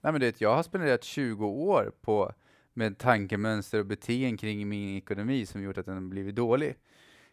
nej 0.00 0.12
men 0.12 0.20
du 0.20 0.26
vet, 0.26 0.40
jag 0.40 0.54
har 0.54 0.62
spenderat 0.62 1.04
20 1.04 1.46
år 1.46 1.92
på 2.00 2.32
med 2.72 2.98
tankemönster 2.98 3.78
och 3.78 3.86
beteenden 3.86 4.36
kring 4.36 4.68
min 4.68 4.96
ekonomi 4.96 5.46
som 5.46 5.62
gjort 5.62 5.78
att 5.78 5.86
den 5.86 6.08
blivit 6.08 6.34
dålig. 6.34 6.76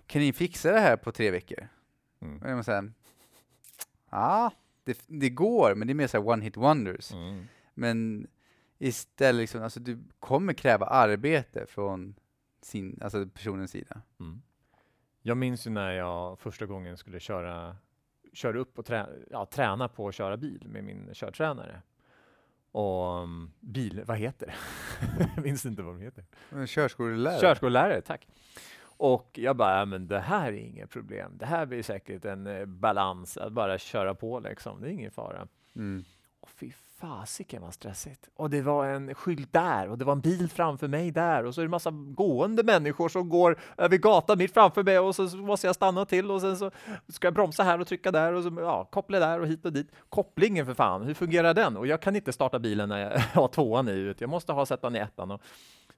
Kan 0.08 0.21
ni 0.21 0.34
fixa 0.34 0.71
det 0.71 0.79
här 0.79 0.97
på 0.97 1.12
tre 1.12 1.31
veckor? 1.31 1.67
Mm. 2.19 2.41
Och 2.41 2.49
jag 2.49 2.58
måste 2.58 2.71
säga, 2.71 2.91
ja, 4.10 4.51
det, 4.84 5.03
det 5.08 5.29
går, 5.29 5.75
men 5.75 5.88
det 5.88 5.91
är 5.91 5.95
mer 5.95 6.08
så 6.08 6.17
här 6.17 6.27
one 6.27 6.43
hit 6.43 6.58
wonders. 6.58 7.12
Mm. 7.12 7.45
Men 7.73 8.27
istället, 8.77 9.39
liksom, 9.39 9.63
alltså, 9.63 9.79
du 9.79 10.03
kommer 10.19 10.53
kräva 10.53 10.86
arbete 10.86 11.65
från 11.65 12.15
sin, 12.62 12.99
alltså 13.01 13.27
personens 13.27 13.71
sida. 13.71 14.01
Mm. 14.19 14.41
Jag 15.21 15.38
minns 15.38 15.67
ju 15.67 15.71
när 15.71 15.91
jag 15.91 16.39
första 16.39 16.65
gången 16.65 16.97
skulle 16.97 17.19
köra 17.19 17.77
kör 18.36 18.56
upp 18.56 18.80
och 18.80 18.86
trä, 18.86 19.08
ja, 19.32 19.45
tränar 19.45 19.88
på 19.88 20.08
att 20.08 20.15
köra 20.15 20.38
bil 20.38 20.67
med 20.67 20.84
min 20.84 21.10
körtränare. 21.13 21.82
Och 22.71 23.21
um, 23.21 23.52
bil, 23.60 24.04
vad 24.06 24.17
heter 24.17 24.45
det? 24.48 24.54
jag 25.36 25.43
minns 25.43 25.65
inte 25.65 25.82
vad 25.82 25.95
de 25.95 26.02
heter. 26.02 26.26
Körskolelärare? 26.65 27.41
Körskollärare, 27.41 28.02
tack. 28.02 28.28
Och 28.98 29.30
jag 29.34 29.56
bara, 29.56 29.80
ja, 29.80 29.86
men 29.86 30.08
det 30.08 30.19
här 30.19 30.48
är 30.48 30.58
inget 30.58 30.89
problem. 30.89 31.38
Det 31.38 31.45
här 31.45 31.65
blir 31.65 31.84
säkert 31.84 32.26
en 32.26 32.48
eh, 32.48 32.65
balans, 32.65 33.38
att 33.38 33.54
bara 33.54 33.78
köra 33.78 34.15
på 34.15 34.39
liksom. 34.39 34.82
Det 34.82 34.88
är 34.88 34.91
ingen 34.91 35.12
fara. 35.12 35.48
Mm. 35.76 36.04
Och 36.39 36.50
fy 36.50 36.71
fasiken 36.99 37.62
vad 37.62 37.73
stressigt. 37.73 38.29
Och 38.36 38.49
det 38.49 38.62
var 38.62 38.86
en 38.86 39.15
skylt 39.15 39.53
där 39.53 39.89
och 39.89 39.97
det 39.97 40.05
var 40.05 40.13
en 40.13 40.21
bil 40.21 40.49
framför 40.49 40.88
mig 40.88 41.12
där 41.12 41.45
och 41.45 41.55
så 41.55 41.62
är 41.62 41.65
det 41.65 41.69
massa 41.69 41.91
gående 41.91 42.63
människor 42.63 43.10
som 43.10 43.29
går 43.29 43.60
över 43.77 43.97
gatan 43.97 44.38
mitt 44.38 44.53
framför 44.53 44.84
mig 44.84 44.99
och 44.99 45.15
så 45.15 45.38
måste 45.38 45.67
jag 45.67 45.75
stanna 45.75 46.05
till 46.05 46.31
och 46.31 46.41
sen 46.41 46.58
så 46.58 46.71
ska 47.08 47.27
jag 47.27 47.34
bromsa 47.34 47.63
här 47.63 47.79
och 47.81 47.88
trycka 47.88 48.12
där 48.12 48.34
och 48.34 48.43
så 48.43 48.55
ja, 48.60 48.86
koppla 48.86 49.19
där 49.19 49.39
och 49.39 49.47
hit 49.47 49.65
och 49.65 49.73
dit. 49.73 49.91
Kopplingen 50.10 50.65
för 50.65 50.73
fan, 50.73 51.03
hur 51.03 51.13
fungerar 51.13 51.53
den? 51.53 51.77
Och 51.77 51.88
jag 51.88 52.01
kan 52.01 52.15
inte 52.15 52.34
starta 52.34 52.60
bilen 52.60 52.89
när 52.89 52.99
jag 52.99 53.19
har 53.41 53.47
tvåan 53.47 53.89
i, 53.89 54.15
jag 54.17 54.29
måste 54.29 54.53
ha 54.53 54.65
sättan 54.65 54.95
i 54.95 54.99
ettan. 54.99 55.31
Och 55.31 55.41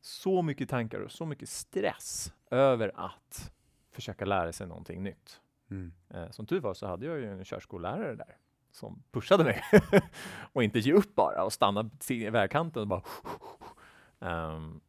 så 0.02 0.42
mycket 0.42 0.70
tankar 0.70 1.00
och 1.00 1.12
så 1.12 1.26
mycket 1.26 1.50
stress 1.50 2.34
över 2.52 2.92
att 2.96 3.52
försöka 3.92 4.26
lära 4.26 4.54
sig 4.54 4.68
någonting 4.68 5.04
nytt. 5.04 5.40
Mm. 5.72 5.94
Eh, 6.10 6.30
Som 6.30 6.46
tur 6.46 6.60
var 6.60 6.74
så 6.74 6.88
hade 6.88 7.06
jag 7.06 7.18
ju 7.20 7.32
en 7.32 7.46
körskollärare 7.46 8.16
där 8.16 8.38
som 8.72 9.04
pushade 9.12 9.44
mig 9.44 9.64
och 10.54 10.64
inte 10.64 10.80
ge 10.80 10.94
upp 10.94 11.16
bara 11.16 11.44
och 11.44 11.54
stanna 11.54 11.90
i 12.10 12.30
vägkanten 12.30 12.82
och 12.82 12.88
bara 12.88 13.02
Ehm, 14.20 14.80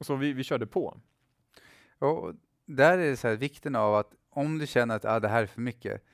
Så 0.00 0.16
vi, 0.16 0.32
vi 0.32 0.44
körde 0.44 0.66
på. 0.66 1.00
Och 1.98 2.34
där 2.64 2.98
är 2.98 3.10
det 3.10 3.16
så 3.16 3.28
här, 3.28 3.36
vikten 3.36 3.76
av 3.76 3.94
att 3.94 4.14
om 4.30 4.58
du 4.58 4.66
känner 4.66 4.96
att 4.96 5.04
ah, 5.04 5.20
det 5.20 5.28
här 5.28 5.42
är 5.42 5.46
för 5.46 5.60
mycket, 5.60 6.04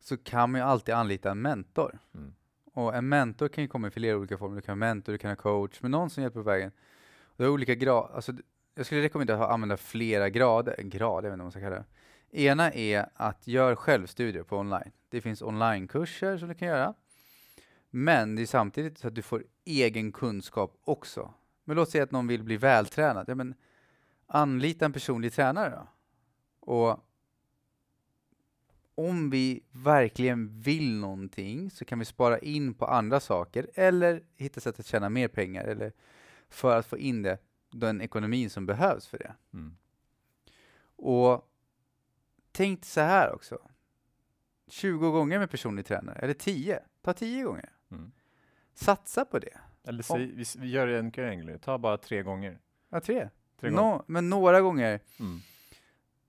så 0.00 0.16
kan 0.16 0.50
man 0.50 0.60
ju 0.60 0.66
alltid 0.66 0.94
anlita 0.94 1.30
en 1.30 1.42
mentor. 1.42 1.98
Mm. 2.14 2.34
Och 2.72 2.94
en 2.94 3.08
mentor 3.08 3.48
kan 3.48 3.64
ju 3.64 3.68
komma 3.68 3.88
i 3.88 3.90
flera 3.90 4.16
olika 4.16 4.38
former. 4.38 4.56
Du 4.56 4.62
kan 4.62 4.72
ha 4.72 4.76
mentor, 4.76 5.12
du 5.12 5.18
kan 5.18 5.30
ha 5.30 5.36
coach, 5.36 5.82
men 5.82 5.90
någon 5.90 6.10
som 6.10 6.22
hjälper 6.22 6.40
på 6.40 6.50
vägen. 6.50 6.72
Och 7.24 7.36
det 7.36 7.44
är 7.44 7.48
olika 7.48 7.74
grad. 7.74 8.10
Alltså, 8.14 8.32
jag 8.74 8.86
skulle 8.86 9.02
rekommendera 9.02 9.44
att 9.44 9.50
använda 9.50 9.76
flera 9.76 10.30
grader. 10.30 10.76
Grad, 10.78 11.24
jag 11.24 11.30
vet 11.30 11.32
inte 11.32 11.36
vad 11.36 11.38
man 11.38 11.50
ska 11.50 11.60
kalla 11.60 11.76
det. 11.76 11.84
Ena 12.30 12.72
är 12.72 13.08
att 13.14 13.46
göra 13.46 13.76
självstudier 13.76 14.42
på 14.42 14.58
online. 14.58 14.92
Det 15.08 15.20
finns 15.20 15.42
onlinekurser 15.42 16.38
som 16.38 16.48
du 16.48 16.54
kan 16.54 16.68
göra. 16.68 16.94
Men 17.90 18.36
det 18.36 18.42
är 18.42 18.46
samtidigt 18.46 18.98
så 18.98 19.08
att 19.08 19.14
du 19.14 19.22
får 19.22 19.44
egen 19.64 20.12
kunskap 20.12 20.78
också. 20.84 21.34
Men 21.64 21.76
låt 21.76 21.90
säga 21.90 22.04
att 22.04 22.10
någon 22.10 22.26
vill 22.26 22.42
bli 22.42 22.56
vältränad. 22.56 23.24
Ja, 23.28 23.34
men 23.34 23.54
anlita 24.26 24.84
en 24.84 24.92
personlig 24.92 25.32
tränare 25.32 25.70
då. 25.70 25.88
Och 26.60 27.00
om 28.94 29.30
vi 29.30 29.62
verkligen 29.70 30.60
vill 30.60 30.96
någonting 30.96 31.70
så 31.70 31.84
kan 31.84 31.98
vi 31.98 32.04
spara 32.04 32.38
in 32.38 32.74
på 32.74 32.86
andra 32.86 33.20
saker 33.20 33.70
eller 33.74 34.22
hitta 34.36 34.60
sätt 34.60 34.80
att 34.80 34.86
tjäna 34.86 35.08
mer 35.08 35.28
pengar 35.28 35.64
eller 35.64 35.92
för 36.48 36.78
att 36.78 36.86
få 36.86 36.98
in 36.98 37.22
det, 37.22 37.38
den 37.70 38.00
ekonomin 38.00 38.50
som 38.50 38.66
behövs 38.66 39.06
för 39.06 39.18
det. 39.18 39.34
Mm. 39.52 39.76
Och 40.96 41.52
tänk 42.56 42.84
så 42.84 43.00
här 43.00 43.34
också. 43.34 43.58
20 44.68 45.10
gånger 45.10 45.38
med 45.38 45.50
personlig 45.50 45.86
tränare, 45.86 46.18
eller 46.18 46.34
10. 46.34 46.80
Ta 47.02 47.12
10 47.12 47.42
gånger. 47.42 47.70
Mm. 47.90 48.12
Satsa 48.74 49.24
på 49.24 49.38
det. 49.38 49.58
Eller 49.84 50.02
säg, 50.02 50.26
vi, 50.26 50.44
vi 50.58 50.68
gör 50.70 50.86
det 50.86 50.98
en 50.98 51.12
enklare, 51.30 51.58
ta 51.58 51.78
bara 51.78 51.96
tre 51.98 52.22
gånger. 52.22 52.58
Ja, 52.90 53.00
tre. 53.00 53.28
Tre 53.60 53.70
gånger. 53.70 53.82
Nå, 53.82 54.04
men 54.06 54.28
några 54.30 54.60
gånger. 54.60 55.00
Mm. 55.20 55.38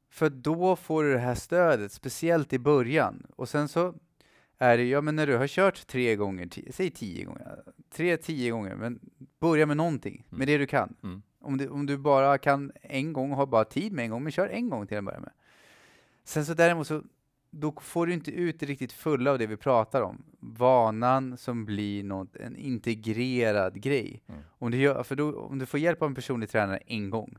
För 0.10 0.30
då 0.30 0.76
får 0.76 1.04
du 1.04 1.14
det 1.14 1.20
här 1.20 1.36
stödet, 1.36 1.92
speciellt 1.92 2.54
i 2.54 2.60
början. 2.60 3.26
Och 3.36 3.50
sen 3.50 3.68
så 3.68 3.94
är 4.58 4.78
det, 4.78 4.84
ja 4.84 5.02
men 5.02 5.16
när 5.16 5.28
du 5.28 5.38
har 5.38 5.48
kört 5.48 5.88
tre 5.88 6.16
gånger, 6.16 6.46
ti- 6.46 6.72
säg 6.72 6.90
tio 6.92 7.26
gånger, 7.26 7.64
tre, 7.90 8.18
tio 8.18 8.52
gånger, 8.52 8.76
men 8.76 9.00
börja 9.40 9.66
med 9.66 9.78
någonting, 9.78 10.26
Mm. 10.30 10.40
med 10.40 10.48
det 10.48 10.58
du 10.58 10.68
kan. 10.68 10.96
Mm. 11.04 11.22
Om 11.40 11.58
du, 11.58 11.68
om 11.70 11.86
du 11.86 11.98
bara 11.98 12.38
kan 12.38 12.72
en 12.82 13.14
gång, 13.14 13.32
har 13.32 13.46
bara 13.46 13.66
tid 13.66 13.94
med 13.94 14.06
en 14.06 14.12
gång, 14.12 14.24
men 14.24 14.32
kör 14.32 14.48
en 14.48 14.70
gång 14.70 14.88
till 14.88 14.98
att 14.98 15.04
börja 15.04 15.20
med. 15.20 15.32
Sen 16.28 16.46
så 16.46 16.54
däremot 16.54 16.88
så, 16.88 17.04
då 17.50 17.74
får 17.82 18.08
du 18.08 18.14
inte 18.14 18.32
ut 18.32 18.60
det 18.60 18.66
riktigt 18.66 18.92
fulla 18.92 19.32
av 19.32 19.40
det 19.40 19.48
vi 19.48 19.58
pratar 19.58 20.02
om. 20.02 20.24
Vanan 20.40 21.38
som 21.38 21.66
blir 21.66 22.04
något, 22.04 22.36
en 22.36 22.56
integrerad 22.56 23.82
grej. 23.82 24.24
Mm. 24.28 24.42
Om, 24.50 24.72
du 24.72 24.78
gör, 24.78 25.04
för 25.04 25.16
då, 25.16 25.40
om 25.40 25.60
du 25.60 25.66
får 25.66 25.80
hjälp 25.80 26.02
av 26.02 26.08
en 26.08 26.16
personlig 26.16 26.50
tränare 26.50 26.78
en 26.78 27.10
gång, 27.10 27.38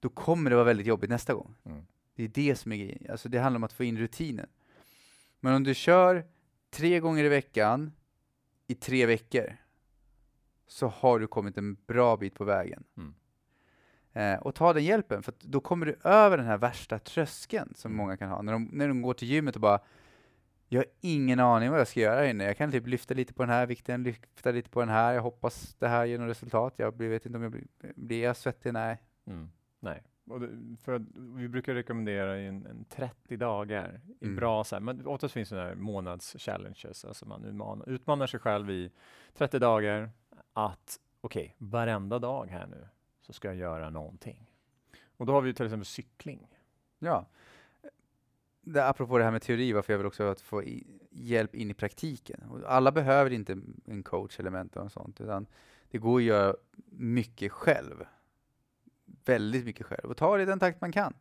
då 0.00 0.08
kommer 0.08 0.50
det 0.50 0.56
vara 0.56 0.64
väldigt 0.64 0.86
jobbigt 0.86 1.10
nästa 1.10 1.34
gång. 1.34 1.54
Mm. 1.64 1.82
Det 2.14 2.24
är 2.24 2.28
det 2.28 2.56
som 2.56 2.72
är 2.72 2.76
grejen. 2.76 3.06
Alltså 3.10 3.28
det 3.28 3.38
handlar 3.38 3.58
om 3.58 3.64
att 3.64 3.72
få 3.72 3.84
in 3.84 3.98
rutinen. 3.98 4.48
Men 5.40 5.54
om 5.54 5.64
du 5.64 5.74
kör 5.74 6.24
tre 6.70 7.00
gånger 7.00 7.24
i 7.24 7.28
veckan 7.28 7.92
i 8.66 8.74
tre 8.74 9.06
veckor 9.06 9.56
så 10.66 10.86
har 10.86 11.18
du 11.18 11.26
kommit 11.26 11.58
en 11.58 11.76
bra 11.86 12.16
bit 12.16 12.34
på 12.34 12.44
vägen. 12.44 12.84
Mm. 12.96 13.14
Eh, 14.16 14.34
och 14.38 14.54
ta 14.54 14.72
den 14.72 14.84
hjälpen, 14.84 15.22
för 15.22 15.32
att 15.32 15.40
då 15.40 15.60
kommer 15.60 15.86
du 15.86 15.96
över 16.04 16.36
den 16.36 16.46
här 16.46 16.58
värsta 16.58 16.98
tröskeln 16.98 17.72
som 17.76 17.90
Mm. 17.92 17.96
många 17.96 18.16
kan 18.16 18.28
ha. 18.28 18.42
När 18.42 18.52
de, 18.52 18.68
när 18.72 18.88
de 18.88 19.02
går 19.02 19.14
till 19.14 19.28
gymmet 19.28 19.54
och 19.54 19.60
bara 19.60 19.78
jag 20.68 20.78
har 20.80 20.86
ingen 21.00 21.40
aning 21.40 21.70
vad 21.70 21.80
jag 21.80 21.88
ska 21.88 22.00
göra 22.00 22.16
här 22.20 22.24
inne. 22.24 22.44
Jag 22.44 22.56
kan 22.56 22.70
typ 22.72 22.86
lyfta 22.86 23.14
lite 23.14 23.34
på 23.34 23.42
den 23.42 23.50
här 23.50 23.66
vikten, 23.66 24.02
lyfta 24.02 24.50
lite 24.50 24.70
på 24.70 24.80
den 24.80 24.88
här. 24.88 25.12
Jag 25.14 25.22
hoppas 25.22 25.74
det 25.78 25.88
här 25.88 26.04
ger 26.04 26.18
något 26.18 26.30
resultat. 26.30 26.74
Jag 26.76 26.96
blir- 26.96 27.08
vet 27.08 27.26
inte 27.26 27.36
om 27.36 27.42
jag 27.42 27.52
blir, 27.52 27.64
blir 27.96 28.22
jag 28.22 28.36
svettig? 28.36 28.72
Nej. 28.72 29.02
Mm. 29.26 29.48
Nej. 29.80 30.02
Och 30.30 30.40
det, 30.40 30.48
för 30.82 30.92
att 30.92 31.02
vi 31.36 31.48
brukar 31.48 31.74
rekommendera 31.74 32.36
en, 32.38 32.66
en 32.66 32.84
30 32.84 33.36
dagar 33.36 34.00
i 34.20 34.24
Mm. 34.24 34.36
bra 34.36 34.64
så 34.64 34.76
här, 34.76 34.80
men 34.80 35.06
oftast 35.06 35.34
finns 35.34 35.48
det 35.48 35.74
månads-challenges, 35.74 37.04
alltså 37.08 37.26
man 37.26 37.44
utmanar, 37.44 37.88
utmanar 37.88 38.26
sig 38.26 38.40
själv 38.40 38.70
i 38.70 38.90
30 39.34 39.58
dagar 39.58 40.10
att 40.52 40.98
okej, 41.20 41.54
varenda 41.58 42.18
dag 42.18 42.46
här 42.50 42.66
nu 42.66 42.88
så 43.26 43.32
ska 43.32 43.48
jag 43.48 43.56
göra 43.56 43.90
någonting. 43.90 44.50
Och 45.16 45.26
då 45.26 45.32
har 45.32 45.40
vi 45.42 45.48
ju 45.48 45.52
till 45.52 45.66
exempel 45.66 45.86
cykling. 45.86 46.48
Ja. 46.98 47.26
Det, 48.60 48.88
apropå 48.88 49.18
det 49.18 49.24
här 49.24 49.30
med 49.30 49.42
teori, 49.42 49.72
varför 49.72 49.92
jag 49.92 49.98
vill 49.98 50.06
också 50.06 50.24
att 50.24 50.40
få 50.40 50.62
i, 50.62 50.86
hjälp 51.10 51.54
in 51.54 51.70
i 51.70 51.74
praktiken. 51.74 52.42
Och 52.42 52.72
alla 52.72 52.92
behöver 52.92 53.30
inte 53.30 53.58
en 53.84 54.02
coach 54.02 54.40
eller 54.40 54.50
mentor 54.50 54.84
och 54.84 54.92
sånt, 54.92 55.20
utan 55.20 55.46
det 55.90 55.98
går 55.98 56.18
att 56.18 56.24
göra 56.24 56.56
mycket 56.90 57.52
själv. 57.52 58.04
Väldigt 59.24 59.64
mycket 59.64 59.86
själv. 59.86 60.10
Och 60.10 60.16
ta 60.16 60.36
det 60.36 60.42
i 60.42 60.46
den 60.46 60.58
takt 60.58 60.80
man 60.80 60.92
kan. 60.92 61.14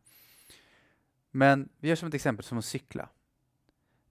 Men 1.32 1.70
vi 1.80 1.90
gör 1.90 1.96
som 1.96 2.08
ett 2.08 2.14
exempel 2.14 2.46
som 2.46 2.58
att 2.58 2.66
cykla. 2.66 3.10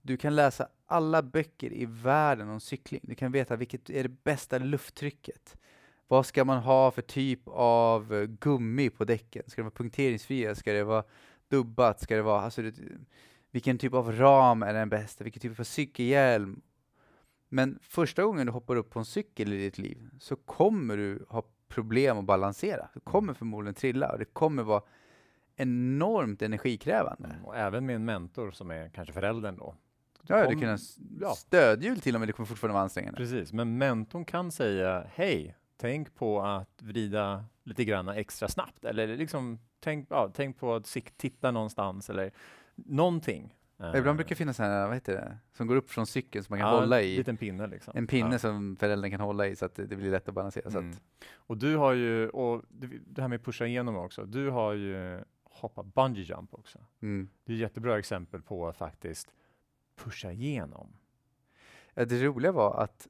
Du 0.01 0.17
kan 0.17 0.35
läsa 0.35 0.67
alla 0.85 1.23
böcker 1.23 1.73
i 1.73 1.85
världen 1.85 2.49
om 2.49 2.59
cykling. 2.59 3.01
Du 3.03 3.15
kan 3.15 3.31
veta 3.31 3.55
vilket 3.55 3.89
är 3.89 4.03
det 4.03 4.23
bästa 4.23 4.57
lufttrycket. 4.57 5.57
Vad 6.07 6.25
ska 6.25 6.45
man 6.45 6.57
ha 6.57 6.91
för 6.91 7.01
typ 7.01 7.41
av 7.47 8.13
eh, 8.13 8.23
gummi 8.23 8.89
på 8.89 9.05
däcken? 9.05 9.43
Ska 9.47 9.61
det 9.61 9.63
vara 9.63 9.71
punkteringsfria? 9.71 10.55
Ska 10.55 10.73
det 10.73 10.83
vara 10.83 11.03
dubbat? 11.47 12.01
Ska 12.01 12.15
det 12.15 12.21
vara, 12.21 12.41
alltså, 12.41 12.61
det, 12.61 12.73
vilken 13.51 13.77
typ 13.77 13.93
av 13.93 14.11
ram 14.11 14.63
är 14.63 14.73
den 14.73 14.89
bästa? 14.89 15.23
Vilken 15.23 15.41
typ 15.41 15.59
av 15.59 15.63
cykelhjälm? 15.63 16.61
Men 17.49 17.79
första 17.81 18.23
gången 18.23 18.45
du 18.45 18.51
hoppar 18.51 18.75
upp 18.75 18.89
på 18.89 18.99
en 18.99 19.05
cykel 19.05 19.53
i 19.53 19.57
ditt 19.57 19.77
liv 19.77 20.09
så 20.19 20.35
kommer 20.35 20.97
du 20.97 21.25
ha 21.29 21.43
problem 21.67 22.17
att 22.17 22.25
balansera. 22.25 22.89
Du 22.93 22.99
kommer 22.99 23.33
förmodligen 23.33 23.75
trilla 23.75 24.11
och 24.11 24.19
det 24.19 24.25
kommer 24.25 24.63
vara 24.63 24.81
enormt 25.55 26.41
energikrävande. 26.41 27.29
Mm. 27.29 27.45
Och 27.45 27.57
även 27.57 27.85
med 27.85 27.95
en 27.95 28.05
mentor 28.05 28.51
som 28.51 28.71
är 28.71 28.89
kanske 28.89 29.13
föräldern 29.13 29.57
då. 29.57 29.75
Ja, 30.27 30.49
du 30.49 30.59
kan 30.59 30.69
ha 30.69 30.77
ja. 31.21 31.35
stödhjul 31.35 31.99
till 31.99 32.15
och 32.15 32.21
med, 32.21 32.29
det 32.29 32.33
kommer 32.33 32.47
fortfarande 32.47 32.73
vara 32.73 32.83
ansträngande. 32.83 33.17
Precis, 33.17 33.53
men 33.53 33.77
mentorn 33.77 34.25
kan 34.25 34.51
säga 34.51 35.07
hej, 35.13 35.55
tänk 35.77 36.15
på 36.15 36.41
att 36.41 36.81
vrida 36.81 37.45
lite 37.63 37.85
grann 37.85 38.09
extra 38.09 38.47
snabbt 38.47 38.85
eller 38.85 39.07
liksom 39.17 39.59
tänk, 39.79 40.07
ja, 40.09 40.31
tänk 40.33 40.57
på 40.59 40.75
att 40.75 40.85
sikt, 40.85 41.17
titta 41.17 41.51
någonstans 41.51 42.09
eller 42.09 42.31
någonting. 42.75 43.55
Ibland 43.95 44.15
brukar 44.17 44.29
det 44.29 44.35
finnas 44.35 44.57
sådana, 44.57 44.85
vad 44.85 44.93
heter 44.95 45.13
det, 45.13 45.37
som 45.53 45.67
går 45.67 45.75
upp 45.75 45.89
från 45.89 46.07
cykeln 46.07 46.43
som 46.43 46.53
man 46.53 46.59
kan 46.59 46.69
ja, 46.69 46.79
hålla 46.79 46.99
En 47.01 47.05
i. 47.07 47.17
liten 47.17 47.37
pinne 47.37 47.67
liksom. 47.67 47.93
En 47.97 48.07
pinne 48.07 48.31
Ja. 48.31 48.39
som 48.39 48.75
föräldern 48.75 49.11
kan 49.11 49.19
hålla 49.19 49.47
i 49.47 49.55
så 49.55 49.65
att 49.65 49.75
det, 49.75 49.85
det 49.85 49.95
blir 49.95 50.11
lätt 50.11 50.27
att 50.29 50.33
balansera. 50.35 50.71
Så 50.71 50.77
Mm. 50.77 50.91
att, 50.91 51.01
Och 51.35 51.57
du 51.57 51.75
har 51.75 51.93
ju, 51.93 52.29
och 52.29 52.61
det, 52.69 53.21
här 53.21 53.27
med 53.27 53.43
pusha 53.45 53.65
igenom 53.65 53.95
också, 53.95 54.25
du 54.25 54.49
har 54.49 54.73
ju 54.73 55.19
hoppat 55.43 55.85
bungee 55.85 56.23
jump 56.23 56.53
också. 56.53 56.79
mm. 57.01 57.29
Det 57.43 57.51
är 57.53 57.55
ett 57.55 57.61
jättebra 57.61 57.99
exempel 57.99 58.41
på 58.41 58.67
att 58.67 58.77
faktiskt 58.77 59.33
pusha 59.95 60.31
igenom. 60.31 60.93
Det 61.93 62.23
roliga 62.23 62.51
var 62.51 62.83
att 62.83 63.07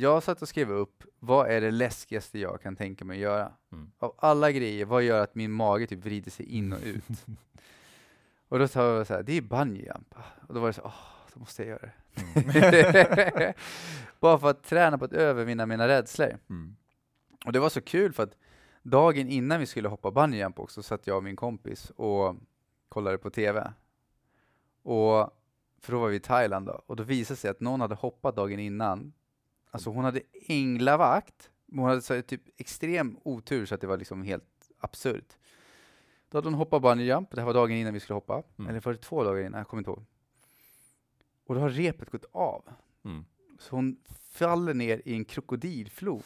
jag 0.00 0.22
satt 0.22 0.42
och 0.42 0.48
skrev 0.48 0.70
upp 0.70 1.04
vad 1.18 1.50
är 1.50 1.60
det 1.60 1.70
läskigaste 1.70 2.38
jag 2.38 2.62
kan 2.62 2.76
tänka 2.76 3.04
mig 3.04 3.14
att 3.14 3.20
göra. 3.20 3.52
Mm. 3.72 3.90
Av 3.98 4.14
alla 4.18 4.52
grejer, 4.52 4.84
vad 4.84 5.02
gör 5.02 5.22
att 5.22 5.34
min 5.34 5.50
mage 5.50 5.86
typ 5.86 6.04
vrider 6.04 6.30
sig 6.30 6.46
in 6.46 6.72
och 6.72 6.78
ut? 6.84 7.26
och 8.48 8.58
då 8.58 8.68
sa 8.68 8.96
jag 8.96 9.06
så 9.06 9.14
här, 9.14 9.22
det 9.22 9.32
är 9.32 9.42
bungee 9.42 9.86
jump. 9.86 10.14
Och 10.48 10.54
då 10.54 10.60
var 10.60 10.66
det 10.66 10.72
så, 10.72 10.82
åh, 10.84 10.94
då 11.34 11.40
måste 11.40 11.62
jag 11.62 11.68
göra 11.68 11.80
det. 11.80 13.32
Mm. 13.34 13.52
Bara 14.20 14.38
för 14.38 14.50
att 14.50 14.62
träna 14.62 14.98
på 14.98 15.04
att 15.04 15.12
övervinna 15.12 15.66
mina 15.66 15.88
rädslor. 15.88 16.38
Mm. 16.50 16.76
Och 17.44 17.52
det 17.52 17.60
var 17.60 17.68
så 17.68 17.80
kul 17.80 18.12
för 18.12 18.22
att 18.22 18.36
dagen 18.82 19.28
innan 19.28 19.60
vi 19.60 19.66
skulle 19.66 19.88
hoppa 19.88 20.10
bungee 20.10 20.40
jump 20.40 20.58
också 20.58 20.82
satt 20.82 21.06
jag 21.06 21.16
och 21.16 21.24
min 21.24 21.36
kompis 21.36 21.90
och 21.90 22.36
kollade 22.88 23.18
på 23.18 23.30
TV. 23.30 23.72
Och 24.82 25.36
för 25.80 25.92
då 25.92 25.98
var 25.98 26.08
vi 26.08 26.16
i 26.16 26.20
Thailand 26.20 26.66
då, 26.66 26.82
och 26.86 26.96
då 26.96 27.02
visade 27.02 27.34
det 27.34 27.40
sig 27.40 27.50
att 27.50 27.60
någon 27.60 27.80
hade 27.80 27.94
hoppat 27.94 28.36
dagen 28.36 28.58
innan. 28.58 29.12
Alltså 29.70 29.90
hon 29.90 30.04
hade 30.04 30.20
änglavakt, 30.46 31.50
men 31.66 31.78
hon 31.78 31.88
hade 31.88 32.02
så 32.02 32.22
typ 32.22 32.42
extrem 32.60 33.16
otur 33.22 33.66
så 33.66 33.74
att 33.74 33.80
det 33.80 33.86
var 33.86 33.96
liksom 33.96 34.22
helt 34.22 34.70
absurt. 34.78 35.36
Då 36.28 36.38
hade 36.38 36.46
hon 36.46 36.54
hoppat 36.54 36.82
bungee 36.82 37.06
jump, 37.06 37.30
det 37.30 37.40
här 37.40 37.46
var 37.46 37.54
dagen 37.54 37.76
innan 37.76 37.94
vi 37.94 38.00
skulle 38.00 38.14
hoppa, 38.14 38.42
Mm. 38.58 38.70
eller 38.70 38.80
var 38.80 38.92
det 38.92 38.98
två 38.98 39.24
dagar 39.24 39.40
innan? 39.46 39.58
Jag 39.58 39.68
kommer 39.68 39.80
inte 39.80 39.90
ihåg. 39.90 40.04
Och 41.46 41.54
då 41.54 41.60
har 41.60 41.68
repet 41.70 42.10
gått 42.10 42.24
av. 42.32 42.64
Mm. 43.04 43.24
Så 43.58 43.76
hon 43.76 43.96
faller 44.30 44.74
ner 44.74 45.02
i 45.04 45.14
en 45.14 45.24
krokodilflod 45.24 46.22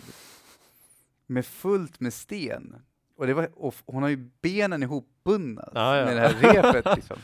med 1.26 1.46
fullt 1.46 2.00
med 2.00 2.14
sten. 2.14 2.76
Och, 3.16 3.26
det 3.26 3.34
var, 3.34 3.48
och 3.54 3.74
hon 3.86 4.02
har 4.02 4.10
ju 4.10 4.16
benen 4.40 4.82
ihopbundna 4.82 5.68
Ja, 5.74 5.96
ja. 5.96 6.04
med 6.04 6.16
det 6.16 6.20
här 6.28 6.52
repet. 6.72 6.84
Liksom. 6.96 7.16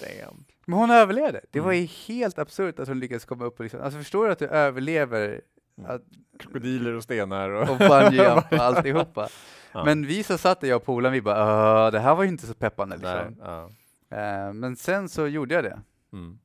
Damn. 0.00 0.44
Men 0.64 0.78
hon 0.78 0.90
överlevde. 0.90 1.40
Det 1.50 1.60
var 1.60 1.72
Mm. 1.72 1.80
ju 1.82 1.86
helt 1.86 2.38
absurt 2.38 2.78
att 2.78 2.88
hon 2.88 3.00
lyckades 3.00 3.24
komma 3.24 3.44
upp 3.44 3.58
och 3.58 3.64
liksom, 3.64 3.80
alltså 3.80 3.98
förstår 3.98 4.26
du 4.26 4.32
att 4.32 4.38
du 4.38 4.46
överlever 4.46 5.28
Mm. 5.28 5.40
Att, 5.86 6.02
Krokodiler 6.38 6.92
och 6.94 7.02
stenar 7.02 7.50
och... 7.50 7.70
och 7.70 7.78
bungee 7.78 8.12
jump 8.34 8.52
och 8.52 8.58
alltihopa? 8.58 9.28
Ja. 9.72 9.84
Men 9.84 10.06
vi 10.06 10.22
som 10.22 10.38
satt 10.38 10.62
jag 10.62 10.76
och 10.76 10.84
polaren, 10.84 11.12
vi 11.12 11.22
bara 11.22 11.84
"Åh, 11.86 11.92
det 11.92 11.98
här 12.00 12.14
var 12.14 12.22
ju 12.22 12.28
inte 12.28 12.46
så 12.46 12.54
peppande 12.54 12.96
Nej, 12.96 13.24
liksom. 13.28 13.44
ja. 13.46 13.70
Eh, 14.16 14.52
men 14.52 14.76
sen 14.76 15.08
så 15.08 15.26
gjorde 15.26 15.54
jag 15.54 15.64
det, 15.64 15.80
Mm. 16.12 16.38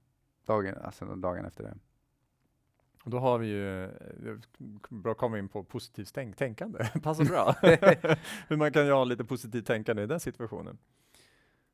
dagen, 0.47 0.75
alltså 0.83 1.05
dagen 1.05 1.45
efter 1.45 1.63
det. 1.63 1.73
Och 3.03 3.09
Då 3.11 3.19
har 3.19 3.37
vi 3.37 3.47
ju, 3.47 3.83
eh, 3.83 3.89
bra 4.89 5.13
komma 5.13 5.39
in 5.39 5.49
på 5.49 5.63
positivt 5.63 6.11
tänk 6.13 6.37
tänkande, 6.37 6.85
passar 7.03 7.23
bra. 7.25 7.55
Hur 8.47 8.55
man 8.55 8.71
kan 8.71 8.89
ha 8.89 9.03
lite 9.03 9.23
positivt 9.25 9.67
tänkande 9.67 10.03
i 10.03 10.07
den 10.07 10.19
situationen. 10.19 10.77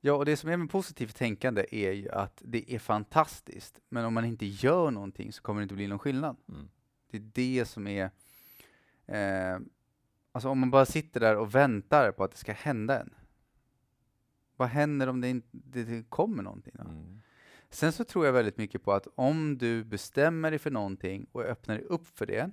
Ja, 0.01 0.13
och 0.13 0.25
det 0.25 0.37
som 0.37 0.49
är 0.49 0.57
med 0.57 0.69
positivt 0.71 1.15
tänkande 1.15 1.65
är 1.71 1.91
ju 1.91 2.09
att 2.09 2.41
det 2.45 2.73
är 2.73 2.79
fantastiskt, 2.79 3.79
men 3.89 4.05
om 4.05 4.13
man 4.13 4.25
inte 4.25 4.45
gör 4.45 4.91
någonting 4.91 5.33
så 5.33 5.41
kommer 5.41 5.61
det 5.61 5.63
inte 5.63 5.75
bli 5.75 5.87
någon 5.87 5.99
skillnad. 5.99 6.35
Mm. 6.49 6.69
Det 7.11 7.17
är 7.17 7.21
det 7.33 7.65
som 7.65 7.87
är... 7.87 8.09
Eh, 9.05 9.59
alltså 10.31 10.49
om 10.49 10.59
man 10.59 10.71
bara 10.71 10.85
sitter 10.85 11.19
där 11.19 11.35
och 11.35 11.55
väntar 11.55 12.11
på 12.11 12.23
att 12.23 12.31
det 12.31 12.37
ska 12.37 12.51
hända 12.53 12.99
en. 12.99 13.13
Vad 14.55 14.67
händer 14.67 15.07
om 15.07 15.21
det 15.21 15.29
inte 15.29 15.47
det, 15.51 16.09
kommer 16.09 16.43
någonting? 16.43 16.73
Mm. 16.79 17.21
Sen 17.69 17.91
så 17.91 18.03
tror 18.03 18.25
jag 18.25 18.33
väldigt 18.33 18.57
mycket 18.57 18.83
på 18.83 18.93
att 18.93 19.07
om 19.15 19.57
du 19.57 19.83
bestämmer 19.83 20.49
dig 20.51 20.59
för 20.59 20.71
någonting 20.71 21.27
och 21.31 21.41
öppnar 21.41 21.75
dig 21.75 21.85
upp 21.85 22.07
för 22.07 22.25
det, 22.25 22.51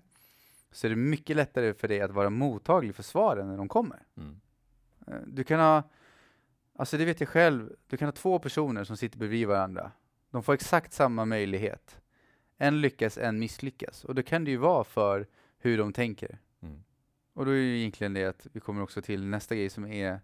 så 0.73 0.87
är 0.87 0.89
det 0.91 0.97
mycket 0.97 1.37
lättare 1.37 1.75
för 1.75 1.89
dig 1.89 2.01
att 2.01 2.11
vara 2.11 2.31
mottaglig 2.31 2.95
för 2.95 3.03
svaren 3.03 3.49
när 3.49 3.57
de 3.57 3.69
kommer. 3.69 4.03
Mm. 4.17 4.41
Eh, 5.07 5.21
Du 5.27 5.45
kan 5.45 5.61
ha, 5.61 5.83
alltså 6.77 6.99
det 6.99 7.05
vet 7.05 7.21
jag 7.21 7.29
själv, 7.29 7.73
du 7.87 7.97
kan 7.97 8.07
ha 8.07 8.13
två 8.13 8.39
personer 8.39 8.85
som 8.85 8.97
sitter 8.97 9.19
bredvid 9.19 9.49
varandra. 9.49 9.93
De 10.31 10.43
får 10.43 10.53
exakt 10.53 10.93
samma 10.93 11.25
möjlighet. 11.25 12.01
En 12.57 12.81
lyckas, 12.81 13.19
en 13.19 13.39
misslyckas. 13.39 14.05
Och 14.05 14.15
då 14.15 14.23
kan 14.23 14.45
det 14.45 14.51
ju 14.51 14.57
vara 14.57 14.85
för 14.85 15.27
hur 15.59 15.79
de 15.79 15.93
tänker. 15.93 16.39
Mm. 16.61 16.85
Och 17.33 17.45
då 17.45 17.51
är 17.51 17.57
ju 17.57 17.79
egentligen 17.79 18.15
det 18.15 18.25
att 18.25 18.47
vi 18.53 18.61
kommer 18.61 18.83
också 18.83 19.03
till 19.03 19.27
nästa 19.27 19.55
grej 19.55 19.71
som 19.71 19.87
är 19.87 20.21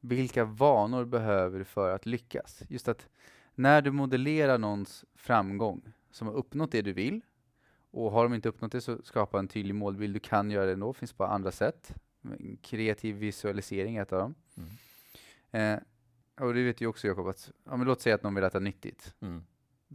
vilka 0.00 0.44
vanor 0.44 1.04
behöver 1.04 1.58
du 1.58 1.64
för 1.64 1.94
att 1.94 2.06
lyckas? 2.06 2.62
Just 2.68 2.88
att 2.88 3.08
när 3.54 3.82
du 3.82 3.90
modellerar 3.90 4.58
någons 4.58 5.04
framgång 5.14 5.92
som 6.10 6.26
har 6.26 6.34
uppnått 6.34 6.72
det 6.72 6.82
du 6.82 6.92
vill 6.92 7.20
och 7.90 8.10
har 8.10 8.22
de 8.22 8.34
inte 8.34 8.48
uppnått 8.48 8.72
det 8.72 8.80
så 8.80 9.02
skapa 9.02 9.38
en 9.38 9.48
tydlig 9.48 9.74
målbild. 9.74 10.14
Du 10.14 10.20
kan 10.20 10.50
göra 10.50 10.66
det 10.66 10.72
ändå, 10.72 10.92
finns 10.92 11.16
bara 11.16 11.28
andra 11.28 11.50
sätt. 11.50 11.94
Kreativ 12.62 13.16
visualisering 13.16 13.96
är 13.96 14.02
ett 14.02 14.12
av 14.12 14.18
dem. 14.18 14.34
Mm. 14.56 15.74
Eh, 15.74 15.80
och 16.46 16.54
det 16.54 16.62
vet 16.62 16.80
ju 16.80 16.86
också 16.86 17.06
Jakob 17.06 17.28
att, 17.28 17.50
ja, 17.64 17.76
men 17.76 17.86
låt 17.86 18.00
säga 18.00 18.14
att 18.14 18.22
någon 18.22 18.34
vill 18.34 18.44
äta 18.44 18.58
nyttigt. 18.58 19.14
Mm. 19.20 19.44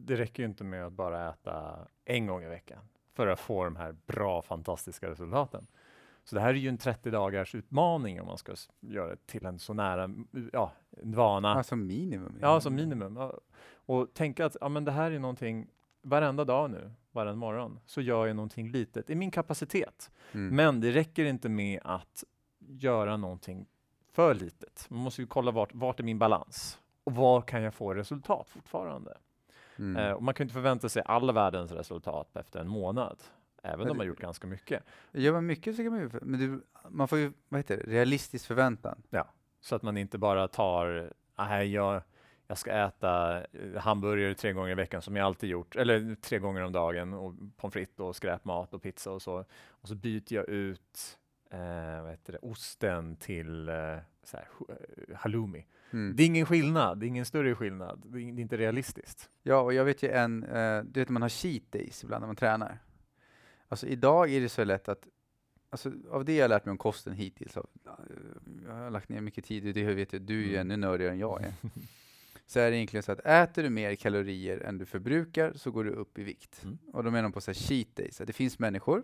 Det 0.06 0.16
räcker 0.16 0.44
ju 0.44 0.50
inte 0.50 0.64
med 0.64 0.86
att 0.86 0.94
bara 0.94 1.30
äta 1.30 1.88
en 2.06 2.28
gång 2.28 2.44
i 2.44 2.48
veckan 2.48 2.80
för 3.14 3.28
att 3.28 3.40
få 3.40 3.64
de 3.64 3.76
här 3.76 3.96
bra, 4.06 4.42
fantastiska 4.42 5.10
resultaten. 5.10 5.68
Så 6.24 6.36
det 6.36 6.42
här 6.42 6.50
är 6.50 6.54
ju 6.54 6.70
en 6.70 6.78
30 6.78 7.12
dagars 7.12 7.56
utmaning 7.56 8.22
om 8.22 8.28
man 8.28 8.38
ska 8.38 8.56
göra 8.80 9.10
det 9.10 9.26
till 9.26 9.46
en 9.46 9.60
så 9.60 9.74
nära, 9.74 10.10
ja, 10.54 10.72
en 10.92 11.16
vana. 11.16 11.54
Alltså 11.54 11.76
minimum. 11.76 12.38
Ja, 12.42 12.62
som 12.62 12.76
minimum. 12.76 13.16
Ja. 13.16 13.34
Och 13.74 14.14
tänka 14.14 14.46
att 14.46 14.58
ja, 14.62 14.70
men 14.70 14.86
det 14.86 14.92
här 14.92 15.12
är 15.12 15.20
någonting 15.20 15.68
varenda 16.02 16.46
dag 16.46 16.72
nu, 16.72 16.92
varannan 17.12 17.38
morgon, 17.38 17.80
så 17.86 18.02
gör 18.02 18.28
jag 18.28 18.36
någonting 18.36 18.72
litet 18.72 19.10
i 19.10 19.16
min 19.16 19.32
kapacitet. 19.32 20.12
Mm. 20.32 20.56
Men 20.56 20.82
det 20.82 20.92
räcker 20.92 21.26
inte 21.26 21.50
med 21.50 21.80
att 21.84 22.24
göra 22.60 23.18
någonting 23.18 23.66
för 24.12 24.34
litet. 24.34 24.86
Man 24.90 25.00
måste 25.00 25.22
ju 25.22 25.28
kolla 25.28 25.52
vart, 25.52 25.74
vart 25.74 26.00
är 26.00 26.04
min 26.04 26.20
balans? 26.20 26.80
Och 27.04 27.16
var 27.16 27.42
kan 27.42 27.62
jag 27.62 27.74
få 27.74 27.94
resultat 27.94 28.50
fortfarande? 28.50 29.18
Mm. 29.80 29.96
Eh, 29.96 30.12
och 30.12 30.24
man 30.24 30.34
kan 30.34 30.44
inte 30.44 30.54
förvänta 30.54 30.90
sig 30.90 31.04
alla 31.06 31.34
världens 31.34 31.72
resultat 31.72 32.36
efter 32.36 32.60
en 32.60 32.68
månad, 32.68 33.18
även 33.64 33.80
Men 33.80 33.90
om 33.90 33.98
man 33.98 34.06
har 34.06 34.08
gjort 34.08 34.20
ganska 34.20 34.48
mycket. 34.48 34.84
Gör 35.12 35.34
man 35.34 35.46
mycket 35.46 35.76
så 35.76 35.84
kan 35.84 35.92
man 35.92 36.02
ju, 36.02 36.10
men 36.22 36.40
du, 36.40 36.62
man 36.90 37.08
får 37.08 37.18
ju, 37.18 37.34
vad 37.50 37.60
heter 37.60 37.78
det, 37.78 37.84
realistisk 37.84 38.48
förväntan. 38.48 39.02
Så 39.62 39.76
att 39.76 39.84
man 39.84 39.98
inte 39.98 40.18
bara 40.18 40.48
tar, 40.48 41.14
nej, 41.38 41.74
jag, 41.74 42.02
jag 42.48 42.58
ska 42.58 42.72
äta 42.72 43.44
eh, 43.44 43.76
hamburgare 43.78 44.36
tre 44.36 44.54
gånger 44.54 44.72
i 44.72 44.76
veckan 44.76 45.02
som 45.02 45.16
jag 45.16 45.26
alltid 45.26 45.50
gjort, 45.50 45.76
eller 45.76 46.16
tre 46.16 46.40
gånger 46.40 46.62
om 46.62 46.72
dagen, 46.72 47.14
och 47.14 47.34
pommes 47.58 47.74
frites 47.74 48.00
och 48.00 48.16
skräpmat 48.16 48.74
och 48.74 48.82
pizza 48.82 49.12
och 49.12 49.22
så. 49.22 49.46
Och 49.68 49.88
så 49.88 49.96
byter 49.96 50.34
jag 50.34 50.50
ut 50.50 51.18
eh, 51.52 52.02
vad 52.02 52.12
heter 52.12 52.34
det, 52.34 52.40
osten 52.40 53.16
till 53.16 53.70
eh, 53.70 53.98
så 54.28 54.38
här, 54.38 54.48
eh, 54.70 55.16
halloumi. 55.16 55.66
Mm. 55.92 56.16
Det 56.16 56.24
är 56.24 56.28
ingen 56.28 56.46
skillnad, 56.46 57.00
det 57.00 57.06
är 57.06 57.08
ingen 57.08 57.26
större 57.26 57.56
skillnad. 57.56 58.04
Det 58.06 58.18
är, 58.18 58.40
inte 58.40 58.58
realistiskt. 58.58 59.30
Ja, 59.44 59.60
och 59.60 59.74
jag 59.74 59.86
vet 59.86 60.04
ju 60.04 60.10
en, 60.10 60.44
eh, 60.44 60.84
du 60.84 61.00
vet 61.00 61.10
man 61.10 61.22
har 61.22 61.30
cheat 61.30 61.72
days 61.72 62.04
ibland 62.04 62.22
när 62.22 62.28
man 62.28 62.36
tränar. 62.36 62.80
Alltså 63.68 63.88
idag 63.88 64.30
är 64.32 64.42
det 64.42 64.50
så 64.50 64.64
lätt 64.64 64.90
att, 64.90 65.08
alltså 65.70 65.92
av 66.12 66.26
det 66.26 66.36
jag 66.36 66.44
har 66.44 66.50
lärt 66.50 66.66
mig 66.66 66.72
om 66.72 66.78
kosten 66.78 67.14
hittills, 67.14 67.58
av, 67.58 67.70
eh, 67.86 67.92
jag 68.68 68.74
har 68.74 68.90
lagt 68.90 69.10
ner 69.10 69.22
mycket 69.22 69.46
tid 69.46 69.66
i 69.66 69.74
det, 69.74 69.94
vet 69.94 70.14
jag, 70.14 70.22
du 70.22 70.40
är 70.40 70.48
ju 70.48 70.56
Mm. 70.56 70.62
ännu 70.62 70.78
nördigare 70.78 71.12
än 71.12 71.20
jag 71.20 71.42
är. 71.44 71.54
så 72.46 72.60
är 72.60 72.72
det 72.72 72.78
egentligen 72.78 73.04
så 73.04 73.12
att 73.12 73.20
äter 73.20 73.64
du 73.64 73.70
mer 73.70 73.96
kalorier 73.96 74.60
än 74.60 74.78
du 74.78 74.86
förbrukar 74.86 75.54
så 75.56 75.72
går 75.72 75.84
du 75.84 75.92
upp 75.92 76.20
i 76.20 76.24
vikt. 76.24 76.64
Mm. 76.64 76.78
Och 76.94 77.04
då 77.04 77.12
menar 77.12 77.24
de 77.24 77.32
på 77.32 77.42
så 77.42 77.52
här 77.52 77.56
cheat 77.56 77.96
days, 77.96 78.22
att 78.22 78.28
det 78.28 78.34
finns 78.34 78.60
människor 78.60 79.04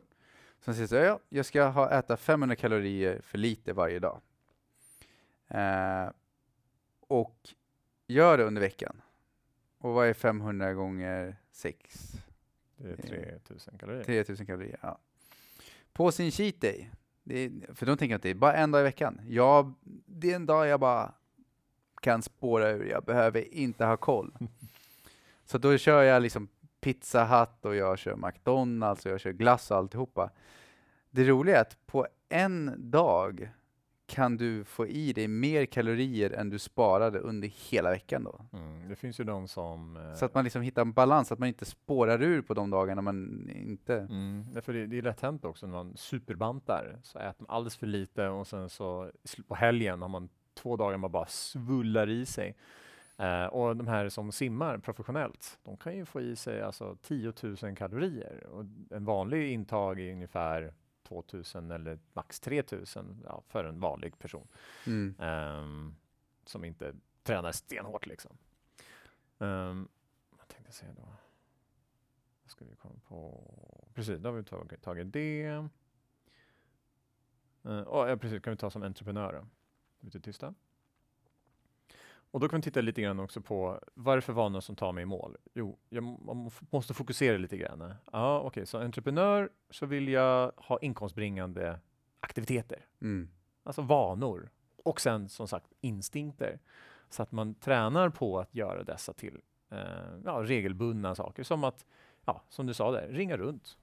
som 0.60 0.74
säger 0.74 0.88
så 0.88 0.96
här, 0.96 1.06
ja, 1.06 1.20
jag 1.30 1.46
ska 1.46 1.64
ha, 1.66 1.90
äta 1.90 2.18
500 2.18 2.56
kalorier 2.56 3.22
för 3.24 3.38
lite 3.38 3.74
varje 3.74 4.00
dag. 4.00 4.22
Eh, 5.48 6.10
och 7.08 7.50
gör 8.08 8.38
det 8.38 8.44
under 8.44 8.62
veckan. 8.62 9.02
Och 9.78 9.94
vad 9.94 10.08
är 10.08 10.14
500 10.14 10.74
gånger 10.74 11.36
6? 11.52 12.14
Det 12.78 12.90
är 12.90 12.96
3000 12.96 13.78
kalorier. 13.78 14.04
3000 14.04 14.46
kalorier. 14.46 14.80
Ja. 14.82 14.98
På 15.94 16.12
sin 16.12 16.32
cheat 16.32 16.62
day, 16.62 16.90
är, 17.26 17.74
för 17.74 17.86
de 17.86 17.98
tänker 17.98 18.16
att 18.16 18.22
det 18.22 18.30
är 18.30 18.36
bara 18.36 18.54
en 18.54 18.72
dag 18.72 18.82
i 18.82 18.84
veckan. 18.84 19.22
Ja, 19.28 19.74
det 20.06 20.32
är 20.32 20.36
en 20.36 20.46
dag 20.46 20.68
jag 20.68 20.80
bara 20.80 21.14
kan 22.02 22.22
spåra 22.22 22.70
ur. 22.70 22.86
Jag 22.86 23.04
behöver 23.04 23.54
inte 23.54 23.86
ha 23.86 23.98
koll. 23.98 24.34
Så 25.46 25.58
då 25.58 25.78
kör 25.78 26.04
jag 26.04 26.22
liksom 26.22 26.48
Pizza 26.82 27.26
Hut 27.26 27.66
och 27.66 27.76
jag 27.76 28.00
kör 28.00 28.16
McDonalds 28.16 29.06
och 29.06 29.12
jag 29.12 29.20
kör 29.20 29.32
glass 29.32 29.72
och 29.72 29.78
alltihopa. 29.78 30.30
Det 31.10 31.24
roliga 31.24 31.58
är 31.58 31.62
att 31.62 31.86
på 31.86 32.08
en 32.30 32.74
dag 32.92 33.50
kan 34.14 34.38
du 34.38 34.64
få 34.64 34.88
i 34.88 35.14
dig 35.14 35.28
mer 35.28 35.66
kalorier 35.66 36.30
än 36.30 36.50
du 36.50 36.60
sparade 36.60 37.20
under 37.20 37.48
hela 37.72 37.90
veckan 37.92 38.24
då. 38.24 38.46
Mm, 38.54 38.90
det 38.90 38.96
finns 38.96 39.20
ju 39.20 39.24
de 39.24 39.48
som... 39.48 39.98
eh, 39.98 40.14
Så 40.14 40.26
att 40.26 40.34
man 40.34 40.44
liksom 40.44 40.62
hittar 40.62 40.82
en 40.82 40.94
balans, 40.94 41.32
att 41.32 41.40
man 41.40 41.48
inte 41.48 41.66
spårar 41.66 42.22
ur 42.22 42.42
på 42.42 42.54
de 42.54 42.70
dagarna 42.70 43.02
man 43.02 43.50
inte... 43.56 43.96
Mm, 43.96 44.44
därför 44.54 44.74
det, 44.74 44.88
det 44.88 44.98
är 44.98 45.02
lätt 45.02 45.22
hänt 45.22 45.46
också 45.46 45.66
när 45.68 45.74
man 45.74 45.98
superbantar 45.98 47.00
så 47.04 47.20
äter 47.20 47.36
man 47.48 47.56
alldeles 47.56 47.78
för 47.78 47.88
lite 47.88 48.28
och 48.28 48.48
sen 48.48 48.70
så 48.70 49.12
på 49.48 49.56
helgen 49.56 50.02
har 50.02 50.10
man 50.10 50.30
två 50.54 50.76
dagar 50.76 50.98
man 50.98 51.12
bara 51.12 51.26
svullar 51.26 52.10
i 52.10 52.26
sig. 52.26 52.56
Eh, 53.18 53.46
och 53.46 53.78
de 53.78 53.88
här 53.88 54.10
som 54.10 54.32
simmar 54.32 54.78
professionellt, 54.78 55.60
de 55.64 55.78
kan 55.78 55.96
ju 55.96 56.06
få 56.06 56.22
i 56.22 56.36
sig 56.36 56.62
alltså 56.62 56.98
10 57.02 57.34
000 57.42 57.76
kalorier 57.76 58.48
och 58.52 58.66
en 58.90 59.06
vanlig 59.06 59.52
intag 59.52 60.00
är 60.00 60.12
ungefär 60.12 60.74
2000 61.22 61.72
eller 61.72 62.00
max 62.14 62.40
3000 62.40 63.22
ja, 63.26 63.44
för 63.48 63.64
en 63.66 63.80
vanlig 63.80 64.20
person 64.20 64.48
Mm. 64.88 65.16
ehm, 65.20 65.96
som 66.46 66.66
inte 66.66 66.96
tränar 67.24 67.52
stenhårt 67.52 68.06
liksom. 68.06 68.38
Um, 69.38 69.88
vad 70.30 70.48
tänkte 70.48 70.68
jag 70.68 70.74
säga 70.74 70.94
då? 70.94 71.02
Vad 72.44 72.52
ska 72.52 72.66
vi 72.66 72.76
komma 72.76 73.00
på? 73.08 73.44
Precis, 73.94 74.20
då 74.20 74.30
har 74.30 74.34
vi 74.38 74.44
tagit, 74.44 74.82
tagit 74.82 75.14
det. 75.14 75.48
Uh, 77.66 77.82
oh, 77.88 78.10
ja, 78.10 78.18
precis, 78.18 78.44
kan 78.44 78.52
vi 78.52 78.58
ta 78.58 78.70
som 78.70 78.84
entreprenör 78.84 79.34
då? 79.34 79.48
Lite 80.00 80.20
tysta. 80.20 80.54
Och 82.34 82.40
då 82.40 82.50
kan 82.50 82.60
vi 82.60 82.64
titta 82.64 82.82
lite 82.82 83.02
grann 83.02 83.20
också 83.20 83.42
på 83.42 83.80
vad 83.94 84.14
är 84.14 84.16
det 84.16 84.22
för 84.22 84.34
vanor 84.34 84.60
som 84.60 84.76
tar 84.76 84.92
mig 84.92 85.02
i 85.02 85.06
mål? 85.06 85.38
Jo, 85.54 85.78
jag 85.90 86.04
måste 86.70 86.94
fokusera 86.94 87.38
lite 87.38 87.58
grann. 87.58 87.94
Ja, 88.12 88.40
okej, 88.40 88.66
så 88.66 88.80
entreprenör 88.80 89.50
så 89.70 89.86
vill 89.86 90.08
jag 90.08 90.52
ha 90.58 90.80
inkomstbringande 90.80 91.80
aktiviteter. 92.20 92.86
Mm. 93.02 93.30
Alltså 93.64 93.82
vanor. 93.82 94.50
Och 94.84 95.02
sen 95.02 95.30
som 95.30 95.48
sagt 95.48 95.74
instinkter. 95.82 96.60
Så 97.10 97.24
att 97.24 97.32
man 97.32 97.56
tränar 97.56 98.10
på 98.10 98.40
att 98.40 98.56
göra 98.56 98.84
dessa 98.84 99.14
till 99.14 99.42
eh, 99.72 99.78
ja, 100.26 100.44
regelbundna 100.44 101.16
saker. 101.16 101.44
Som 101.44 101.64
att, 101.64 101.86
ja, 102.26 102.44
som 102.50 102.66
du 102.66 102.74
sa 102.74 102.92
där, 102.92 103.08
ringa 103.08 103.38
runt. 103.38 103.78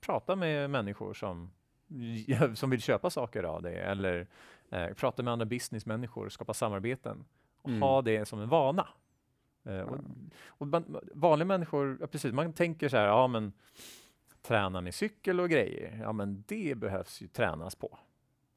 Prata 0.00 0.36
med 0.36 0.70
människor 0.70 1.14
som, 1.14 1.50
som 2.54 2.70
vill 2.70 2.82
köpa 2.82 3.10
saker 3.10 3.42
av 3.42 3.62
dig 3.62 3.76
eller 3.76 4.26
eh, 4.70 4.88
prata 4.88 5.22
med 5.22 5.32
andra 5.32 5.46
businessmänniskor, 5.46 6.28
skapa 6.28 6.54
samarbeten. 6.54 7.24
Mm. 7.66 7.82
Ha 7.82 8.02
det 8.02 8.28
som 8.28 8.40
en 8.40 8.48
vana. 8.48 8.88
Eh, 9.64 9.80
och, 9.80 9.98
och 10.46 10.66
man, 10.66 10.98
vanliga 11.14 11.46
människor, 11.46 11.98
ja, 12.00 12.06
precis, 12.06 12.32
man 12.32 12.52
tänker 12.52 12.88
så 12.88 12.96
här, 12.96 13.06
ja 13.06 13.26
men 13.26 13.52
träna 14.42 14.80
med 14.80 14.94
cykel 14.94 15.40
och 15.40 15.50
grejer, 15.50 15.98
ja 16.02 16.12
men 16.12 16.44
det 16.46 16.78
behövs 16.78 17.20
ju 17.22 17.28
tränas 17.28 17.74
på. 17.74 17.98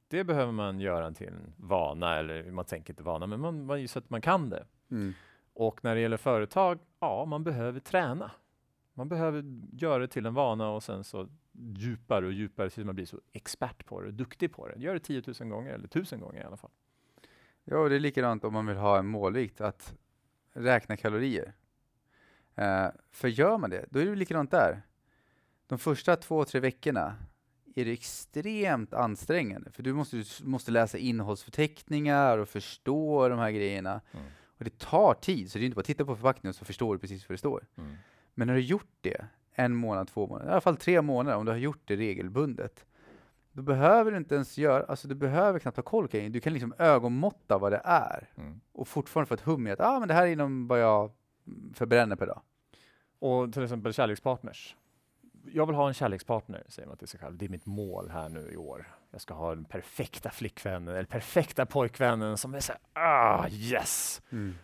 Det 0.08 0.24
behöver 0.24 0.52
man 0.52 0.80
göra 0.80 1.12
till 1.12 1.28
en 1.28 1.54
vana, 1.58 2.16
eller 2.16 2.52
man 2.52 2.66
tänker 2.66 2.94
inte 2.94 3.04
vana, 3.04 3.28
men 3.28 3.40
man, 3.40 3.66
man, 3.66 3.88
så 3.88 4.00
att 4.00 4.10
man 4.10 4.22
kan 4.22 4.50
det. 4.50 4.66
Mm. 4.92 5.14
Och 5.54 5.84
när 5.84 5.96
det 5.96 6.02
gäller 6.02 6.18
företag, 6.18 6.80
ja, 7.00 7.26
man 7.26 7.44
behöver 7.44 7.80
träna. 7.80 8.32
Man 8.94 9.10
behöver 9.10 9.44
göra 9.72 10.00
det 10.00 10.08
till 10.08 10.26
en 10.26 10.34
vana 10.34 10.70
och 10.70 10.84
sen 10.84 11.04
så 11.04 11.28
djupare 11.52 12.26
och 12.26 12.32
djupare 12.32 12.70
tills 12.70 12.86
man 12.86 12.96
blir 12.96 13.06
så 13.06 13.20
expert 13.32 13.86
på 13.86 14.02
det, 14.02 14.12
duktig 14.12 14.54
på 14.54 14.68
det. 14.68 14.80
Gör 14.80 14.94
det 14.94 15.00
10 15.00 15.24
000 15.40 15.50
gånger, 15.50 15.74
eller 15.74 15.86
1000 15.86 16.20
gånger 16.20 16.42
i 16.42 16.44
alla 16.44 16.58
fall. 16.58 16.72
Ja, 17.72 17.78
och 17.78 17.90
det 17.90 17.96
är 17.96 18.00
likadant 18.00 18.44
om 18.44 18.54
man 18.54 18.66
vill 18.66 18.78
ha 18.78 19.00
en 19.00 19.08
målvikt, 19.08 19.62
att 19.62 19.94
räkna 20.54 20.98
kalorier. 20.98 21.54
Eh, 22.56 22.88
för 23.12 23.28
gör 23.28 23.58
man 23.58 23.70
det, 23.70 23.86
då 23.90 24.00
är 24.00 24.06
det 24.06 24.16
likadant 24.16 24.52
där. 24.52 24.82
De 25.68 25.80
första 25.80 26.16
två, 26.16 26.46
tre 26.46 26.60
veckorna 26.60 27.16
är 27.76 27.86
det 27.86 27.92
extremt 27.92 28.94
ansträngande, 28.94 29.72
för 29.72 29.84
du 29.84 29.94
måste, 29.94 30.18
du 30.18 30.26
måste 30.44 30.72
läsa 30.72 30.98
innehållsförteckningar 30.98 32.38
och 32.38 32.50
förstå 32.50 33.30
de 33.30 33.40
här 33.40 33.52
grejerna. 33.52 34.02
Mm. 34.12 34.26
Och 34.58 34.64
det 34.64 34.78
tar 34.78 35.14
tid, 35.14 35.52
så 35.52 35.58
det 35.58 35.64
är 35.64 35.66
inte 35.66 35.76
bara 35.76 35.80
att 35.80 35.86
titta 35.86 36.06
på 36.06 36.16
förpackningen 36.16 36.54
så 36.54 36.66
förstår 36.66 36.94
du 36.94 37.00
precis 37.00 37.30
vad 37.30 37.34
det 37.34 37.38
står. 37.38 37.66
Men 38.34 38.48
när 38.48 38.54
du 38.54 38.62
har 38.62 38.68
gjort 38.68 38.98
det 39.02 39.26
en 39.52 39.76
månad, 39.76 40.08
två 40.08 40.28
månader, 40.28 40.50
i 40.50 40.52
alla 40.52 40.62
fall 40.62 40.78
tre 40.78 41.02
månader, 41.02 41.38
om 41.38 41.46
du 41.46 41.52
har 41.52 41.60
gjort 41.60 41.82
det 41.86 41.96
regelbundet, 41.96 42.86
då 43.60 43.64
behöver 43.64 44.12
du 44.12 44.18
inte 44.18 44.36
ens 44.36 44.58
göra, 44.58 44.84
alltså 44.86 45.08
du 45.08 45.16
behöver 45.16 45.60
knappt 45.60 45.78
ha 45.78 45.84
koll 45.84 46.08
kring. 46.08 46.32
Du 46.32 46.40
kan 46.40 46.54
liksom 46.54 46.74
ögonmåtta 46.78 47.58
vad 47.58 47.72
det 47.72 47.82
är 47.84 48.30
Mm. 48.36 48.60
och 48.72 48.88
fortfarande 48.88 49.28
få 49.28 49.34
ett 49.34 49.42
hum 49.42 49.68
i 49.68 49.72
att 49.72 49.80
ah, 49.80 50.00
men 50.00 50.08
det 50.08 50.14
här 50.14 50.28
är 50.28 50.32
inom 50.32 50.68
vad 50.68 50.80
jag 50.82 51.12
förbränner 51.74 52.16
per 52.16 52.28
dag. 52.28 52.42
Och 53.20 53.54
till 53.54 53.64
exempel 53.64 53.94
kärlekspartners. 53.94 54.76
Jag 55.54 55.66
vill 55.66 55.76
ha 55.76 55.88
en 55.88 55.94
kärlekspartner, 55.94 56.64
säger 56.68 56.88
man 56.88 56.98
till 56.98 57.08
sig 57.08 57.20
själv. 57.20 57.38
Det 57.38 57.46
är 57.46 57.50
mitt 57.50 57.66
mål 57.66 58.10
här 58.10 58.30
nu 58.30 58.52
i 58.52 58.58
år. 58.58 58.96
Jag 59.12 59.22
ska 59.22 59.34
ha 59.34 59.56
den 59.56 59.66
perfekta 59.66 60.30
flickvännen 60.30 60.96
eller 60.96 61.06
perfekta 61.06 61.66
pojkvännen 61.66 62.38
som 62.38 62.54
är 62.56 62.60
så 62.60 62.74
här, 62.74 62.82
ah 63.04 63.48
yes, 63.50 64.22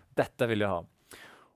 detta 0.10 0.48
vill 0.48 0.60
jag 0.62 0.70
ha. 0.70 0.86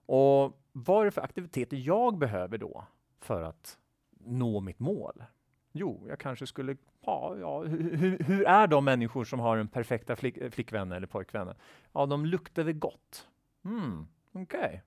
Och 0.05 0.59
vad 0.71 1.01
är 1.01 1.05
det 1.05 1.11
för 1.11 1.21
aktiviteter 1.21 1.77
jag 1.77 2.17
behöver 2.17 2.57
då 2.57 2.85
för 3.21 3.41
att 3.41 3.77
nå 4.25 4.59
mitt 4.59 4.79
mål? 4.79 5.23
Jo, 5.71 6.05
jag 6.07 6.19
kanske 6.19 6.47
skulle, 6.47 6.75
ja, 7.05 7.35
ja 7.39 7.59
hur, 7.63 8.17
hur, 8.23 8.45
är 8.47 8.67
de 8.67 8.85
människor 8.85 9.23
som 9.23 9.39
har 9.39 9.57
den 9.57 9.67
perfekta 9.67 10.15
flick, 10.15 10.53
flickvännen 10.53 10.91
eller 10.97 11.07
pojkvännen? 11.07 11.55
Ja, 11.93 12.05
de 12.05 12.25
luktar 12.25 12.63
väl 12.63 12.73
gott. 12.73 13.27
Mm, 13.65 14.07
okej. 14.31 14.83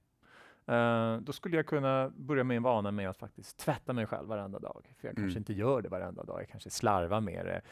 Eh, 0.66 1.16
då 1.16 1.33
skulle 1.33 1.57
jag 1.57 1.66
kunna 1.66 2.12
börja 2.16 2.45
med 2.45 2.57
en 2.57 2.62
vana 2.62 2.91
med 2.91 3.11
att 3.11 3.16
faktiskt 3.18 3.59
tvätta 3.59 3.93
mig 3.93 4.07
själv 4.07 4.28
varenda 4.28 4.59
dag. 4.59 4.95
För 5.01 5.09
jag 5.09 5.18
Mm. 5.18 5.24
kanske 5.28 5.39
inte 5.39 5.53
gör 5.53 5.83
det 5.83 5.89
varenda 5.89 6.22
dag. 6.24 6.41
Jag 6.41 6.49
kanske 6.49 6.70
slarvar 6.70 7.20
med 7.20 7.47
det. 7.47 7.62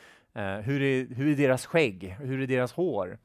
Eh, 0.40 0.60
hur, 0.60 0.82
är, 0.82 1.06
hur 1.14 1.26
är 1.32 1.36
deras 1.36 1.66
skägg? 1.66 2.04
Hur 2.20 2.40
är 2.40 2.46
deras 2.46 2.72
hår? 2.72 3.18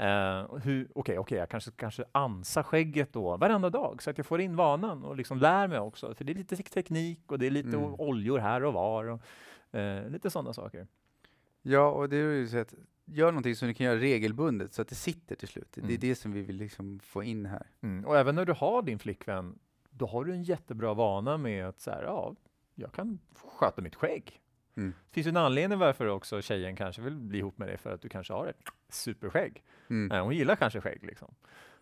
Uh, 0.00 0.44
Okej, 0.54 0.86
okay, 0.94 1.18
okay, 1.18 1.38
jag 1.38 1.48
kanske, 1.48 1.70
kanske 1.70 2.04
ansar 2.12 2.62
skägget 2.62 3.12
då 3.12 3.36
varenda 3.36 3.70
dag 3.70 4.02
så 4.02 4.10
att 4.10 4.18
jag 4.18 4.26
får 4.26 4.40
in 4.40 4.56
vanan 4.56 5.04
och 5.04 5.16
liksom 5.16 5.38
lär 5.38 5.68
mig 5.68 5.78
också. 5.78 6.14
För 6.14 6.24
det 6.24 6.32
är 6.32 6.34
lite 6.34 6.56
tek- 6.56 6.70
teknik 6.70 7.20
och 7.32 7.38
det 7.38 7.46
är 7.46 7.50
lite 7.50 7.68
Mm. 7.76 7.94
oljor 7.98 8.38
här 8.38 8.64
och 8.64 8.72
var. 8.72 9.04
Och, 9.04 9.20
eh, 9.78 10.08
lite 10.10 10.30
sådana 10.30 10.52
saker. 10.52 10.86
Ja, 11.62 11.90
och 11.90 12.08
det 12.08 12.16
är 12.16 12.20
ju 12.34 12.48
så 12.48 12.58
att 12.58 12.74
gör 13.04 13.26
någonting 13.32 13.56
som 13.56 13.68
du 13.68 13.74
kan 13.74 13.86
göra 13.86 13.98
regelbundet 13.98 14.72
så 14.72 14.82
att 14.82 14.88
det 14.88 14.94
sitter 14.94 15.34
till 15.36 15.48
slut. 15.48 15.68
Det 15.72 15.80
är 15.80 15.84
Mm. 15.84 15.96
det 16.00 16.14
som 16.14 16.32
vi 16.32 16.42
vill 16.42 16.56
liksom 16.56 17.00
få 17.00 17.22
in 17.22 17.46
här. 17.46 17.66
Mm. 17.80 18.04
Och 18.04 18.16
även 18.18 18.34
när 18.34 18.44
du 18.44 18.52
har 18.52 18.82
din 18.82 18.98
flickvän, 18.98 19.58
då 19.90 20.06
har 20.06 20.24
du 20.24 20.32
en 20.32 20.42
jättebra 20.42 20.94
vana 20.94 21.36
med 21.36 21.66
att 21.68 21.80
så 21.80 21.90
här, 21.90 22.02
ja, 22.02 22.34
jag 22.74 22.92
kan 22.92 23.18
sköta 23.44 23.82
mitt 23.82 23.94
skägg. 23.94 24.40
Mm. 24.78 24.94
Det 25.10 25.14
finns 25.14 25.26
ju 25.26 25.28
en 25.28 25.36
anledning 25.36 25.78
varför 25.78 26.06
också 26.06 26.42
tjejen 26.42 26.76
kanske 26.76 27.02
vill 27.02 27.16
bli 27.16 27.38
ihop 27.38 27.58
med 27.58 27.68
dig, 27.68 27.76
för 27.76 27.94
att 27.94 28.02
du 28.02 28.08
kanske 28.08 28.32
har 28.32 28.46
ett 28.46 28.60
superskägg. 28.88 29.62
Mm. 29.90 30.24
Hon 30.24 30.36
gillar 30.36 30.56
kanske 30.56 30.80
skägg 30.80 31.04
liksom. 31.04 31.34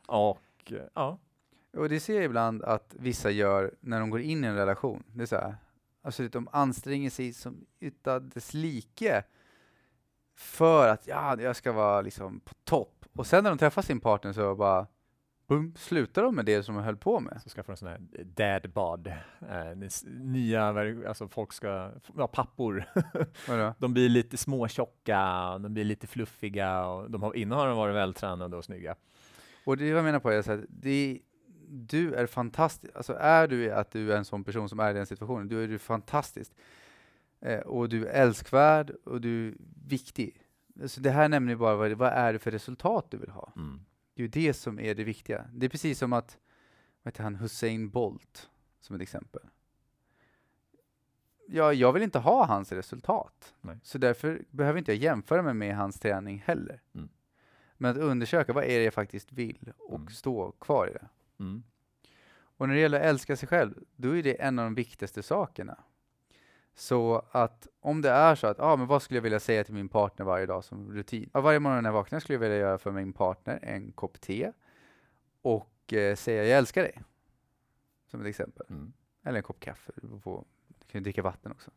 Och 0.06 0.72
eh, 0.72 0.76
ja, 0.94 1.18
Och 1.76 1.88
det 1.88 2.00
ser 2.00 2.14
jag 2.14 2.24
ibland 2.24 2.62
att 2.62 2.94
vissa 2.98 3.30
gör 3.30 3.74
när 3.80 4.00
de 4.00 4.10
går 4.10 4.20
in 4.20 4.44
i 4.44 4.46
en 4.46 4.56
relation. 4.56 5.04
Det 5.14 5.22
är 5.22 5.26
så 5.26 5.36
här, 5.36 5.56
alltså 6.02 6.28
de 6.28 6.48
anstränger 6.52 7.10
sig 7.10 7.32
som 7.32 7.66
utan 7.80 8.28
dess 8.28 8.54
like 8.54 9.24
för 10.36 10.88
att 10.88 11.06
ja, 11.06 11.40
jag 11.40 11.56
ska 11.56 11.72
vara 11.72 12.00
liksom 12.00 12.40
på 12.40 12.54
topp. 12.64 13.04
Och 13.12 13.26
sen 13.26 13.44
när 13.44 13.50
de 13.50 13.58
träffar 13.58 13.82
sin 13.82 14.00
partner 14.00 14.32
så 14.32 14.54
bara 14.54 14.86
boom, 15.46 15.74
slutar 15.76 16.22
de 16.22 16.34
med 16.34 16.46
det 16.46 16.62
som 16.62 16.74
de 16.74 16.84
höll 16.84 16.96
på 16.96 17.20
med. 17.20 17.40
så 17.42 17.48
skaffar 17.48 17.72
de 17.72 17.76
sån 17.76 17.88
här 17.88 18.00
dad 18.24 18.70
bod. 18.72 19.06
Eh, 19.06 19.90
nya, 20.06 20.64
alltså 21.08 21.28
folk 21.28 21.52
ska, 21.52 21.90
ja 22.16 22.26
pappor, 22.26 22.84
de 23.78 23.94
blir 23.94 24.08
lite 24.08 24.36
småtjocka, 24.36 25.58
de 25.58 25.74
blir 25.74 25.84
lite 25.84 26.06
fluffiga 26.06 26.86
och 26.86 27.10
de 27.10 27.22
har, 27.22 27.36
innan 27.36 27.58
har 27.58 27.66
de 27.66 27.76
varit 27.76 27.94
vältränade 27.94 28.56
och 28.56 28.64
snygga. 28.64 28.96
Och 29.64 29.76
det 29.76 29.86
jag 29.86 30.04
menar 30.04 30.18
på 30.18 30.30
är 30.30 30.42
så 30.42 30.50
här, 30.50 30.66
det, 30.68 31.20
du 31.68 32.14
är 32.14 32.26
fantastisk. 32.26 32.96
Alltså 32.96 33.14
är 33.14 33.48
du 33.48 33.72
att 33.72 33.90
du 33.90 34.12
är 34.12 34.16
en 34.16 34.24
sån 34.24 34.44
person 34.44 34.68
som 34.68 34.80
är 34.80 34.90
i 34.90 34.94
den 34.94 35.06
situationen, 35.06 35.48
då 35.48 35.56
är 35.56 35.68
du 35.68 35.78
fantastisk. 35.78 36.52
Eh, 37.40 37.60
och 37.60 37.88
du 37.88 38.06
är 38.06 38.22
älskvärd 38.22 38.90
och 39.04 39.20
du 39.20 39.48
är 39.48 39.54
viktig. 39.86 40.42
Så 40.86 41.00
det 41.00 41.10
här 41.10 41.28
nämner 41.28 41.52
ju 41.52 41.56
bara 41.56 41.76
vad, 41.76 41.92
vad 41.92 42.12
är 42.12 42.32
det 42.32 42.38
för 42.38 42.50
resultat 42.50 43.06
du 43.10 43.16
vill 43.16 43.30
ha. 43.30 43.52
Det 44.16 44.22
är 44.22 44.24
ju 44.24 44.28
det 44.28 44.54
som 44.54 44.80
är 44.80 44.94
det 44.94 45.04
viktiga. 45.04 45.46
Det 45.52 45.66
är 45.66 45.70
precis 45.70 45.98
som 45.98 46.12
att, 46.12 46.38
vad 47.02 47.12
heter 47.12 47.22
han, 47.24 47.34
Hussein 47.34 47.90
Bolt, 47.90 48.50
som 48.80 48.96
ett 48.96 49.02
exempel. 49.02 49.42
Ja, 51.48 51.72
jag 51.72 51.92
vill 51.92 52.02
inte 52.02 52.18
ha 52.18 52.46
hans 52.46 52.72
resultat. 52.72 53.54
Nej. 53.60 53.78
Så 53.82 53.98
därför 53.98 54.44
behöver 54.50 54.78
inte 54.78 54.92
jag 54.92 54.98
jämföra 55.02 55.42
mig 55.42 55.54
med 55.54 55.76
hans 55.76 56.00
träning 56.00 56.42
heller. 56.46 56.82
Mm. 56.94 57.08
Men 57.76 57.90
att 57.90 57.96
undersöka, 57.96 58.52
vad 58.52 58.64
är 58.64 58.78
det 58.78 58.84
jag 58.84 58.94
faktiskt 58.94 59.32
vill? 59.32 59.72
Och 59.78 60.00
Mm. 60.00 60.08
stå 60.08 60.52
kvar 60.52 60.88
i 60.88 60.92
det. 60.92 61.08
Mm. 61.40 61.62
Och 62.58 62.68
när 62.68 62.74
det 62.74 62.80
gäller 62.80 63.00
att 63.00 63.06
älska 63.06 63.36
sig 63.36 63.48
själv, 63.48 63.84
då 63.96 64.16
är 64.16 64.22
det 64.22 64.42
en 64.42 64.58
av 64.58 64.64
de 64.64 64.74
viktigaste 64.74 65.22
sakerna. 65.22 65.78
Så 66.78 67.24
att 67.30 67.68
om 67.80 68.02
det 68.02 68.10
är 68.10 68.34
så 68.34 68.46
att, 68.46 68.58
ja 68.58 68.64
ah, 68.64 68.76
men 68.76 68.86
vad 68.86 69.02
skulle 69.02 69.18
jag 69.18 69.22
vilja 69.22 69.40
säga 69.40 69.64
till 69.64 69.74
min 69.74 69.88
partner 69.88 70.26
varje 70.26 70.46
dag 70.46 70.64
som 70.64 70.92
rutin? 70.92 71.30
Ja, 71.32 71.40
varje 71.40 71.60
morgon 71.60 71.82
när 71.82 71.90
jag 71.90 71.94
vaknar 71.94 72.20
skulle 72.20 72.34
jag 72.34 72.40
vilja 72.40 72.56
göra 72.56 72.78
för 72.78 72.90
min 72.90 73.12
partner 73.12 73.58
en 73.62 73.92
kopp 73.92 74.20
te 74.20 74.52
och 75.42 75.92
eh, 75.92 76.16
säga 76.16 76.44
jag 76.44 76.58
älskar 76.58 76.82
dig. 76.82 77.02
Som 78.10 78.20
ett 78.20 78.26
exempel. 78.26 78.66
Mm. 78.70 78.92
Eller 79.22 79.36
en 79.36 79.42
kopp 79.42 79.60
kaffe. 79.60 79.92
Du, 79.96 80.20
på, 80.20 80.44
du 80.68 80.86
kan 80.86 80.98
ju 80.98 81.02
dricka 81.02 81.22
vatten 81.22 81.52
också. 81.52 81.70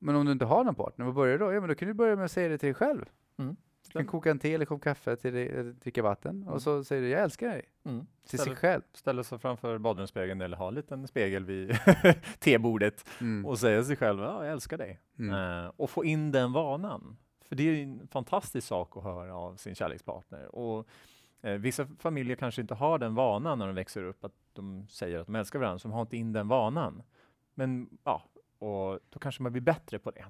Men 0.00 0.14
om 0.14 0.26
du 0.26 0.32
inte 0.32 0.44
har 0.44 0.64
någon 0.64 0.74
partner, 0.74 1.04
vad 1.04 1.14
börjar 1.14 1.38
du 1.38 1.44
då? 1.44 1.52
Ja, 1.52 1.60
men 1.60 1.68
då 1.68 1.74
kan 1.74 1.88
du 1.88 1.94
börja 1.94 2.16
med 2.16 2.24
att 2.24 2.32
säga 2.32 2.48
det 2.48 2.58
till 2.58 2.66
dig 2.66 2.74
själv. 2.74 3.10
Mm. 3.36 3.56
Du 3.92 3.98
kan 3.98 4.06
koka 4.06 4.30
en 4.30 4.38
te 4.38 4.54
eller 4.54 4.64
kopp 4.64 4.82
kaffe 4.82 5.16
till 5.16 5.32
dig, 5.34 5.48
eller 5.48 5.72
dricka 5.72 6.02
vatten 6.02 6.36
Mm. 6.42 6.48
och 6.54 6.62
så 6.62 6.84
säger 6.84 7.02
du 7.02 7.08
jag 7.08 7.22
älskar 7.22 7.48
dig. 7.48 7.62
Mm. 7.84 8.06
Till 8.28 8.38
Ställer- 8.38 8.44
sig 8.44 8.56
själv. 8.60 8.82
ställa 8.92 9.22
sig 9.24 9.38
framför 9.38 9.78
badrumsspegeln 9.78 10.40
eller 10.40 10.56
ha 10.56 10.68
en 10.68 10.74
liten 10.74 11.08
spegel 11.08 11.44
vid 11.44 11.78
tebordet 12.38 13.04
Mm. 13.20 13.46
och 13.46 13.58
säga 13.58 13.84
sig 13.84 13.96
själv, 13.96 14.20
ja, 14.22 14.44
jag 14.44 14.52
älskar 14.52 14.78
dig. 14.78 15.00
Eh, 15.18 15.72
och 15.76 15.90
få 15.90 16.04
in 16.04 16.32
den 16.32 16.52
vanan. 16.52 17.16
För 17.44 17.56
det 17.56 17.62
är 17.62 17.74
ju 17.74 17.82
en 17.82 18.08
fantastisk 18.08 18.66
sak 18.66 18.96
att 18.96 19.02
höra 19.02 19.34
av 19.36 19.56
sin 19.56 19.74
kärlekspartner. 19.74 20.54
Och 20.54 20.88
eh, 21.42 21.52
vissa 21.54 21.86
familjer 21.98 22.36
kanske 22.36 22.60
inte 22.60 22.74
har 22.74 22.98
den 22.98 23.14
vanan 23.14 23.58
när 23.58 23.66
de 23.66 23.74
växer 23.74 24.02
upp, 24.02 24.24
att 24.24 24.32
de 24.52 24.86
säger 24.88 25.18
att 25.18 25.26
de 25.26 25.34
älskar 25.34 25.58
varandra, 25.58 25.78
så 25.78 25.88
de 25.88 25.94
har 25.94 26.00
inte 26.00 26.16
in 26.16 26.32
den 26.32 26.48
vanan. 26.48 27.02
Men 27.54 27.98
ja, 28.04 28.22
och 28.58 28.98
då 29.08 29.18
kanske 29.20 29.42
man 29.42 29.52
blir 29.52 29.62
bättre 29.62 29.98
på 29.98 30.10
det. 30.10 30.24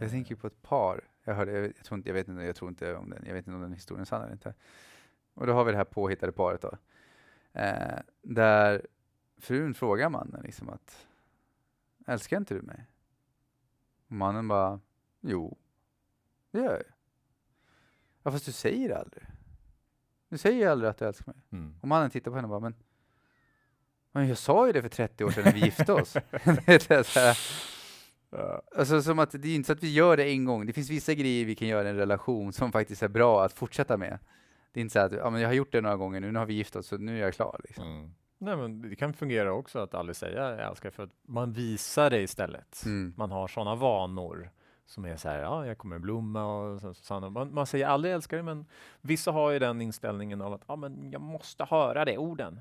Jag 0.00 0.10
tänker 0.10 0.34
på 0.34 0.46
ett 0.46 0.62
par. 0.62 1.00
Jag 1.24 1.34
hörde, 1.34 1.52
jag, 1.52 1.64
jag, 1.64 1.84
tror 1.84 1.98
inte, 1.98 2.08
jag, 2.08 2.14
vet 2.14 2.28
inte, 2.28 2.42
jag 2.42 2.56
tror 2.56 2.68
inte 2.68 2.94
om 2.94 3.10
den, 3.10 3.24
jag 3.26 3.34
vet 3.34 3.46
inte 3.46 3.56
om 3.56 3.62
den 3.62 3.72
historien 3.72 4.00
är 4.00 4.04
sann 4.04 4.22
eller 4.22 4.32
inte. 4.32 4.54
Och 5.34 5.46
då 5.46 5.52
har 5.52 5.64
vi 5.64 5.70
det 5.72 5.76
här 5.76 5.84
påhittade 5.84 6.32
paret 6.32 6.62
då. 6.62 6.78
Eh, 7.52 7.98
där 8.22 8.86
frun 9.38 9.74
frågar 9.74 10.08
mannen 10.08 10.42
liksom 10.42 10.68
att 10.68 11.06
älskar 12.06 12.36
inte 12.36 12.54
du 12.54 12.62
mig? 12.62 12.86
Och 14.06 14.12
mannen 14.12 14.48
bara 14.48 14.80
jo, 15.20 15.58
det 16.50 16.58
gör 16.58 16.72
jag. 16.72 16.82
Ja 18.22 18.30
fast 18.30 18.46
du 18.46 18.52
säger 18.52 18.88
det 18.88 18.98
aldrig. 18.98 19.24
Du 20.28 20.38
säger 20.38 20.68
aldrig 20.68 20.90
att 20.90 20.98
du 20.98 21.04
älskar 21.04 21.32
mig. 21.32 21.42
Mm. 21.50 21.78
Och 21.80 21.88
mannen 21.88 22.10
tittar 22.10 22.30
på 22.30 22.34
henne 22.36 22.46
och 22.46 22.50
bara 22.50 22.60
men 22.60 22.74
men 24.16 24.28
jag 24.28 24.38
sa 24.38 24.66
ju 24.66 24.72
det 24.72 24.82
för 24.82 24.88
30 24.88 25.24
år 25.24 25.30
sedan 25.30 25.44
när 25.44 25.52
vi 25.52 25.60
gifte 25.60 25.92
oss. 25.92 26.12
det 26.66 26.90
är 26.90 27.02
så 27.02 27.20
här, 27.20 27.38
Alltså 28.76 29.02
som 29.02 29.18
att 29.18 29.30
det 29.30 29.48
är 29.48 29.54
inte 29.54 29.66
så 29.66 29.72
att 29.72 29.82
vi 29.82 29.92
gör 29.92 30.16
det 30.16 30.24
en 30.24 30.44
gång. 30.44 30.66
Det 30.66 30.72
finns 30.72 30.90
vissa 30.90 31.14
grejer 31.14 31.44
vi 31.44 31.54
kan 31.54 31.68
göra 31.68 31.86
i 31.86 31.90
en 31.90 31.96
relation 31.96 32.52
som 32.52 32.72
faktiskt 32.72 33.02
är 33.02 33.08
bra 33.08 33.44
att 33.44 33.52
fortsätta 33.52 33.96
med. 33.96 34.18
Det 34.72 34.80
är 34.80 34.82
inte 34.82 34.92
så 34.92 34.98
att 34.98 35.12
ja, 35.12 35.30
men 35.30 35.40
jag 35.40 35.48
har 35.48 35.54
gjort 35.54 35.72
det 35.72 35.80
några 35.80 35.96
gånger 35.96 36.20
nu, 36.20 36.32
nu 36.32 36.38
har 36.38 36.46
vi 36.46 36.54
gift 36.54 36.76
oss 36.76 36.86
så 36.86 36.96
nu 36.96 37.18
är 37.18 37.22
jag 37.22 37.34
klar. 37.34 37.60
Liksom. 37.64 37.86
Mm. 37.86 38.14
Nej, 38.38 38.56
men 38.56 38.82
det 38.82 38.96
kan 38.96 39.12
fungera 39.12 39.52
också 39.52 39.78
att 39.78 39.94
aldrig 39.94 40.16
säga 40.16 40.50
jag 40.50 40.68
älskar 40.70 40.90
för 40.90 41.02
att 41.02 41.10
man 41.22 41.52
visar 41.52 42.10
det 42.10 42.20
istället. 42.20 42.82
Mm. 42.86 43.14
Man 43.16 43.30
har 43.30 43.48
sådana 43.48 43.74
vanor 43.74 44.50
som 44.86 45.04
är 45.04 45.16
så 45.16 45.28
här, 45.28 45.38
ja, 45.38 45.66
jag 45.66 45.78
kommer 45.78 45.98
blomma 45.98 46.44
och 46.44 46.80
så, 46.80 46.94
så, 46.94 47.20
man, 47.20 47.54
man 47.54 47.66
säger 47.66 47.86
aldrig 47.86 48.14
älskar 48.14 48.36
dig, 48.36 48.44
men 48.44 48.66
vissa 49.00 49.30
har 49.32 49.50
ju 49.50 49.58
den 49.58 49.80
inställningen 49.80 50.42
av 50.42 50.52
att 50.52 50.62
ja, 50.66 50.76
men 50.76 51.10
jag 51.10 51.20
måste 51.20 51.64
höra 51.64 52.04
det 52.04 52.18
orden. 52.18 52.60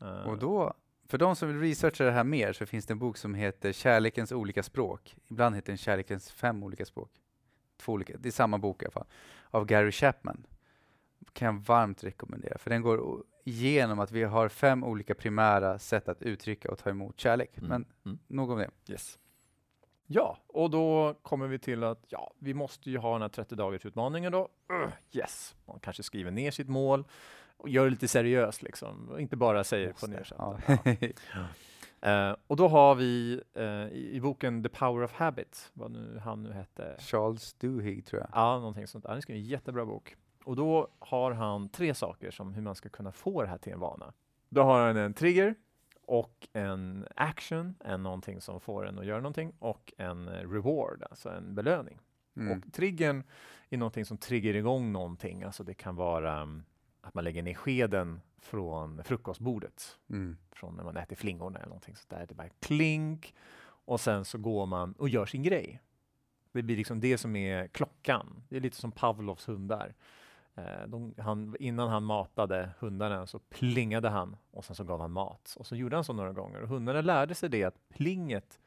Eh, 0.00 0.28
Och 0.28 0.38
då, 0.38 0.74
för 1.06 1.18
de 1.18 1.36
som 1.36 1.48
vill 1.48 1.60
researcha 1.60 2.04
det 2.04 2.10
här 2.10 2.24
mer 2.24 2.52
så 2.52 2.66
finns 2.66 2.86
det 2.86 2.94
en 2.94 2.98
bok 2.98 3.16
som 3.16 3.34
heter 3.34 3.72
Kärlekens 3.72 4.32
olika 4.32 4.62
språk. 4.62 5.16
Ibland 5.30 5.54
heter 5.56 5.66
den 5.72 5.76
Kärlekens 5.78 6.30
fem 6.30 6.62
olika 6.62 6.84
språk. 6.84 7.10
Två 7.76 7.92
olika, 7.92 8.16
det 8.18 8.28
är 8.28 8.32
samma 8.32 8.58
bok 8.58 8.82
i 8.82 8.84
alla 8.84 8.92
fall. 8.92 9.06
Av 9.50 9.64
Gary 9.66 9.92
Chapman. 9.92 10.46
Kan 11.32 11.46
jag 11.46 11.62
varmt 11.64 12.04
rekommendera. 12.04 12.58
För 12.58 12.70
den 12.70 12.82
går 12.82 13.22
igenom 13.44 13.98
att 13.98 14.12
vi 14.12 14.22
har 14.22 14.48
fem 14.48 14.84
olika 14.84 15.14
primära 15.14 15.78
sätt 15.78 16.08
att 16.08 16.22
uttrycka 16.22 16.70
och 16.70 16.78
ta 16.78 16.90
emot 16.90 17.20
kärlek. 17.20 17.58
Mm. 17.58 17.68
Men 17.68 17.84
Mm. 18.04 18.18
nog 18.26 18.50
om 18.50 18.58
det. 18.58 18.70
Yes. 18.92 19.18
Ja, 20.06 20.38
och 20.46 20.70
då 20.70 21.14
kommer 21.22 21.46
vi 21.46 21.58
till 21.58 21.84
att 21.84 22.04
ja, 22.08 22.32
vi 22.38 22.54
måste 22.54 22.90
ju 22.90 22.98
ha 22.98 23.12
den 23.12 23.22
här 23.22 23.28
30 23.28 23.54
dagars 23.54 23.86
utmaningen 23.86 24.32
då. 24.32 24.48
Ugh, 24.72 24.92
yes, 25.12 25.54
man 25.66 25.80
kanske 25.80 26.02
skriver 26.02 26.30
ner 26.30 26.50
sitt 26.50 26.68
mål 26.68 27.04
och 27.64 27.70
gör 27.70 27.84
det 27.84 27.90
lite 27.90 28.08
seriöst 28.08 28.62
liksom, 28.62 29.08
och 29.08 29.20
inte 29.20 29.36
bara 29.36 29.64
säger 29.64 29.86
på 29.86 29.92
Måste. 29.92 30.06
nyårsafton. 30.06 30.60
Ja. 31.34 31.44
Eh, 32.10 32.36
och 32.46 32.56
då 32.56 32.68
har 32.68 32.94
vi 32.94 33.40
eh, 33.54 33.64
i, 33.64 34.10
i 34.12 34.20
boken 34.20 34.62
The 34.62 34.68
Power 34.68 35.04
of 35.04 35.12
Habit, 35.12 35.70
vad 35.72 35.90
nu 35.90 36.20
han 36.24 36.42
nu 36.42 36.52
hette, 36.52 36.96
Charles 36.98 37.54
Duhigg 37.54 38.06
tror 38.06 38.20
jag. 38.20 38.30
ja, 38.32 38.58
någonting 38.58 38.86
sånt. 38.86 39.06
Han 39.06 39.22
skrev 39.22 39.36
en 39.36 39.44
jättebra 39.44 39.84
bok. 39.84 40.16
Och 40.44 40.56
då 40.56 40.88
har 40.98 41.32
han 41.32 41.68
tre 41.68 41.94
saker 41.94 42.30
som 42.30 42.54
hur 42.54 42.62
man 42.62 42.74
ska 42.74 42.88
kunna 42.88 43.12
få 43.12 43.42
det 43.42 43.48
här 43.48 43.58
till 43.58 43.72
en 43.72 43.80
vana. 43.80 44.12
Då 44.48 44.62
har 44.62 44.86
han 44.86 44.96
en 44.96 45.14
trigger 45.14 45.54
och 46.06 46.48
en 46.52 47.06
action, 47.16 47.74
en 47.84 48.02
någonting 48.02 48.40
som 48.40 48.60
får 48.60 48.86
en 48.88 48.98
att 48.98 49.06
göra 49.06 49.20
någonting 49.20 49.52
och 49.58 49.92
en 49.96 50.28
eh, 50.28 50.50
reward, 50.50 51.02
alltså 51.10 51.30
en 51.30 51.54
belöning. 51.54 51.98
Mm. 52.36 52.58
Och 52.58 52.72
triggern 52.72 53.22
är 53.68 53.76
någonting 53.76 54.04
som 54.04 54.16
triggar 54.16 54.54
igång 54.54 54.92
någonting. 54.92 55.42
Alltså 55.42 55.64
det 55.64 55.74
kan 55.74 55.96
vara 55.96 56.36
mm, 56.36 56.64
att 57.04 57.14
man 57.14 57.24
lägger 57.24 57.42
ner 57.42 57.54
skeden 57.54 58.20
från 58.38 59.04
frukostbordet, 59.04 59.98
Mm. 60.10 60.36
från 60.52 60.74
när 60.76 60.84
man 60.84 60.96
äter 60.96 61.16
flingorna 61.16 61.58
eller 61.58 61.68
någonting 61.68 61.96
sånt 61.96 62.10
där. 62.10 62.26
Det 62.26 62.34
bara 62.34 62.48
klink 62.60 63.34
och 63.66 64.00
sen 64.00 64.24
så 64.24 64.38
går 64.38 64.66
man 64.66 64.92
och 64.92 65.08
gör 65.08 65.26
sin 65.26 65.42
grej. 65.42 65.80
Det 66.52 66.62
blir 66.62 66.76
liksom 66.76 67.00
det 67.00 67.18
som 67.18 67.36
är 67.36 67.66
klockan. 67.68 68.42
Det 68.48 68.56
är 68.56 68.60
lite 68.60 68.76
som 68.76 68.92
Pavlovs 68.92 69.48
hundar. 69.48 69.94
Eh, 70.54 70.86
De, 70.86 71.14
han, 71.18 71.56
innan 71.60 71.88
han 71.88 72.04
matade 72.04 72.70
hundarna 72.78 73.26
så 73.26 73.38
plingade 73.38 74.08
han 74.08 74.36
och 74.50 74.64
sen 74.64 74.76
så 74.76 74.84
gav 74.84 75.00
han 75.00 75.10
mat. 75.10 75.56
Och 75.58 75.66
så 75.66 75.76
gjorde 75.76 75.96
han 75.96 76.04
så 76.04 76.12
några 76.12 76.32
gånger. 76.32 76.62
Och 76.62 76.68
hundarna 76.68 77.00
lärde 77.00 77.34
sig 77.34 77.48
det 77.48 77.64
att 77.64 77.88
plinget 77.88 78.60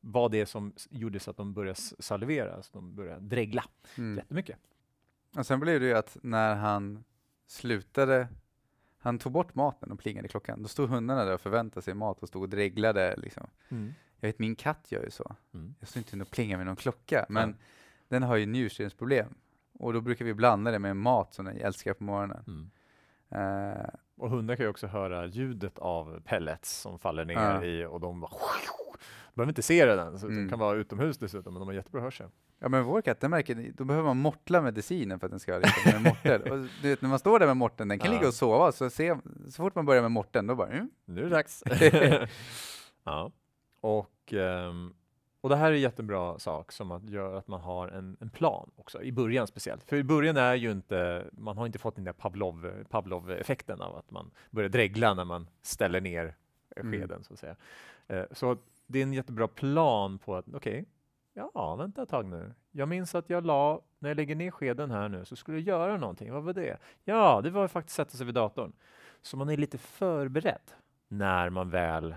var 0.00 0.28
det 0.28 0.46
som 0.46 0.72
gjorde 0.90 1.20
så 1.20 1.30
att 1.30 1.36
de 1.36 1.54
började 1.54 1.80
salivera, 1.98 2.62
så 2.62 2.70
de 2.72 2.94
började 2.94 3.20
dregla 3.20 3.64
Mm. 3.98 4.16
jättemycket. 4.18 4.58
Och 5.36 5.46
sen 5.46 5.60
blev 5.60 5.80
det 5.80 5.86
ju 5.86 5.94
att 5.94 6.16
när 6.22 6.54
han 6.54 7.04
slutade, 7.46 8.28
han 8.98 9.18
tog 9.18 9.32
bort 9.32 9.54
maten 9.54 9.92
och 9.92 9.98
plingade 9.98 10.26
i 10.26 10.28
klockan, 10.28 10.62
då 10.62 10.68
stod 10.68 10.88
hundarna 10.90 11.24
där 11.24 11.34
och 11.34 11.40
förväntade 11.40 11.82
sig 11.82 11.94
mat 11.94 12.22
och 12.22 12.28
stod 12.28 12.42
och 12.42 12.48
dreglade. 12.48 13.14
Liksom. 13.16 13.46
Jag 14.20 14.28
vet, 14.28 14.38
min 14.38 14.56
katt 14.56 14.92
gör 14.92 15.04
ju 15.04 15.10
så. 15.10 15.36
Mm. 15.54 15.74
Jag 15.80 15.88
står 15.88 16.00
inte 16.00 16.20
och 16.20 16.30
plingar 16.30 16.56
med 16.56 16.66
någon 16.66 16.76
klocka, 16.76 17.26
men 17.28 17.48
Ja. 17.50 17.56
den 18.08 18.22
har 18.22 18.36
ju 18.36 18.46
njursyrensproblem. 18.46 19.34
Och 19.78 19.92
då 19.92 20.00
brukar 20.00 20.24
vi 20.24 20.34
blanda 20.34 20.70
det 20.70 20.78
med 20.78 20.96
mat 20.96 21.34
som 21.34 21.44
den 21.44 21.56
älskar 21.56 21.94
på 21.94 22.04
morgonen. 22.04 22.44
Mm. 22.46 22.70
Eh, 23.74 23.86
Och 24.16 24.30
hundar 24.30 24.56
kan 24.56 24.64
ju 24.64 24.70
också 24.70 24.86
höra 24.86 25.26
ljudet 25.26 25.78
av 25.78 26.20
pellets 26.24 26.80
som 26.80 26.98
faller 26.98 27.24
ner 27.24 27.34
Ja. 27.34 27.64
i 27.64 27.84
och 27.84 28.00
de 28.00 28.20
bara 28.20 28.30
behöver 29.34 29.50
inte 29.50 29.62
se 29.62 29.86
det 29.86 29.96
den, 29.96 30.18
så 30.18 30.26
Mm. 30.26 30.44
de 30.44 30.50
kan 30.50 30.58
vara 30.58 30.76
utomhus 30.76 31.18
dessutom, 31.18 31.52
men 31.54 31.60
de 31.60 31.66
har 31.68 31.74
jättebra 31.74 32.00
hörsel. 32.00 32.28
ja 32.58 32.68
men 32.68 32.84
vår 32.84 33.02
katt, 33.02 33.20
den 33.20 33.30
märker, 33.30 33.72
då 33.76 33.84
behöver 33.84 34.06
man 34.08 34.16
mortla 34.16 34.62
medicinen 34.62 35.18
för 35.20 35.26
att 35.26 35.30
den 35.30 35.40
ska 35.40 35.58
liksom, 35.58 35.92
med 35.92 36.02
mortel. 36.02 36.42
Och 36.42 36.58
du 36.82 36.88
vet, 36.88 37.02
när 37.02 37.08
man 37.08 37.18
står 37.18 37.38
där 37.38 37.46
med 37.46 37.56
morten, 37.56 37.88
den 37.88 37.98
kan 37.98 38.12
Ja. 38.12 38.18
ligga 38.18 38.28
och 38.28 38.34
sova, 38.34 38.72
så, 38.72 38.90
se, 38.90 39.16
så 39.46 39.62
fort 39.62 39.74
man 39.74 39.86
börjar 39.86 40.02
med 40.02 40.10
morten, 40.10 40.46
då 40.46 40.54
bara 40.54 40.68
mm, 40.68 40.90
Nu 41.04 41.20
är 41.20 41.24
det 41.24 41.30
dags. 41.30 41.62
ja. 43.04 43.30
Och, 43.80 44.32
ehm, 44.32 44.94
och 45.40 45.50
det 45.50 45.56
här 45.56 45.70
är 45.70 45.74
en 45.74 45.80
jättebra 45.80 46.38
sak 46.38 46.72
som 46.72 46.90
att 46.90 47.08
göra 47.08 47.38
att 47.38 47.48
man 47.48 47.60
har 47.60 47.88
en, 47.88 48.16
en 48.20 48.30
plan 48.30 48.70
också, 48.76 49.02
i 49.02 49.12
början 49.12 49.46
speciellt. 49.46 49.84
För 49.84 49.96
i 49.96 50.04
början 50.04 50.36
är 50.36 50.54
ju 50.54 50.70
inte, 50.70 51.24
man 51.32 51.58
har 51.58 51.66
inte 51.66 51.78
fått 51.78 51.94
den 51.96 52.04
där 52.04 52.12
Pavlov, 52.12 52.84
Pavlov-effekten 52.90 53.80
av 53.80 53.96
att 53.96 54.10
man 54.10 54.30
börjar 54.50 54.68
dregla 54.68 55.14
när 55.14 55.24
man 55.24 55.46
ställer 55.62 56.00
ner 56.00 56.24
eh, 56.76 56.80
Mm. 56.80 56.92
skeden, 57.00 57.24
så 57.24 57.32
att 57.32 57.38
säga. 57.38 57.56
Eh, 58.08 58.24
så 58.32 58.56
det 58.86 58.98
är 58.98 59.02
en 59.02 59.12
jättebra 59.12 59.48
plan 59.48 60.18
på 60.18 60.36
att, 60.36 60.44
okej, 60.54 60.84
ja, 61.32 61.76
vänta 61.76 62.02
ett 62.02 62.08
tag 62.08 62.26
nu. 62.26 62.54
Jag 62.70 62.88
minns 62.88 63.14
att 63.14 63.30
jag 63.30 63.46
la, 63.46 63.80
när 63.98 64.10
jag 64.10 64.16
lägger 64.16 64.34
ner 64.34 64.50
skeden 64.50 64.90
här 64.90 65.08
nu, 65.08 65.24
så 65.24 65.36
skulle 65.36 65.58
jag 65.58 65.66
göra 65.66 65.96
någonting. 65.96 66.32
Vad 66.32 66.42
var 66.42 66.52
det? 66.52 66.78
Ja, 67.04 67.40
det 67.40 67.50
var 67.50 67.68
faktiskt 67.68 67.96
sätta 67.96 68.16
sig 68.16 68.26
vid 68.26 68.34
datorn. 68.34 68.72
Så 69.22 69.36
man 69.36 69.48
är 69.50 69.56
lite 69.56 69.78
förberedd 69.78 70.70
när 71.08 71.50
man 71.50 71.70
väl 71.70 72.14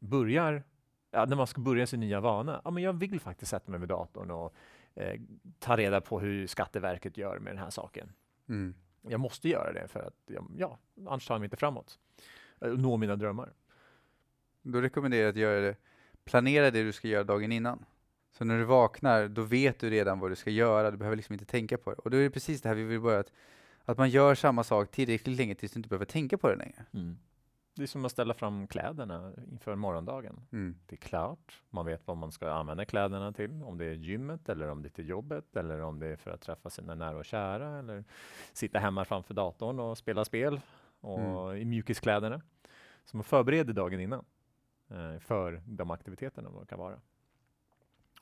börjar, 0.00 0.62
ja, 1.10 1.24
när 1.24 1.36
man 1.36 1.46
ska 1.46 1.60
börja 1.60 1.86
sin 1.86 2.00
nya 2.00 2.20
vana. 2.20 2.60
Ja, 2.64 2.70
men 2.70 2.82
jag 2.82 2.92
vill 2.92 3.20
faktiskt 3.20 3.50
sätta 3.50 3.70
mig 3.70 3.80
vid 3.80 3.88
datorn 3.88 4.30
och 4.30 4.54
eh, 4.94 5.20
ta 5.58 5.76
reda 5.76 6.00
på 6.00 6.20
hur 6.20 6.46
Skatteverket 6.46 7.16
gör 7.16 7.38
med 7.38 7.52
den 7.52 7.62
här 7.62 7.70
saken. 7.70 8.12
mm. 8.48 8.74
Jag 9.08 9.20
måste 9.20 9.48
göra 9.48 9.72
det 9.72 9.88
för 9.88 10.00
att, 10.00 10.14
ja, 10.26 10.44
ja 10.56 10.78
annars 11.06 11.26
tar 11.26 11.34
jag 11.34 11.40
mig 11.40 11.46
inte 11.46 11.56
framåt. 11.56 11.98
Eh, 12.60 12.68
Nå 12.72 12.96
mina 12.96 13.16
drömmar. 13.16 13.52
Då 14.62 14.80
rekommenderar 14.80 15.22
jag 15.22 15.30
att 15.30 15.36
göra 15.36 15.60
det, 15.60 15.76
planera 16.24 16.70
det 16.70 16.82
du 16.82 16.92
ska 16.92 17.08
göra 17.08 17.24
dagen 17.24 17.52
innan. 17.52 17.84
Så 18.38 18.44
när 18.44 18.58
du 18.58 18.64
vaknar, 18.64 19.28
då 19.28 19.42
vet 19.42 19.78
du 19.78 19.90
redan 19.90 20.20
vad 20.20 20.30
du 20.30 20.36
ska 20.36 20.50
göra, 20.50 20.90
du 20.90 20.96
behöver 20.96 21.16
liksom 21.16 21.32
inte 21.32 21.44
tänka 21.44 21.78
på 21.78 21.90
det. 21.90 21.96
Och 21.96 22.10
då 22.10 22.16
är 22.16 22.22
det 22.22 22.30
precis 22.30 22.62
det 22.62 22.68
här 22.68 22.76
vi 22.76 22.84
vill 22.84 23.00
börja, 23.00 23.20
att, 23.20 23.32
att 23.84 23.98
man 23.98 24.10
gör 24.10 24.34
samma 24.34 24.64
sak 24.64 24.90
tillräckligt 24.90 25.36
länge 25.36 25.54
tills 25.54 25.72
du 25.72 25.78
inte 25.78 25.88
behöver 25.88 26.06
tänka 26.06 26.38
på 26.38 26.48
det 26.48 26.56
längre. 26.56 26.84
Det 27.76 27.82
är 27.82 27.86
som 27.86 28.04
att 28.04 28.12
ställa 28.12 28.34
fram 28.34 28.66
kläderna 28.66 29.32
inför 29.52 29.74
morgondagen. 29.74 30.40
Mm. 30.52 30.76
Det 30.86 30.94
är 30.94 31.00
klart, 31.00 31.62
man 31.70 31.86
vet 31.86 32.06
vad 32.06 32.16
man 32.16 32.32
ska 32.32 32.50
använda 32.52 32.84
kläderna 32.84 33.32
till. 33.32 33.62
Om 33.62 33.78
det 33.78 33.84
är 33.84 33.92
gymmet 33.92 34.48
eller 34.48 34.68
om 34.68 34.82
det 34.82 34.88
är 34.88 34.90
till 34.90 35.08
jobbet 35.08 35.56
eller 35.56 35.80
om 35.80 35.98
det 35.98 36.06
är 36.06 36.16
för 36.16 36.30
att 36.30 36.40
träffa 36.40 36.70
sina 36.70 36.94
nära 36.94 37.16
och 37.16 37.24
kära 37.24 37.78
eller 37.78 38.04
sitta 38.52 38.78
hemma 38.78 39.04
framför 39.04 39.34
datorn 39.34 39.80
och 39.80 39.98
spela 39.98 40.24
spel 40.24 40.60
och 41.00 41.58
i 41.58 41.64
mjukiskläderna. 41.64 42.40
Så 43.04 43.16
man 43.16 43.24
förbereder 43.24 43.72
dagen 43.72 44.00
innan 44.00 44.24
Eh, 44.88 45.18
för 45.18 45.62
de 45.66 45.90
aktiviteterna 45.90 46.50
det 46.60 46.66
kan 46.66 46.78
vara. 46.78 47.00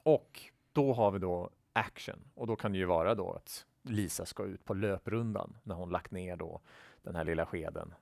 Och 0.03 0.41
då 0.73 0.93
har 0.93 1.11
vi 1.11 1.19
då 1.19 1.51
action 1.73 2.19
och 2.35 2.47
då 2.47 2.57
kan 2.57 2.73
det 2.73 2.79
ju 2.79 2.85
vara 2.85 3.15
då 3.15 3.33
att 3.33 3.67
Lisa 3.83 4.27
ska 4.27 4.45
ut 4.45 4.65
på 4.65 4.75
löprundan 4.75 5.57
när 5.63 5.75
hon 5.75 5.91
lagt 5.91 6.11
ner 6.11 6.37
då 6.37 6.61
den 7.03 7.17
här 7.17 7.25
lilla 7.25 7.47
skeden. 7.47 7.95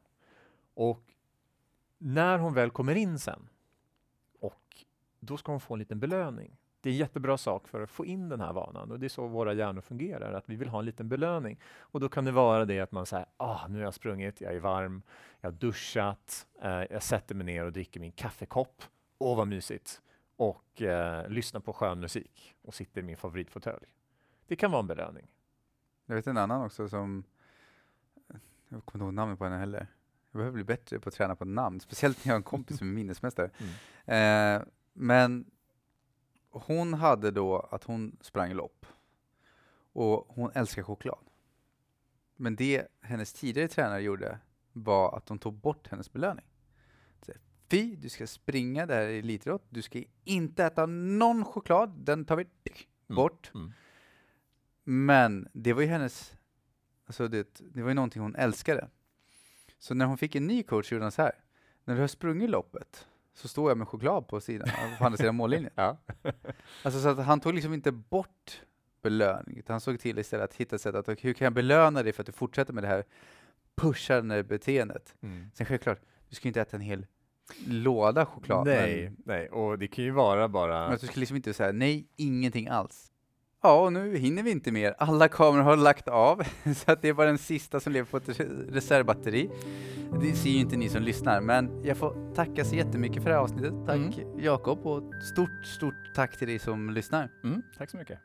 Och 0.75 1.03
när 1.99 2.39
hon 2.39 2.55
väl 2.55 2.71
kommer 2.71 2.95
in 2.95 3.19
sen 3.19 3.49
och 4.41 4.85
då 5.21 5.37
ska 5.37 5.53
hon 5.53 5.61
få 5.61 5.75
en 5.75 5.79
liten 5.79 6.01
belöning. 6.01 6.57
Det 6.81 6.89
är 6.89 6.93
en 6.93 6.99
jättebra 6.99 7.39
sak 7.39 7.69
för 7.69 7.81
att 7.81 7.91
få 7.91 8.05
in 8.05 8.29
den 8.29 8.41
här 8.41 8.53
vanan 8.53 8.91
och 8.91 9.01
det 9.01 9.07
är 9.07 9.09
så 9.09 9.27
våra 9.27 9.53
hjärnor 9.53 9.81
fungerar, 9.81 10.33
att 10.33 10.49
vi 10.49 10.57
vill 10.57 10.69
ha 10.69 10.79
en 10.79 10.85
liten 10.85 11.09
belöning. 11.09 11.61
Och 11.79 12.01
då 12.01 12.09
kan 12.09 12.25
det 12.25 12.33
vara 12.33 12.65
det 12.65 12.81
att 12.81 12.93
man 12.93 13.07
säger, 13.07 13.27
ah, 13.37 13.67
nu 13.69 13.79
har 13.79 13.85
jag 13.85 13.95
sprungit, 13.95 14.41
jag 14.41 14.55
är 14.55 14.61
varm, 14.61 15.03
jag 15.41 15.51
har 15.51 15.59
duschat, 15.59 16.47
eh, 16.63 16.83
jag 16.91 17.03
sätter 17.03 17.35
mig 17.35 17.47
ner 17.47 17.65
och 17.65 17.73
dricker 17.73 18.01
min 18.01 18.13
kaffekopp, 18.13 18.83
åh 19.19 19.37
vad 19.37 19.49
mysigt, 19.49 20.03
och 20.37 20.83
eh, 20.83 21.29
lyssnar 21.29 21.61
på 21.61 21.73
skön 21.73 22.01
musik 22.01 22.55
och 22.63 22.75
sitter 22.75 23.01
i 23.01 23.05
min 23.05 23.17
favoritfåtölj. 23.17 23.87
Det 24.47 24.57
kan 24.57 24.71
vara 24.71 24.81
en 24.81 24.87
belöning. 24.87 25.27
Jag 26.07 26.15
vet 26.15 26.27
en 26.27 26.37
annan 26.37 26.63
också 26.63 26.89
som, 26.89 27.25
jag 28.69 28.85
kommer 28.85 29.05
inte 29.05 29.05
ihåg 29.05 29.15
namnet 29.15 29.39
på 29.39 29.45
henne 29.45 29.59
heller. 29.59 29.87
Jag 30.33 30.39
behöver 30.39 30.55
bli 30.55 30.65
bättre 30.65 31.01
på 31.01 31.09
att 31.09 31.15
träna 31.15 31.37
på 31.37 31.45
namn, 31.45 31.81
speciellt 31.81 32.25
när 32.25 32.31
jag 32.31 32.35
har 32.35 32.39
en 32.39 32.43
kompis 32.43 32.79
som 32.79 32.89
är 32.89 32.93
minnesmästare. 32.93 33.51
Eh, 34.05 34.63
men 34.93 35.51
hon 36.51 36.95
hade 36.95 37.31
då 37.31 37.59
att 37.59 37.85
hon 37.85 38.17
sprang 38.21 38.53
lopp 38.53 38.87
och 39.93 40.27
hon 40.29 40.51
älskar 40.55 40.83
choklad. 40.83 41.25
Men 42.37 42.57
det 42.57 42.87
hennes 43.01 43.33
tidigare 43.33 43.69
tränare 43.69 44.03
gjorde 44.03 44.39
var 44.73 45.17
att 45.17 45.27
de 45.27 45.39
tog 45.39 45.55
bort 45.55 45.89
hennes 45.89 46.13
belöning. 46.13 46.45
Så, 47.23 47.33
Fy, 47.71 47.97
du 47.97 48.09
ska 48.09 48.27
springa, 48.27 48.87
det 48.87 48.95
här 48.95 49.03
är 49.03 49.19
elitidrott, 49.19 49.67
du 49.69 49.83
ska 49.83 50.03
inte 50.25 50.65
äta 50.65 50.87
någon 50.87 51.45
choklad, 51.45 51.91
den 51.91 52.25
tar 52.25 52.37
vi 52.37 52.47
bort. 53.07 53.51
Mm. 53.55 53.73
Men 54.85 55.49
det 55.53 55.73
var 55.73 55.83
ju 55.83 55.89
hennes, 55.89 56.33
alltså 57.07 57.29
det, 57.29 57.61
det 57.75 57.83
var 57.83 57.89
ju 57.89 57.95
någonting 57.95 58.23
hon 58.23 58.37
älskade. 58.37 58.89
Så 59.79 59.95
när 59.95 60.07
hon 60.07 60.19
fick 60.19 60.35
en 60.35 60.47
ny 60.47 60.63
coach 60.63 60.93
gjorde 60.93 61.05
hon 61.05 61.13
så 61.13 61.23
här, 61.23 61.33
när 61.85 61.95
du 61.95 62.01
har 62.01 62.09
sprungit 62.09 62.51
loppet 62.51 63.07
så 63.41 63.49
står 63.49 63.71
jag 63.71 63.79
med 63.79 63.89
choklad 63.89 64.29
på 64.29 64.41
sidan, 64.41 64.69
på 64.99 65.05
andra 65.05 65.17
sidan 65.17 65.35
mållinjen. 65.35 65.73
Ja. 65.75 65.97
Alltså 66.83 67.01
så 67.01 67.09
att 67.09 67.19
han 67.19 67.41
tog 67.41 67.55
liksom 67.55 67.75
inte 67.75 67.93
bort 67.93 68.63
belöning. 69.03 69.57
Utan 69.57 69.75
han 69.75 69.81
såg 69.81 70.01
till 70.01 70.19
istället 70.19 70.45
att 70.45 70.55
hitta 70.55 70.79
sätt 70.79 70.95
att 70.95 71.25
hur 71.25 71.33
kan 71.33 71.45
jag 71.45 71.53
belöna 71.53 72.03
dig 72.03 72.13
för 72.13 72.23
att 72.23 72.27
du 72.27 72.33
fortsätter 72.33 72.73
med 72.73 72.85
det 72.85 72.89
här 72.89 73.05
pushande 73.75 74.45
beteendet. 74.45 75.15
Mm. 75.21 75.51
Sen 75.55 75.67
självklart, 75.67 76.01
du 76.29 76.35
ska 76.35 76.49
inte 76.49 76.61
äta 76.61 76.77
en 76.77 76.83
hel 76.83 77.07
låda 77.67 78.27
choklad. 78.27 78.67
Nej, 78.67 79.05
Men, 79.05 79.17
nej, 79.25 79.49
och 79.49 79.79
det 79.79 79.89
kan 79.89 80.05
ju 80.05 80.11
vara 80.11 80.49
bara... 80.49 80.89
men 80.89 80.99
du 81.01 81.07
ska 81.07 81.21
liksom 81.21 81.37
inte 81.37 81.55
säga 81.55 81.73
nej, 81.73 82.09
ingenting 82.17 82.69
alls. 82.69 83.13
Ja, 83.63 83.81
och 83.85 83.93
nu 83.93 84.17
hinner 84.17 84.43
vi 84.43 84.51
inte 84.51 84.73
mer. 84.73 84.95
Alla 84.99 85.29
kameror 85.29 85.63
har 85.63 85.77
lagt 85.77 86.09
av, 86.09 86.43
så 86.77 86.93
att 86.93 87.03
det 87.03 87.09
är 87.09 87.15
bara 87.15 87.27
den 87.27 87.39
sista 87.39 87.81
som 87.81 87.93
lever 87.93 88.07
på 88.11 88.17
ett 88.17 88.29
re- 88.29 88.73
reservbatteri. 88.73 89.51
Det 90.21 90.33
ser 90.33 90.51
ju 90.51 90.59
inte 90.59 90.77
ni 90.77 90.89
som 90.89 91.03
lyssnar, 91.03 91.41
men 91.41 91.85
jag 91.85 91.97
får 91.97 92.35
tacka 92.35 92.65
så 92.65 92.75
jättemycket 92.75 93.23
för 93.23 93.31
det 93.31 93.37
här 93.37 93.43
avsnittet. 93.43 93.73
Tack 93.87 93.99
Jakob 94.39 94.87
och 94.87 95.03
stort, 95.33 95.67
stort 95.67 96.15
tack 96.15 96.39
till 96.39 96.49
dig 96.49 96.59
som 96.59 96.91
lyssnar. 96.91 97.29
Mm, 97.45 97.63
tack 97.79 97.91
så 97.91 97.97
mycket. 97.97 98.19